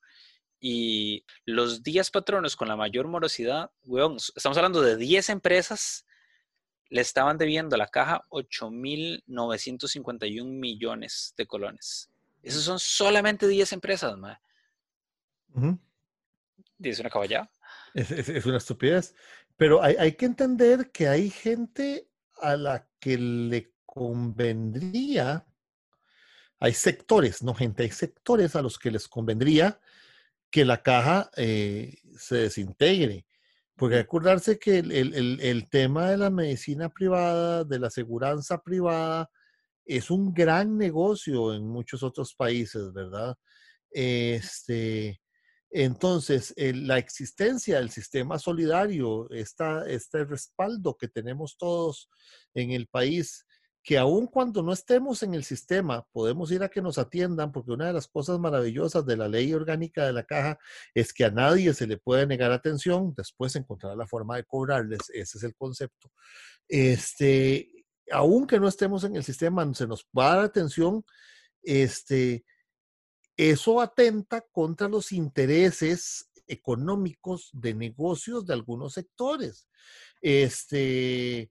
[0.59, 6.07] Y los 10 patronos con la mayor morosidad, weón, estamos hablando de 10 empresas,
[6.95, 12.09] le estaban debiendo a la caja 8.951 millones de colones.
[12.41, 14.39] Esos son solamente 10 empresas, madre.
[16.79, 17.51] Es una caballada.
[17.95, 19.13] Es, una estupidez.
[19.57, 22.09] Pero hay, hay, que entender que hay gente
[22.41, 25.45] a la que le convendría,
[26.61, 29.81] hay sectores, no gente, hay sectores a los que les convendría
[30.49, 33.27] que la caja eh, se desintegre.
[33.77, 39.29] Porque acordarse que el, el, el, tema de la medicina privada, de la aseguranza privada,
[39.85, 43.37] es un gran negocio en muchos otros países, ¿verdad?
[43.91, 45.21] Este,
[45.71, 52.09] entonces, la existencia del sistema solidario, esta, este respaldo que tenemos todos
[52.55, 53.44] en el país,
[53.85, 57.71] que aun cuando no estemos en el sistema, podemos ir a que nos atiendan, porque
[57.71, 60.59] una de las cosas maravillosas de la ley orgánica de la caja
[60.95, 65.11] es que a nadie se le puede negar atención, después encontrar la forma de cobrarles,
[65.13, 66.11] ese es el concepto.
[66.67, 71.05] Este, aunque no estemos en el sistema, se nos va a dar atención,
[71.63, 72.43] este,
[73.37, 79.69] eso atenta contra los intereses económicos de negocios de algunos sectores.
[80.23, 81.51] Este,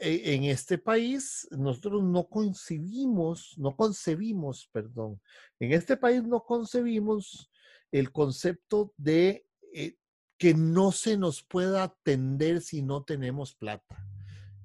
[0.00, 5.20] en este país nosotros no concebimos, no concebimos, perdón,
[5.58, 7.50] en este país no concebimos
[7.92, 9.96] el concepto de eh,
[10.38, 14.02] que no se nos pueda atender si no tenemos plata.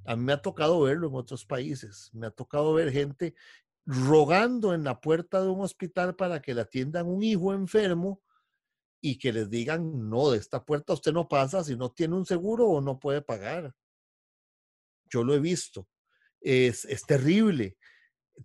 [0.06, 2.12] A mí me ha tocado verlo en otros países.
[2.14, 3.36] Me ha tocado ver gente
[3.86, 8.22] rogando en la puerta de un hospital para que le atiendan un hijo enfermo
[9.02, 12.26] y que les digan, no, de esta puerta usted no pasa si no tiene un
[12.26, 13.76] seguro o no puede pagar.
[15.10, 15.88] Yo lo he visto.
[16.42, 17.78] Es, es terrible.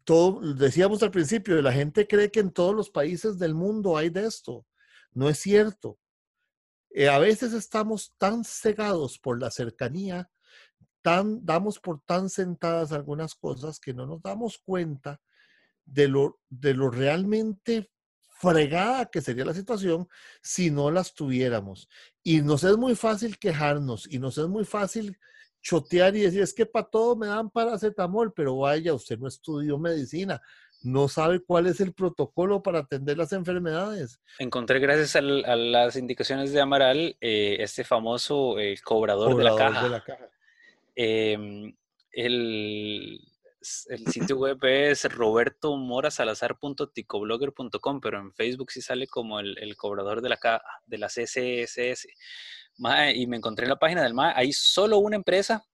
[0.05, 4.11] Todo, decíamos al principio, la gente cree que en todos los países del mundo hay
[4.11, 4.67] de esto.
[5.13, 5.99] No es cierto.
[6.91, 10.31] Eh, a veces estamos tan cegados por la cercanía
[11.03, 15.21] tan, damos por tan sentadas algunas cosas que no nos damos cuenta
[15.85, 17.91] de lo, de lo realmente
[18.29, 20.09] fregada que sería la situación
[20.43, 21.89] si no las tuviéramos.
[22.23, 25.19] Y nos es muy fácil quejarnos y nos es muy fácil
[25.63, 29.79] chotear y decir, es que para todo me dan paracetamol, pero vaya, usted no estudió
[29.79, 30.41] medicina,
[30.83, 34.21] no sabe cuál es el protocolo para atender las enfermedades.
[34.39, 40.03] Encontré gracias a, las indicaciones de Amaral eh, este famoso eh, cobrador, De la caja.
[40.95, 41.75] Em,
[42.13, 43.21] el,
[43.89, 50.31] el, sitio web es robertomorasalazar.ticoblogger.com, pero en Facebook sí sale como el, el cobrador de
[50.31, 50.39] la,
[50.87, 51.11] de la
[52.81, 53.17] CCSS.
[53.17, 55.65] y me encontré en la página del MAE, hay solo una empresa.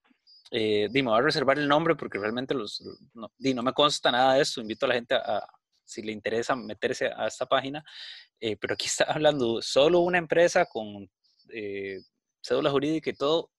[0.51, 2.81] Eh, me voy a reservar el nombre porque realmente los,
[3.13, 4.61] no, no me consta nada de esto.
[4.61, 5.45] Invito a la gente a,
[5.83, 7.83] si le interesa meterse a esta página.
[8.39, 11.09] Eh, pero aquí está hablando solo una empresa con
[11.49, 11.99] eh,
[12.41, 13.51] cédula jurídica y todo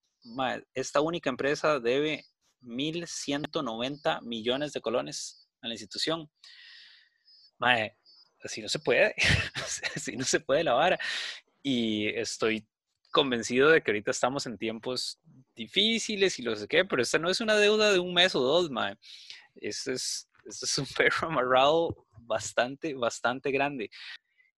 [0.74, 2.24] esta única empresa debe
[2.62, 6.28] 1.190 millones de colones a la institución.
[7.58, 7.96] mae,
[8.42, 9.14] así no se puede,
[9.94, 10.98] así no se puede lavar.
[11.62, 12.66] Y estoy
[13.10, 15.18] convencido de que ahorita estamos en tiempos
[15.54, 18.40] difíciles y lo sé qué, pero esta no es una deuda de un mes o
[18.40, 18.96] dos, mae.
[19.56, 23.90] Este es, este es un perro amarrado bastante, bastante grande.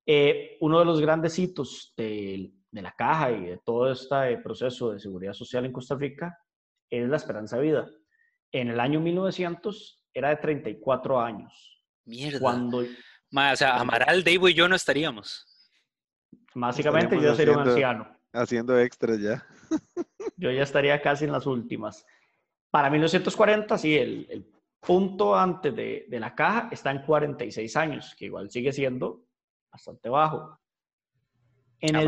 [0.07, 4.93] Eh, uno de los grandes hitos de, de, la caja y de todo este proceso
[4.93, 6.37] de seguridad social en Costa Rica
[6.89, 7.91] es la esperanza de vida.
[8.53, 11.85] En el año 1900 era de 34 años.
[12.05, 12.41] Mierda.
[12.41, 15.47] Cuando, o sea, Amaral, Dave y yo no estaríamos.
[16.55, 18.20] Básicamente yo sería un anciano.
[18.33, 19.47] Haciendo extras ya.
[20.37, 22.07] yo ya estaría casi en las últimas.
[22.71, 24.51] Para 1940, sí, el, el
[24.81, 29.25] punto antes de, de, la caja está en 46 años, que igual sigue siendo
[29.71, 30.59] bastante bajo.
[31.81, 32.07] En el,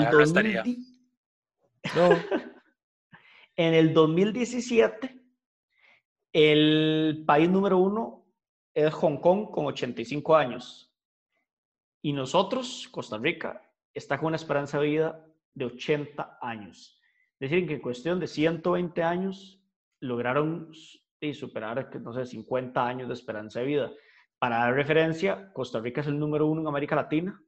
[1.97, 2.11] no.
[3.57, 5.21] en el 2017,
[6.33, 8.27] el país número uno
[8.75, 10.91] es Hong Kong con 85 años.
[12.03, 13.63] Y nosotros, Costa Rica,
[13.95, 17.01] está con una esperanza de vida de 80 años.
[17.39, 19.61] Es decir, que en cuestión de 120 años
[20.01, 20.73] lograron
[21.33, 23.93] superar, no sé, 50 años de esperanza de vida.
[24.39, 27.41] Para dar referencia, Costa Rica es el número uno en América Latina,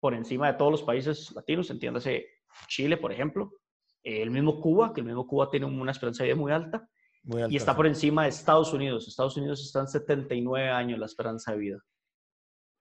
[0.00, 2.26] por encima de todos los países latinos, entiéndase
[2.66, 3.52] Chile, por ejemplo,
[4.02, 6.88] el mismo Cuba, que el mismo Cuba tiene una esperanza de vida muy alta,
[7.48, 9.06] y está por encima de Estados Unidos.
[9.06, 11.78] Estados Unidos está en 79 años la esperanza de vida.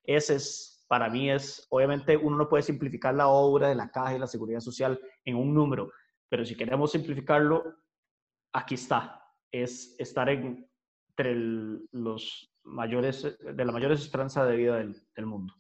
[0.03, 4.13] Ese es, para mí es, obviamente uno no puede simplificar la obra de la caja
[4.13, 5.89] y la seguridad social en un número,
[6.27, 7.63] pero si queremos simplificarlo,
[8.51, 9.23] aquí está.
[9.53, 11.33] Es estar entre
[11.93, 15.53] los mayores, de las mayores esperanzas de vida del, del mundo.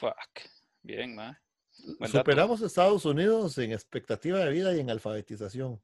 [0.00, 0.48] Fuck.
[0.80, 1.38] Bien, ma.
[2.06, 5.78] Superamos a Estados Unidos en expectativa de vida y en alfabetización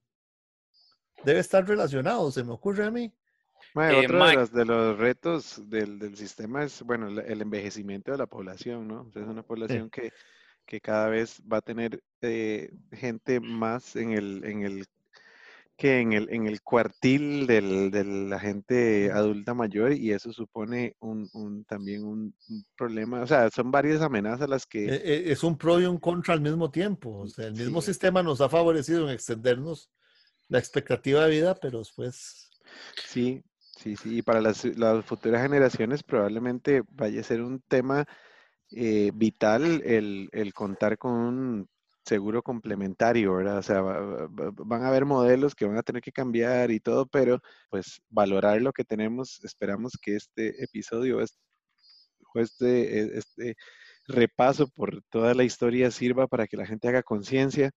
[1.23, 3.13] debe estar relacionado, se me ocurre a mí.
[3.77, 9.11] Eh, otro de los, retos del, sistema es, bueno, el envejecimiento de la población, ¿no?
[9.15, 10.13] es una población que,
[10.81, 14.87] cada vez va a tener eh, gente más en el, en el
[15.77, 21.65] que en el, en el cuartil de la gente adulta mayor y eso supone un,
[21.65, 22.35] también un,
[22.77, 24.87] problema, o sea, son varias amenazas las que...
[24.87, 27.83] E, e, es un pro y un contra al mismo tiempo, o sea, el mismo
[27.83, 29.91] sistema nos ha favorecido en extendernos
[30.49, 32.51] la expectativa de vida, pero después...
[33.09, 33.43] Sí,
[33.85, 34.63] sí, sí, y para las,
[35.05, 38.07] futuras generaciones probablemente vaya a ser un tema
[38.71, 41.69] eh, vital el, contar con un
[42.05, 43.59] seguro complementario, ¿verdad?
[43.59, 47.41] O sea, van a haber modelos que van a tener que cambiar y todo, pero
[47.71, 53.57] pues valorar lo que tenemos, esperamos que este episodio este, e, este
[54.09, 57.71] repaso por toda la historia sirva para que la gente haga conciencia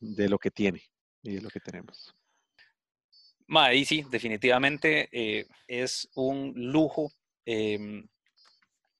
[0.00, 0.82] de lo que tiene
[1.22, 2.14] y es lo que tenemos.
[3.46, 7.12] Ma, sí, definitivamente eh, es un lujo
[7.44, 8.08] em,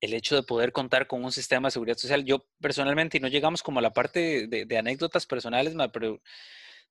[0.00, 2.24] el hecho de poder contar con un sistema de seguridad social.
[2.24, 6.20] Yo personalmente, y no llegamos como a la parte de, anécdotas personales, pero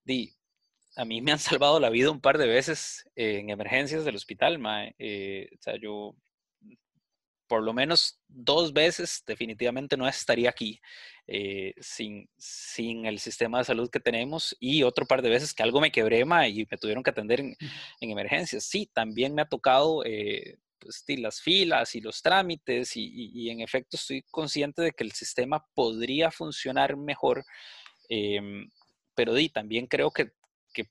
[0.03, 0.34] di,
[0.95, 4.59] a mí me han salvado la vida un par de veces en emergencias del hospital.
[4.97, 6.15] Eh, o sea, yo
[7.53, 10.81] por lo menos dos veces definitivamente no estaría aquí
[11.27, 15.61] eh, sin, sin el sistema de salud que tenemos y otro par de veces que
[15.61, 16.23] algo me quebré y
[16.71, 17.55] me tuvieron que atender en,
[18.01, 18.63] emergencias.
[18.63, 23.97] Sí, también me ha tocado eh, pues, las filas y los trámites y, en efecto
[23.97, 27.45] estoy consciente de que el sistema podría funcionar mejor,
[28.09, 28.67] em,
[29.13, 30.31] pero di, también creo que,
[30.73, 30.88] que,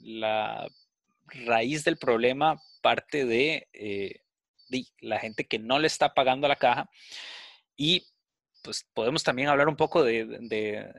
[0.00, 0.68] la
[1.46, 4.20] raíz del problema parte de eh,
[5.00, 6.88] la gente que no le está pagando a la caja.
[7.76, 8.06] Y
[8.64, 10.90] pues podemos también hablar un poco de,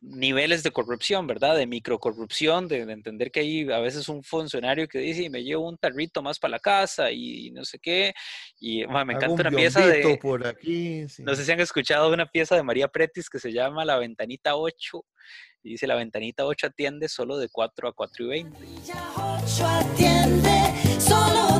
[0.00, 1.56] niveles de corrupción, ¿verdad?
[1.56, 5.68] De microcorrupción, de, de, entender que hay a veces un funcionario que dice, me llevo
[5.68, 8.14] un tarrito más para la casa y no sé qué.
[8.60, 10.16] Y me encanta una pieza de...
[10.22, 13.84] Por aquí, No sé si han escuchado una pieza de María Pretis que se llama
[13.84, 15.04] La Ventanita 8.
[15.64, 18.58] Y dice, la ventanita 8 atiende solo de 4 a 4 y 20.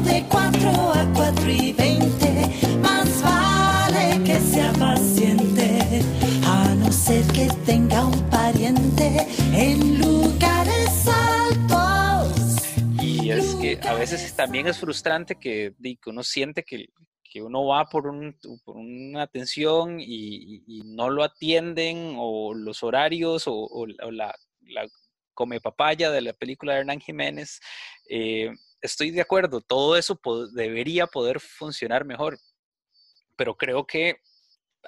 [0.02, 2.78] 8 atiende solo de 4 a 4 y 20.
[2.80, 6.02] Más vale que sea paciente,
[6.44, 12.56] a no ser que tenga un pariente en lugares altos.
[13.00, 16.86] Y es que a veces también es frustrante que, que uno siente que,
[17.24, 22.82] que uno va por, un, por una atención y, y, no lo atienden o los
[22.82, 24.86] horarios o, o la, la,
[25.34, 27.60] come papaya de la película de Hernán Jiménez.
[28.08, 28.50] Eh,
[28.82, 30.20] estoy de acuerdo, todo eso
[30.52, 32.38] debería poder funcionar mejor,
[33.36, 34.16] pero creo que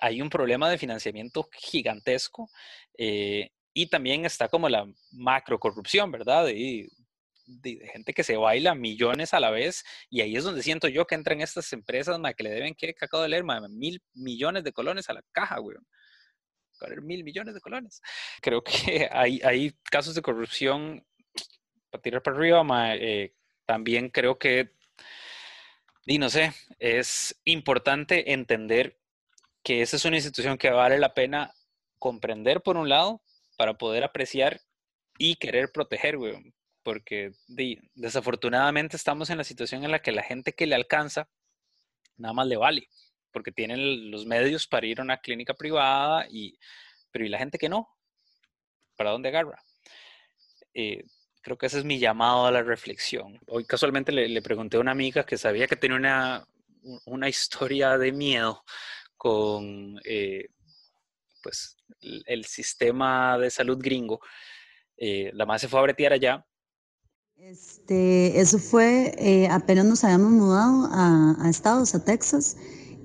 [0.01, 2.51] hay un problema de financiamiento gigantesco
[2.99, 6.49] eh, y también está como la macro corrupción, ¿verdad?
[6.49, 6.89] Y
[7.47, 11.07] de, gente que se baila millones a la vez y ahí es donde siento yo
[11.07, 15.09] que entran estas empresas que le deben que cacao de leer mil millones de colones
[15.09, 15.77] a la caja, güey.
[17.03, 18.03] Mil millones de colones.
[18.43, 21.05] Creo que hay, hay casos de corrupción
[21.91, 23.33] para tirar para arriba, eh,
[23.67, 24.71] también creo que,
[26.07, 28.99] y no sé, es importante entender
[29.63, 31.55] que esa es una institución que vale la pena
[31.99, 33.23] comprender por un lado
[33.57, 34.61] para poder apreciar
[35.19, 36.55] y querer proteger, güey
[36.85, 37.33] porque
[37.95, 41.29] desafortunadamente estamos en la situación en la que la gente que le alcanza
[42.17, 42.89] nada más le vale,
[43.33, 46.57] porque tienen los medios para ir a una clínica privada, y,
[47.11, 47.89] pero ¿y la gente que no?
[48.97, 49.61] ¿Para dónde agarra?
[50.75, 51.05] Eh,
[51.45, 53.39] creo que ese es mi llamado a la reflexión.
[53.47, 56.49] Hoy casualmente le, pregunté a una amiga que sabía que tenía una,
[57.05, 58.65] una historia de miedo
[59.17, 60.49] con eh,
[61.43, 64.21] pues, el, sistema de salud gringo.
[64.97, 66.45] Eh, la más se fue a bretear allá
[67.37, 72.57] este, eso fue, eh, apenas nos habíamos mudado a, a, Estados, a Texas,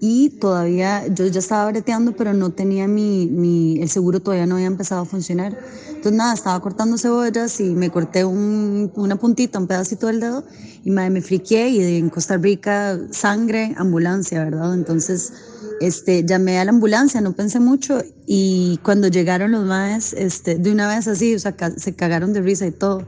[0.01, 4.55] y todavía, yo ya estaba breteando, pero no tenía mi, mi, el seguro todavía no
[4.55, 5.57] había empezado a funcionar.
[5.87, 10.43] Entonces nada, estaba cortando cebollas y me corté un, una puntita, un pedacito del dedo,
[10.85, 14.73] y me, me friqué y en Costa Rica sangre, ambulancia, ¿verdad?
[14.73, 15.33] Entonces
[15.81, 20.71] este, llamé a la ambulancia, no pensé mucho, y cuando llegaron los maes, este, de
[20.71, 23.05] una vez así, o sea, se cagaron de risa y todo.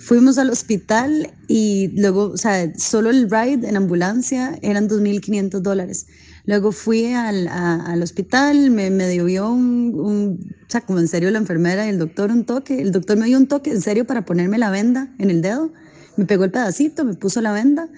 [0.00, 6.06] Fuimos al hospital y luego, o sea, solo el ride en ambulancia eran 2.500 dólares.
[6.46, 11.30] Luego fui al, al hospital, me, me dio un, un, o sea, como en serio
[11.30, 12.80] la enfermera y el doctor un toque.
[12.80, 15.70] El doctor me dio un toque en serio para ponerme la venda en el dedo.
[16.16, 17.90] Me pegó el pedacito, me puso la venda.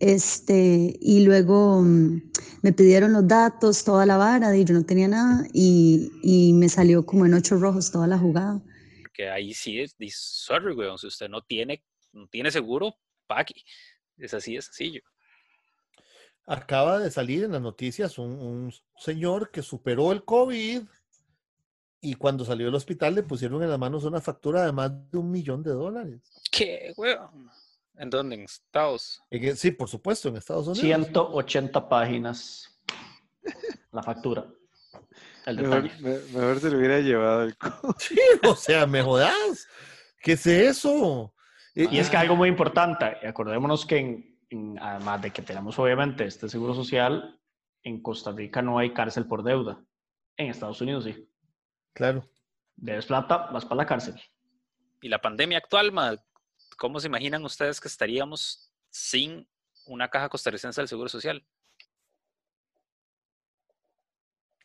[0.00, 2.20] Este, y luego mm,
[2.62, 5.46] me pidieron los datos, toda la vara, y yo no tenía nada.
[5.52, 8.60] Y, y me salió como en ocho rojos toda la jugada
[9.14, 11.82] que ahí sí es, sorry, weón, si usted no tiene,
[12.12, 12.94] no tiene seguro,
[13.28, 13.64] aquí.
[14.18, 15.02] Es así de sencillo.
[16.46, 20.82] Acaba de salir en las noticias un, señor que superó el COVID
[22.02, 25.18] y cuando salió del hospital le pusieron en las manos una factura de más de
[25.18, 26.20] un millón de dólares.
[26.50, 27.50] ¿Qué, weón?
[27.96, 28.34] ¿En dónde?
[28.34, 29.22] ¿En Estados?
[29.54, 30.80] sí, por supuesto, en Estados Unidos.
[30.84, 32.74] 180 páginas
[33.92, 34.46] la factura.
[35.46, 37.56] Mejor, se lo hubiera llevado el
[37.98, 39.68] Sí, o sea, me jodas.
[40.22, 41.34] ¿Qué es eso?
[41.74, 44.38] Y es que algo muy importante, acordémonos que
[44.80, 47.40] además de que tenemos obviamente este seguro social,
[47.82, 49.84] en Costa Rica no hay cárcel por deuda.
[50.36, 51.28] En Estados Unidos sí.
[51.92, 52.28] Claro.
[52.76, 54.20] Debes plata, vas para la cárcel.
[55.02, 55.92] Y la pandemia actual,
[56.78, 59.46] ¿cómo se imaginan ustedes que estaríamos sin
[59.86, 61.44] una caja costarricense del Seguro Social?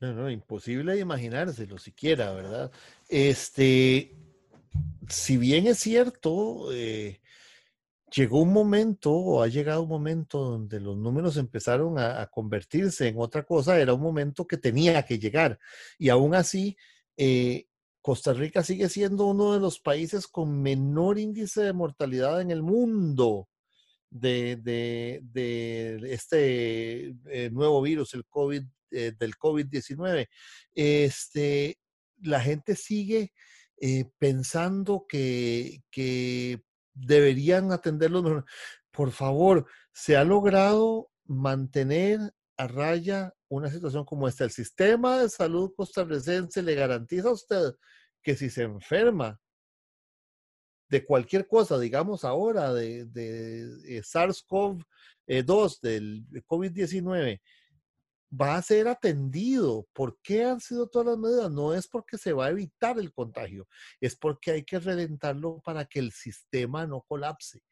[0.02, 2.72] No, no, imposible de imaginárselo siquiera, ¿verdad?
[3.10, 4.16] Este,
[5.10, 7.20] si bien es cierto, eh,
[8.12, 13.20] llegó un momento o ha llegado un momento donde los números empezaron a, convertirse en
[13.20, 15.60] otra cosa, era un momento que tenía que llegar.
[15.98, 16.78] Y aún así,
[17.18, 17.68] eh,
[18.02, 22.64] Costa Rica sigue siendo uno de los países con menor índice de mortalidad en el
[22.64, 23.50] mundo
[24.10, 25.22] de,
[26.10, 30.28] este eh, nuevo virus, el COVID eh, del COVID-19,
[30.74, 31.80] este,
[32.22, 33.34] la gente sigue
[33.82, 36.62] eh, pensando que, que
[36.94, 38.44] deberían atenderlos.
[38.92, 42.20] Por favor, se ha logrado mantener
[42.58, 44.44] a raya una situación como esta.
[44.44, 47.74] El sistema de salud costarricense le garantiza a usted
[48.22, 49.40] que si se enferma
[50.90, 57.40] de cualquier cosa, digamos ahora, de, de eh, SARS-CoV-2, del COVID-19,
[58.30, 59.88] va a ser atendido.
[59.94, 61.52] ¿Por qué han sido todas las medidas?
[61.52, 63.68] No es porque se va a evitar el contagio,
[64.00, 67.64] es porque hay que reventarlo para que el sistema no colapse,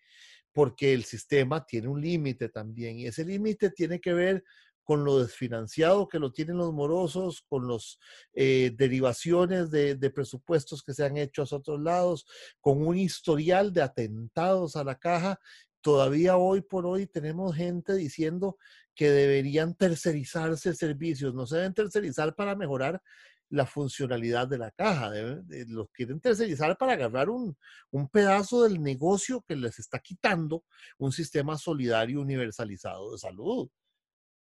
[0.53, 4.43] porque el sistema tiene un límite también y ese límite tiene que ver
[4.84, 7.99] con lo desfinanciado que lo tienen los morosos, con las
[8.34, 12.25] eh, derivaciones de, de, presupuestos que se han hecho a otros lados,
[12.61, 15.41] con un historial de atentados a la caja.
[15.81, 18.57] Todavía hoy por hoy tenemos gente diciendo
[18.98, 22.99] que deberían tercerizarse servicios, no se deben tercerizar para mejorar
[23.49, 25.11] la funcionalidad de la caja,
[25.68, 27.56] los quieren tercerizar para agarrar un,
[27.91, 30.65] un, pedazo del negocio que les está quitando
[30.98, 33.69] un sistema solidario universalizado de salud.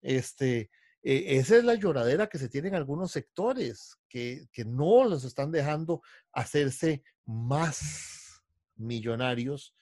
[0.02, 0.72] Este,
[1.04, 5.24] e, esa es la lloradera que se tiene en algunos sectores, que, que no los
[5.24, 6.02] están dejando
[6.34, 8.42] hacerse más
[8.76, 9.76] millonarios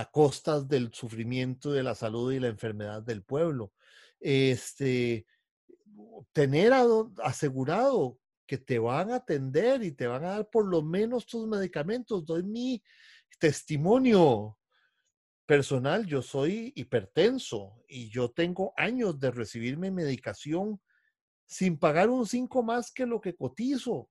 [0.00, 3.72] a costas del sufrimiento de la salud y la enfermedad del pueblo.
[4.18, 5.26] Este,
[6.32, 6.72] tener
[7.22, 11.46] asegurado que te van a atender y te van a dar por lo menos tus
[11.46, 12.24] medicamentos.
[12.24, 12.82] Doy mi
[13.38, 14.58] testimonio
[15.46, 20.80] personal, yo soy hipertenso y yo tengo años de recibir mi medicación
[21.46, 24.10] sin pagar un 5 más que lo que cotizo.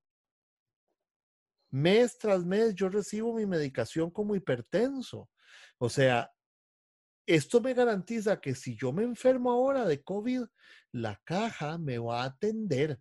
[1.71, 5.27] Mes tras mes yo recibo mi medicación como hipertenso.
[5.77, 6.31] O sea,
[7.25, 10.43] esto me garantiza que si yo me enfermo ahora de COVID,
[10.91, 12.99] la caja me va a atender.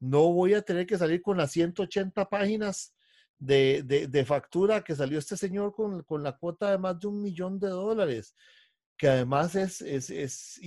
[0.00, 2.94] No voy a tener que salir con las 180 páginas
[3.38, 7.68] de, factura que salió este señor con, la cuota de más de un millón de
[7.68, 8.34] dólares,
[8.96, 10.60] que además es, es,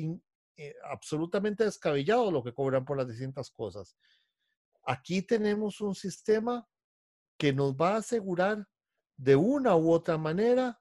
[0.57, 3.97] eh, absolutamente descabellado lo que cobran por las distintas cosas.
[4.85, 6.67] Aquí tenemos un sistema
[7.37, 8.67] que nos va a asegurar
[9.17, 10.80] de una u otra manera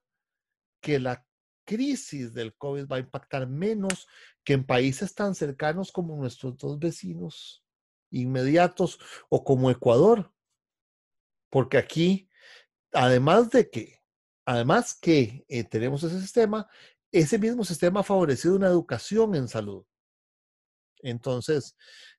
[0.81, 1.25] que la
[1.65, 4.07] crisis del COVID va a impactar menos
[4.43, 7.63] que en países tan cercanos como nuestros dos vecinos
[8.09, 8.99] inmediatos
[9.29, 10.33] o como Ecuador,
[11.49, 12.29] porque aquí,
[12.91, 13.99] además de que,
[14.45, 16.67] además que eh, tenemos ese sistema,
[17.11, 19.85] ese mismo sistema ha favorecido una educación en salud.
[21.03, 21.75] Entonces,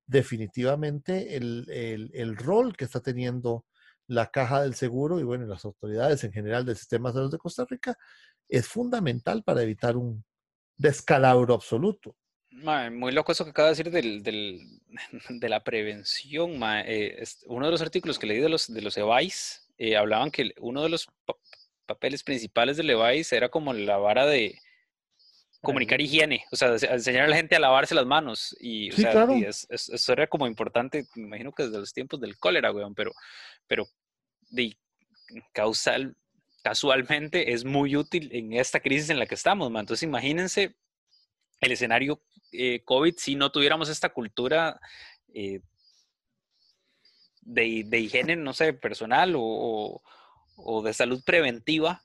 [0.06, 1.66] definitivamente el,
[2.12, 3.64] el, rol que está teniendo
[4.06, 7.38] la caja del seguro y bueno, las autoridades en general del sistema de salud de
[7.38, 7.96] Costa Rica
[8.48, 10.24] es fundamental para evitar un
[10.76, 12.16] descalabro absoluto.
[12.50, 14.60] muy loco eso que acaba de decir del, del,
[15.40, 16.60] de la prevención.
[16.86, 20.52] Eh, uno de los artículos que leí de los, de los EVAIS eh, hablaban que
[20.60, 21.08] uno de los
[21.86, 24.58] papeles principales del EVAIS era como la vara de
[25.62, 28.55] comunicar higiene, o sea, enseñar a la gente a lavarse las manos.
[28.60, 32.72] Y, o sea, eso era como importante, me imagino que desde los tiempos del cólera,
[32.72, 33.12] weón, pero,
[33.66, 33.86] pero
[34.51, 34.76] de,
[35.52, 36.16] causal,
[36.62, 39.80] casualmente es muy útil en esta crisis en la que estamos, man.
[39.80, 40.76] Entonces imagínense
[41.60, 42.20] el escenario
[42.52, 44.78] eh, COVID si no tuviéramos esta cultura
[45.32, 45.60] eh,
[47.40, 50.02] de, higiene, no sé, personal o,
[50.84, 52.02] de salud preventiva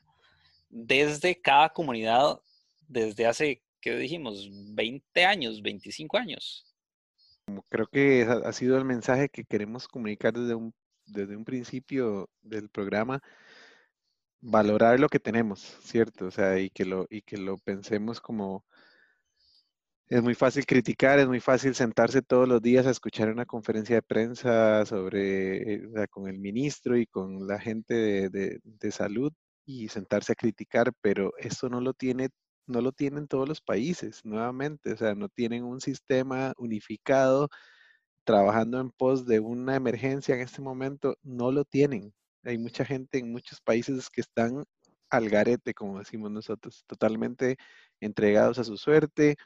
[0.70, 2.40] desde cada comunidad
[2.88, 4.50] desde hace, ¿qué dijimos?
[4.74, 6.66] 20 años, 25 años.
[7.70, 10.74] Creo que ha sido el mensaje que queremos comunicar desde un,
[11.06, 13.22] desde un principio del programa
[14.42, 16.26] valorar lo que tenemos, ¿cierto?
[16.28, 18.66] O sea, y que lo, y que lo pensemos como
[20.10, 23.98] es muy fácil criticar, es muy fácil sentarse todos los días a escuchar una conferencia
[23.98, 29.34] de prensa sobre, eh, con el ministro y con la gente de, salud
[29.66, 32.30] y sentarse a criticar, pero eso no lo tiene,
[32.68, 37.50] no lo tienen todos los países, nuevamente, o sea, no tienen un sistema unificado
[38.26, 42.14] trabajando en pos de una emergencia en este momento, no lo tienen.
[42.44, 44.66] Hay mucha gente en muchos países que están
[45.10, 47.58] al garete, como decimos nosotros, totalmente
[48.02, 49.38] entregados a su suerte,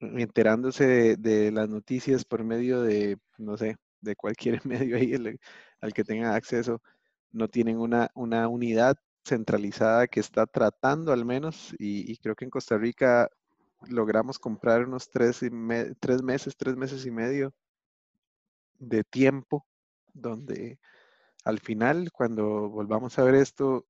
[0.00, 5.14] enterándose de, las noticias por medio de, no sé, de cualquier medio ahí
[5.80, 6.82] al que tengan acceso,
[7.30, 8.96] no tienen una, una unidad
[9.28, 13.30] centralizada que está tratando al menos, y, creo que en Costa Rica
[13.88, 15.40] logramos comprar unos tres,
[16.00, 17.54] tres meses, tres meses y medio
[18.78, 19.66] de tiempo,
[20.12, 20.78] donde
[21.44, 23.86] al final, cuando volvamos a ver esto,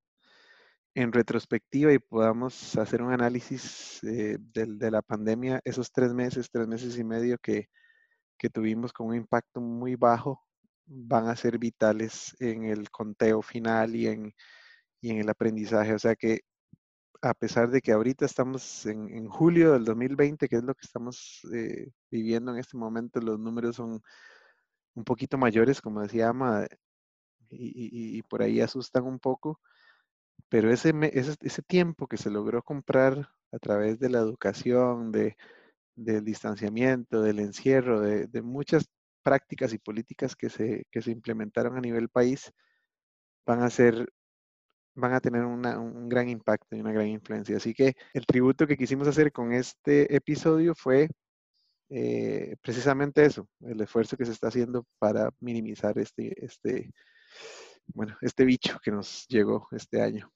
[0.95, 6.67] en retrospectiva y podamos hacer un análisis eh, de, la pandemia, esos tres meses, tres
[6.67, 7.69] meses y medio que,
[8.53, 10.45] tuvimos con un impacto muy bajo,
[10.87, 14.35] van a ser vitales en el conteo final y en,
[15.03, 15.95] en el aprendizaje.
[15.95, 16.41] O sea que
[17.23, 21.41] a pesar de que ahorita estamos en, julio del 2020, que es lo que estamos
[21.53, 24.03] eh, viviendo en este momento, los números son
[24.95, 26.67] un poquito mayores, como decía Ama,
[27.51, 29.61] y por ahí asustan un poco
[30.49, 35.37] pero ese, ese, tiempo que se logró comprar a través de la educación, de,
[35.97, 38.87] del distanciamiento, del encierro, de, muchas
[39.23, 42.53] prácticas y políticas que se, que se implementaron a nivel país,
[43.47, 44.09] van a ser
[44.99, 47.57] van a tener un gran impacto y una gran influencia.
[47.57, 51.09] Así que el tributo que quisimos hacer con este episodio fue
[51.91, 56.91] eh, precisamente eso, el esfuerzo que se está haciendo para minimizar este, este,
[57.87, 60.31] bueno, este bicho que nos llegó este año.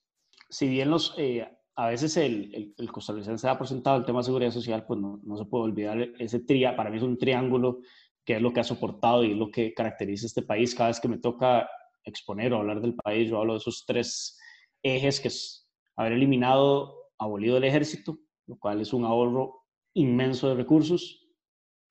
[0.49, 4.51] Si bien los, eh, a veces el, el, costarricense ha presentado el tema de seguridad
[4.51, 7.81] social, pues no, no se puede olvidar ese tria, para mí es un triángulo
[8.25, 10.75] que es lo que ha soportado y es lo que caracteriza este país.
[10.75, 11.69] Cada vez que me toca
[12.05, 14.39] exponer o hablar del país, yo hablo de esos tres
[14.83, 19.65] ejes, que es haber eliminado, abolido el ejército, lo cual es un ahorro
[19.95, 21.29] inmenso de recursos,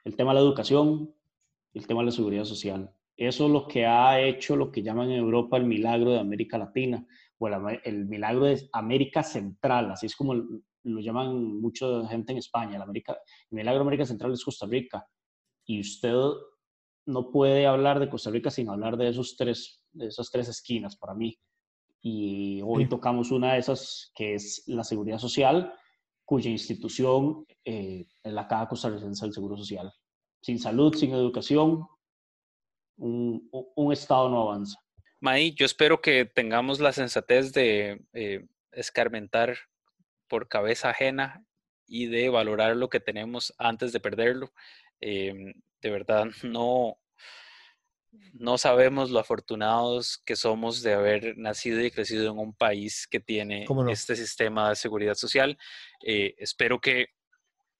[0.03, 1.13] el tema de la educación
[1.73, 2.93] el tema de la seguridad social.
[3.15, 6.57] Eso es lo que ha hecho lo que llaman en Europa el milagro de América
[6.57, 7.05] Latina
[7.38, 12.76] o el, milagro de América Central, así es como lo llaman mucha gente en España.
[12.76, 13.13] El, América,
[13.49, 15.05] el milagro de América Central es Costa Rica.
[15.65, 16.15] Y usted
[17.05, 20.97] no puede hablar de Costa Rica sin hablar de, esos tres, de esas tres esquinas
[20.97, 21.38] para mí.
[22.02, 25.73] Y hoy tocamos una de esas, que es la seguridad social,
[26.26, 29.94] cuya institución eh, es la Caja Costarricense del Seguro Social.
[30.41, 31.88] Sin salud, sin educación,
[32.98, 34.80] un, un Estado no avanza.
[35.19, 39.56] May, yo espero que tengamos la sensatez de eh, escarmentar
[40.28, 41.45] por cabeza ajena
[41.86, 44.52] y de valorar lo que tenemos antes de perderlo.
[44.99, 46.98] Em, de verdad, no,
[48.33, 53.19] no sabemos lo afortunados que somos de haber nacido y crecido en un país que
[53.19, 55.57] tiene este sistema de seguridad social.
[56.05, 57.07] Eh, espero que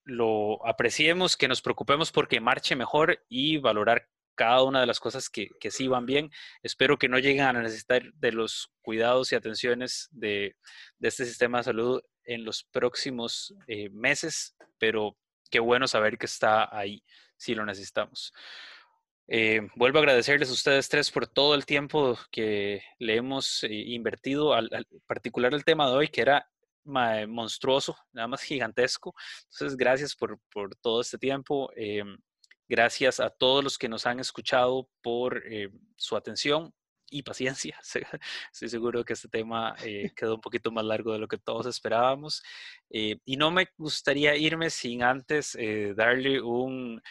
[0.04, 5.30] lo apreciemos, que nos preocupemos porque marche mejor y valorar cada una de las cosas
[5.30, 6.32] que, que, sí van bien.
[6.64, 10.56] Espero que no lleguen a necesitar de los cuidados y atenciones de,
[10.98, 15.18] de este sistema de salud en los próximos eh, meses, pero
[15.50, 17.04] qué bueno saber que está ahí
[17.38, 18.34] si lo necesitamos.
[19.28, 23.70] Eh, vuelvo a agradecerles a ustedes tres por todo el tiempo que le hemos eh,
[23.72, 24.70] invertido, al,
[25.08, 26.48] particular el tema de hoy, que era
[26.84, 29.14] monstruoso, nada más gigantesco.
[29.52, 31.72] Entonces, gracias por, por todo este tiempo.
[32.72, 35.68] Gracias a todos los que nos han escuchado por eh,
[35.98, 36.74] su atención
[37.10, 37.78] y paciencia.
[38.54, 41.66] Estoy seguro que este tema eh, quedó un poquito más largo de lo que todos
[41.66, 42.42] esperábamos.
[42.90, 45.58] Eh, y no me gustaría irme sin antes
[45.98, 47.02] darle un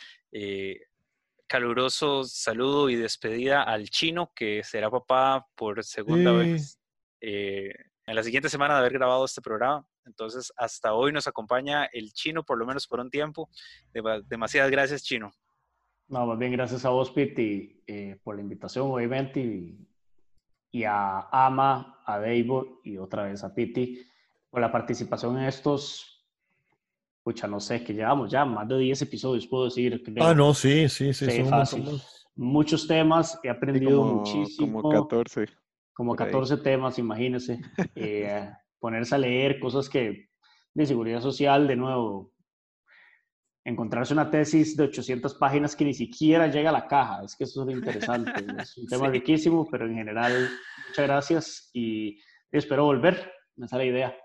[1.51, 6.79] caluroso saludo y despedida al chino, que será papá por segunda vez
[7.21, 9.85] en la siguiente semana de haber grabado este programa.
[10.07, 13.51] Entonces, hasta hoy nos acompaña el chino, por lo menos por un tiempo.
[14.29, 15.33] Demasiadas gracias, chino.
[16.07, 19.89] No, más bien gracias a vos, Piti, eh, por la invitación, obviamente, y,
[20.71, 22.53] y, a Ama, a David
[22.85, 24.05] y otra vez a Piti
[24.51, 26.20] por la participación en estos,
[27.23, 30.03] pucha, no sé, que llevamos ya más de 10 episodios, puedo decir.
[30.21, 31.27] ah, no, sí, sí, sí.
[31.31, 31.45] sí
[32.37, 34.81] Muchos temas, he aprendido muchísimo.
[34.81, 35.47] Como 14.
[35.93, 37.61] Como 14 temas, imagínense.
[37.95, 40.31] Eh, ponerse a leer cosas que
[40.73, 42.33] de seguridad social, de nuevo,
[43.65, 47.23] encontrarse una tesis de 800 páginas que ni siquiera llega a la caja.
[47.25, 48.33] Es que eso es lo interesante.
[48.63, 50.49] Es un tema riquísimo, pero en general,
[50.89, 52.19] muchas gracias y
[52.51, 53.33] espero volver.
[53.57, 54.17] Me sale la idea.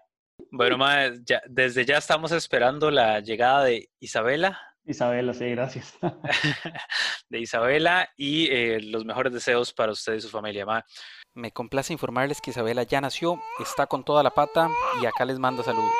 [0.51, 0.77] Bueno,
[1.25, 4.59] ya, desde ya estamos esperando la llegada de Isabela.
[4.85, 5.97] Isabela, sí, gracias.
[7.29, 10.65] de Isabela y eh, los mejores deseos para usted y su familia.
[10.65, 10.85] Ma.
[11.33, 14.69] Me complace informarles que Isabela ya nació, está con toda la pata
[15.01, 15.91] y acá les mando saludos.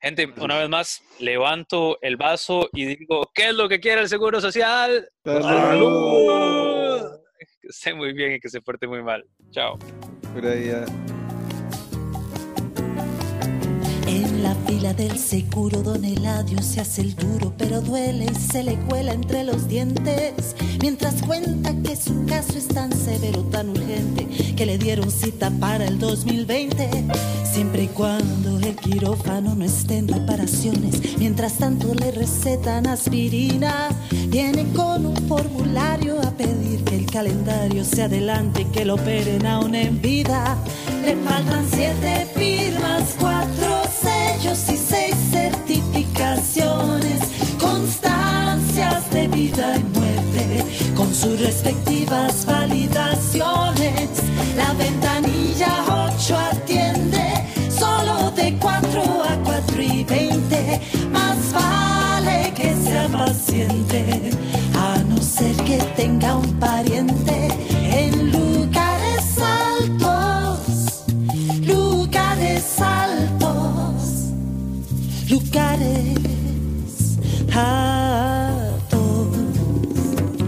[0.00, 4.08] Gente, una vez más, levanto el vaso y digo, ¿qué es lo que quiere el
[4.08, 5.08] Seguro Social?
[5.24, 7.20] ¡Salud!
[7.38, 9.24] Que esté muy bien y que se porte muy mal.
[9.50, 9.78] Chao.
[10.34, 11.23] En
[14.54, 18.76] la fila del seguro, don Eladio se hace el duro, pero duele y se le
[18.76, 20.54] cuela entre los dientes.
[20.80, 25.86] Mientras cuenta que su caso es tan severo, tan urgente, que le dieron cita para
[25.86, 26.88] el 2020.
[27.44, 33.88] Siempre y cuando el quirófano no esté en reparaciones, mientras tanto le recetan aspirina.
[34.28, 39.74] Viene con un formulario a pedir que el calendario se adelante, que lo operen aún
[39.74, 40.56] en vida.
[41.04, 43.84] Le faltan siete firmas, cuatro
[44.44, 47.20] sellos y seis certificaciones,
[47.58, 50.64] constancias de vida y muerte,
[50.94, 54.10] con sus respectivas validaciones.
[54.56, 55.84] La ventanilla
[56.14, 57.24] 8 atiende
[57.70, 60.80] solo de 4 a 4 y 20,
[61.10, 64.30] más vale que sea paciente,
[64.74, 67.23] a no ser que tenga un pariente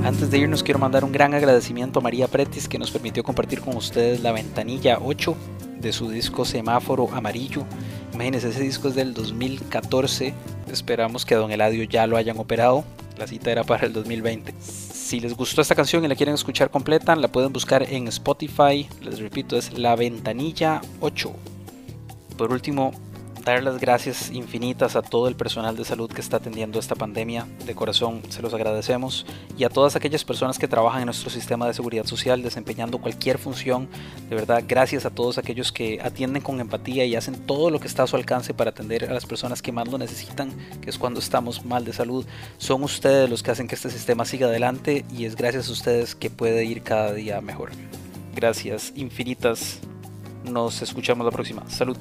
[0.04, 3.60] Antes de irnos quiero mandar un gran agradecimiento a María Pretis que nos permitió compartir
[3.60, 5.36] con ustedes la ventanilla 8
[5.80, 7.64] de su disco Semáforo Amarillo.
[8.14, 10.34] Imagínense, ese disco es del 2014.
[10.72, 12.82] Esperamos que Don Eladio ya lo hayan operado.
[13.16, 14.54] La cita era para el 2020.
[14.60, 18.88] Si les gustó esta canción y la quieren escuchar completa, la pueden buscar en Spotify.
[19.02, 21.32] Les repito, es La Ventanilla 8.
[22.36, 22.92] Por último,
[23.46, 27.46] dar las gracias infinitas a todo el personal de salud que está atendiendo esta pandemia.
[27.64, 29.24] De corazón se los agradecemos.
[29.56, 33.38] Y a todas aquellas personas que trabajan en nuestro sistema de seguridad social desempeñando cualquier
[33.38, 33.88] función.
[34.28, 37.86] De verdad, gracias a todos aquellos que atienden con empatía y hacen todo lo que
[37.86, 40.50] está a su alcance para atender a las personas que más lo necesitan,
[40.80, 42.26] que es cuando estamos mal de salud.
[42.58, 46.16] Son ustedes los que hacen que este sistema siga adelante y es gracias a ustedes
[46.16, 47.70] que puede ir cada día mejor.
[48.34, 49.78] Gracias infinitas.
[50.44, 51.62] Nos escuchamos la próxima.
[51.70, 51.96] Salud.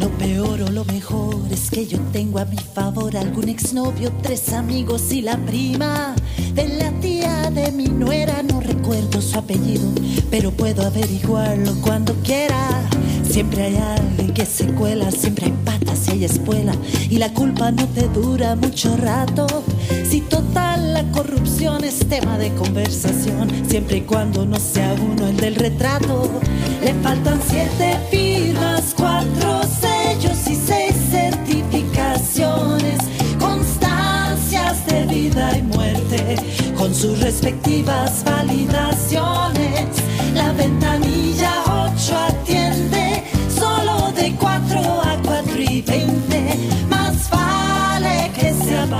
[0.00, 4.52] Lo peor o lo mejor es que yo tengo a mi favor algún exnovio, tres
[4.52, 6.14] amigos y la prima
[6.54, 9.90] de la tía de mi nuera, no recuerdo su apellido,
[10.30, 12.88] pero puedo averiguarlo cuando quiera.
[13.28, 16.72] Siempre hay alguien que se cuela, siempre hay patas y hay espuela,
[17.10, 19.46] y la culpa no te dura mucho rato.
[20.08, 25.36] Si total la corrupción es tema de conversación, siempre y cuando no sea uno el
[25.36, 26.30] del retrato.
[26.82, 32.96] Le faltan siete firmas, cuatro sellos y seis certificaciones
[34.86, 36.36] de vida y muerte,
[36.76, 39.86] con sus respectivas validaciones.
[40.34, 41.55] La ventanilla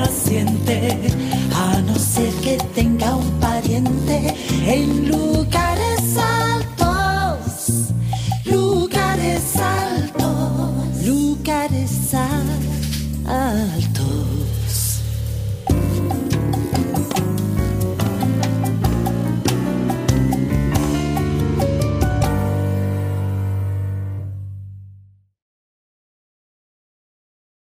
[0.09, 4.35] a no ser que tenga un pariente
[4.67, 5.96] en lugares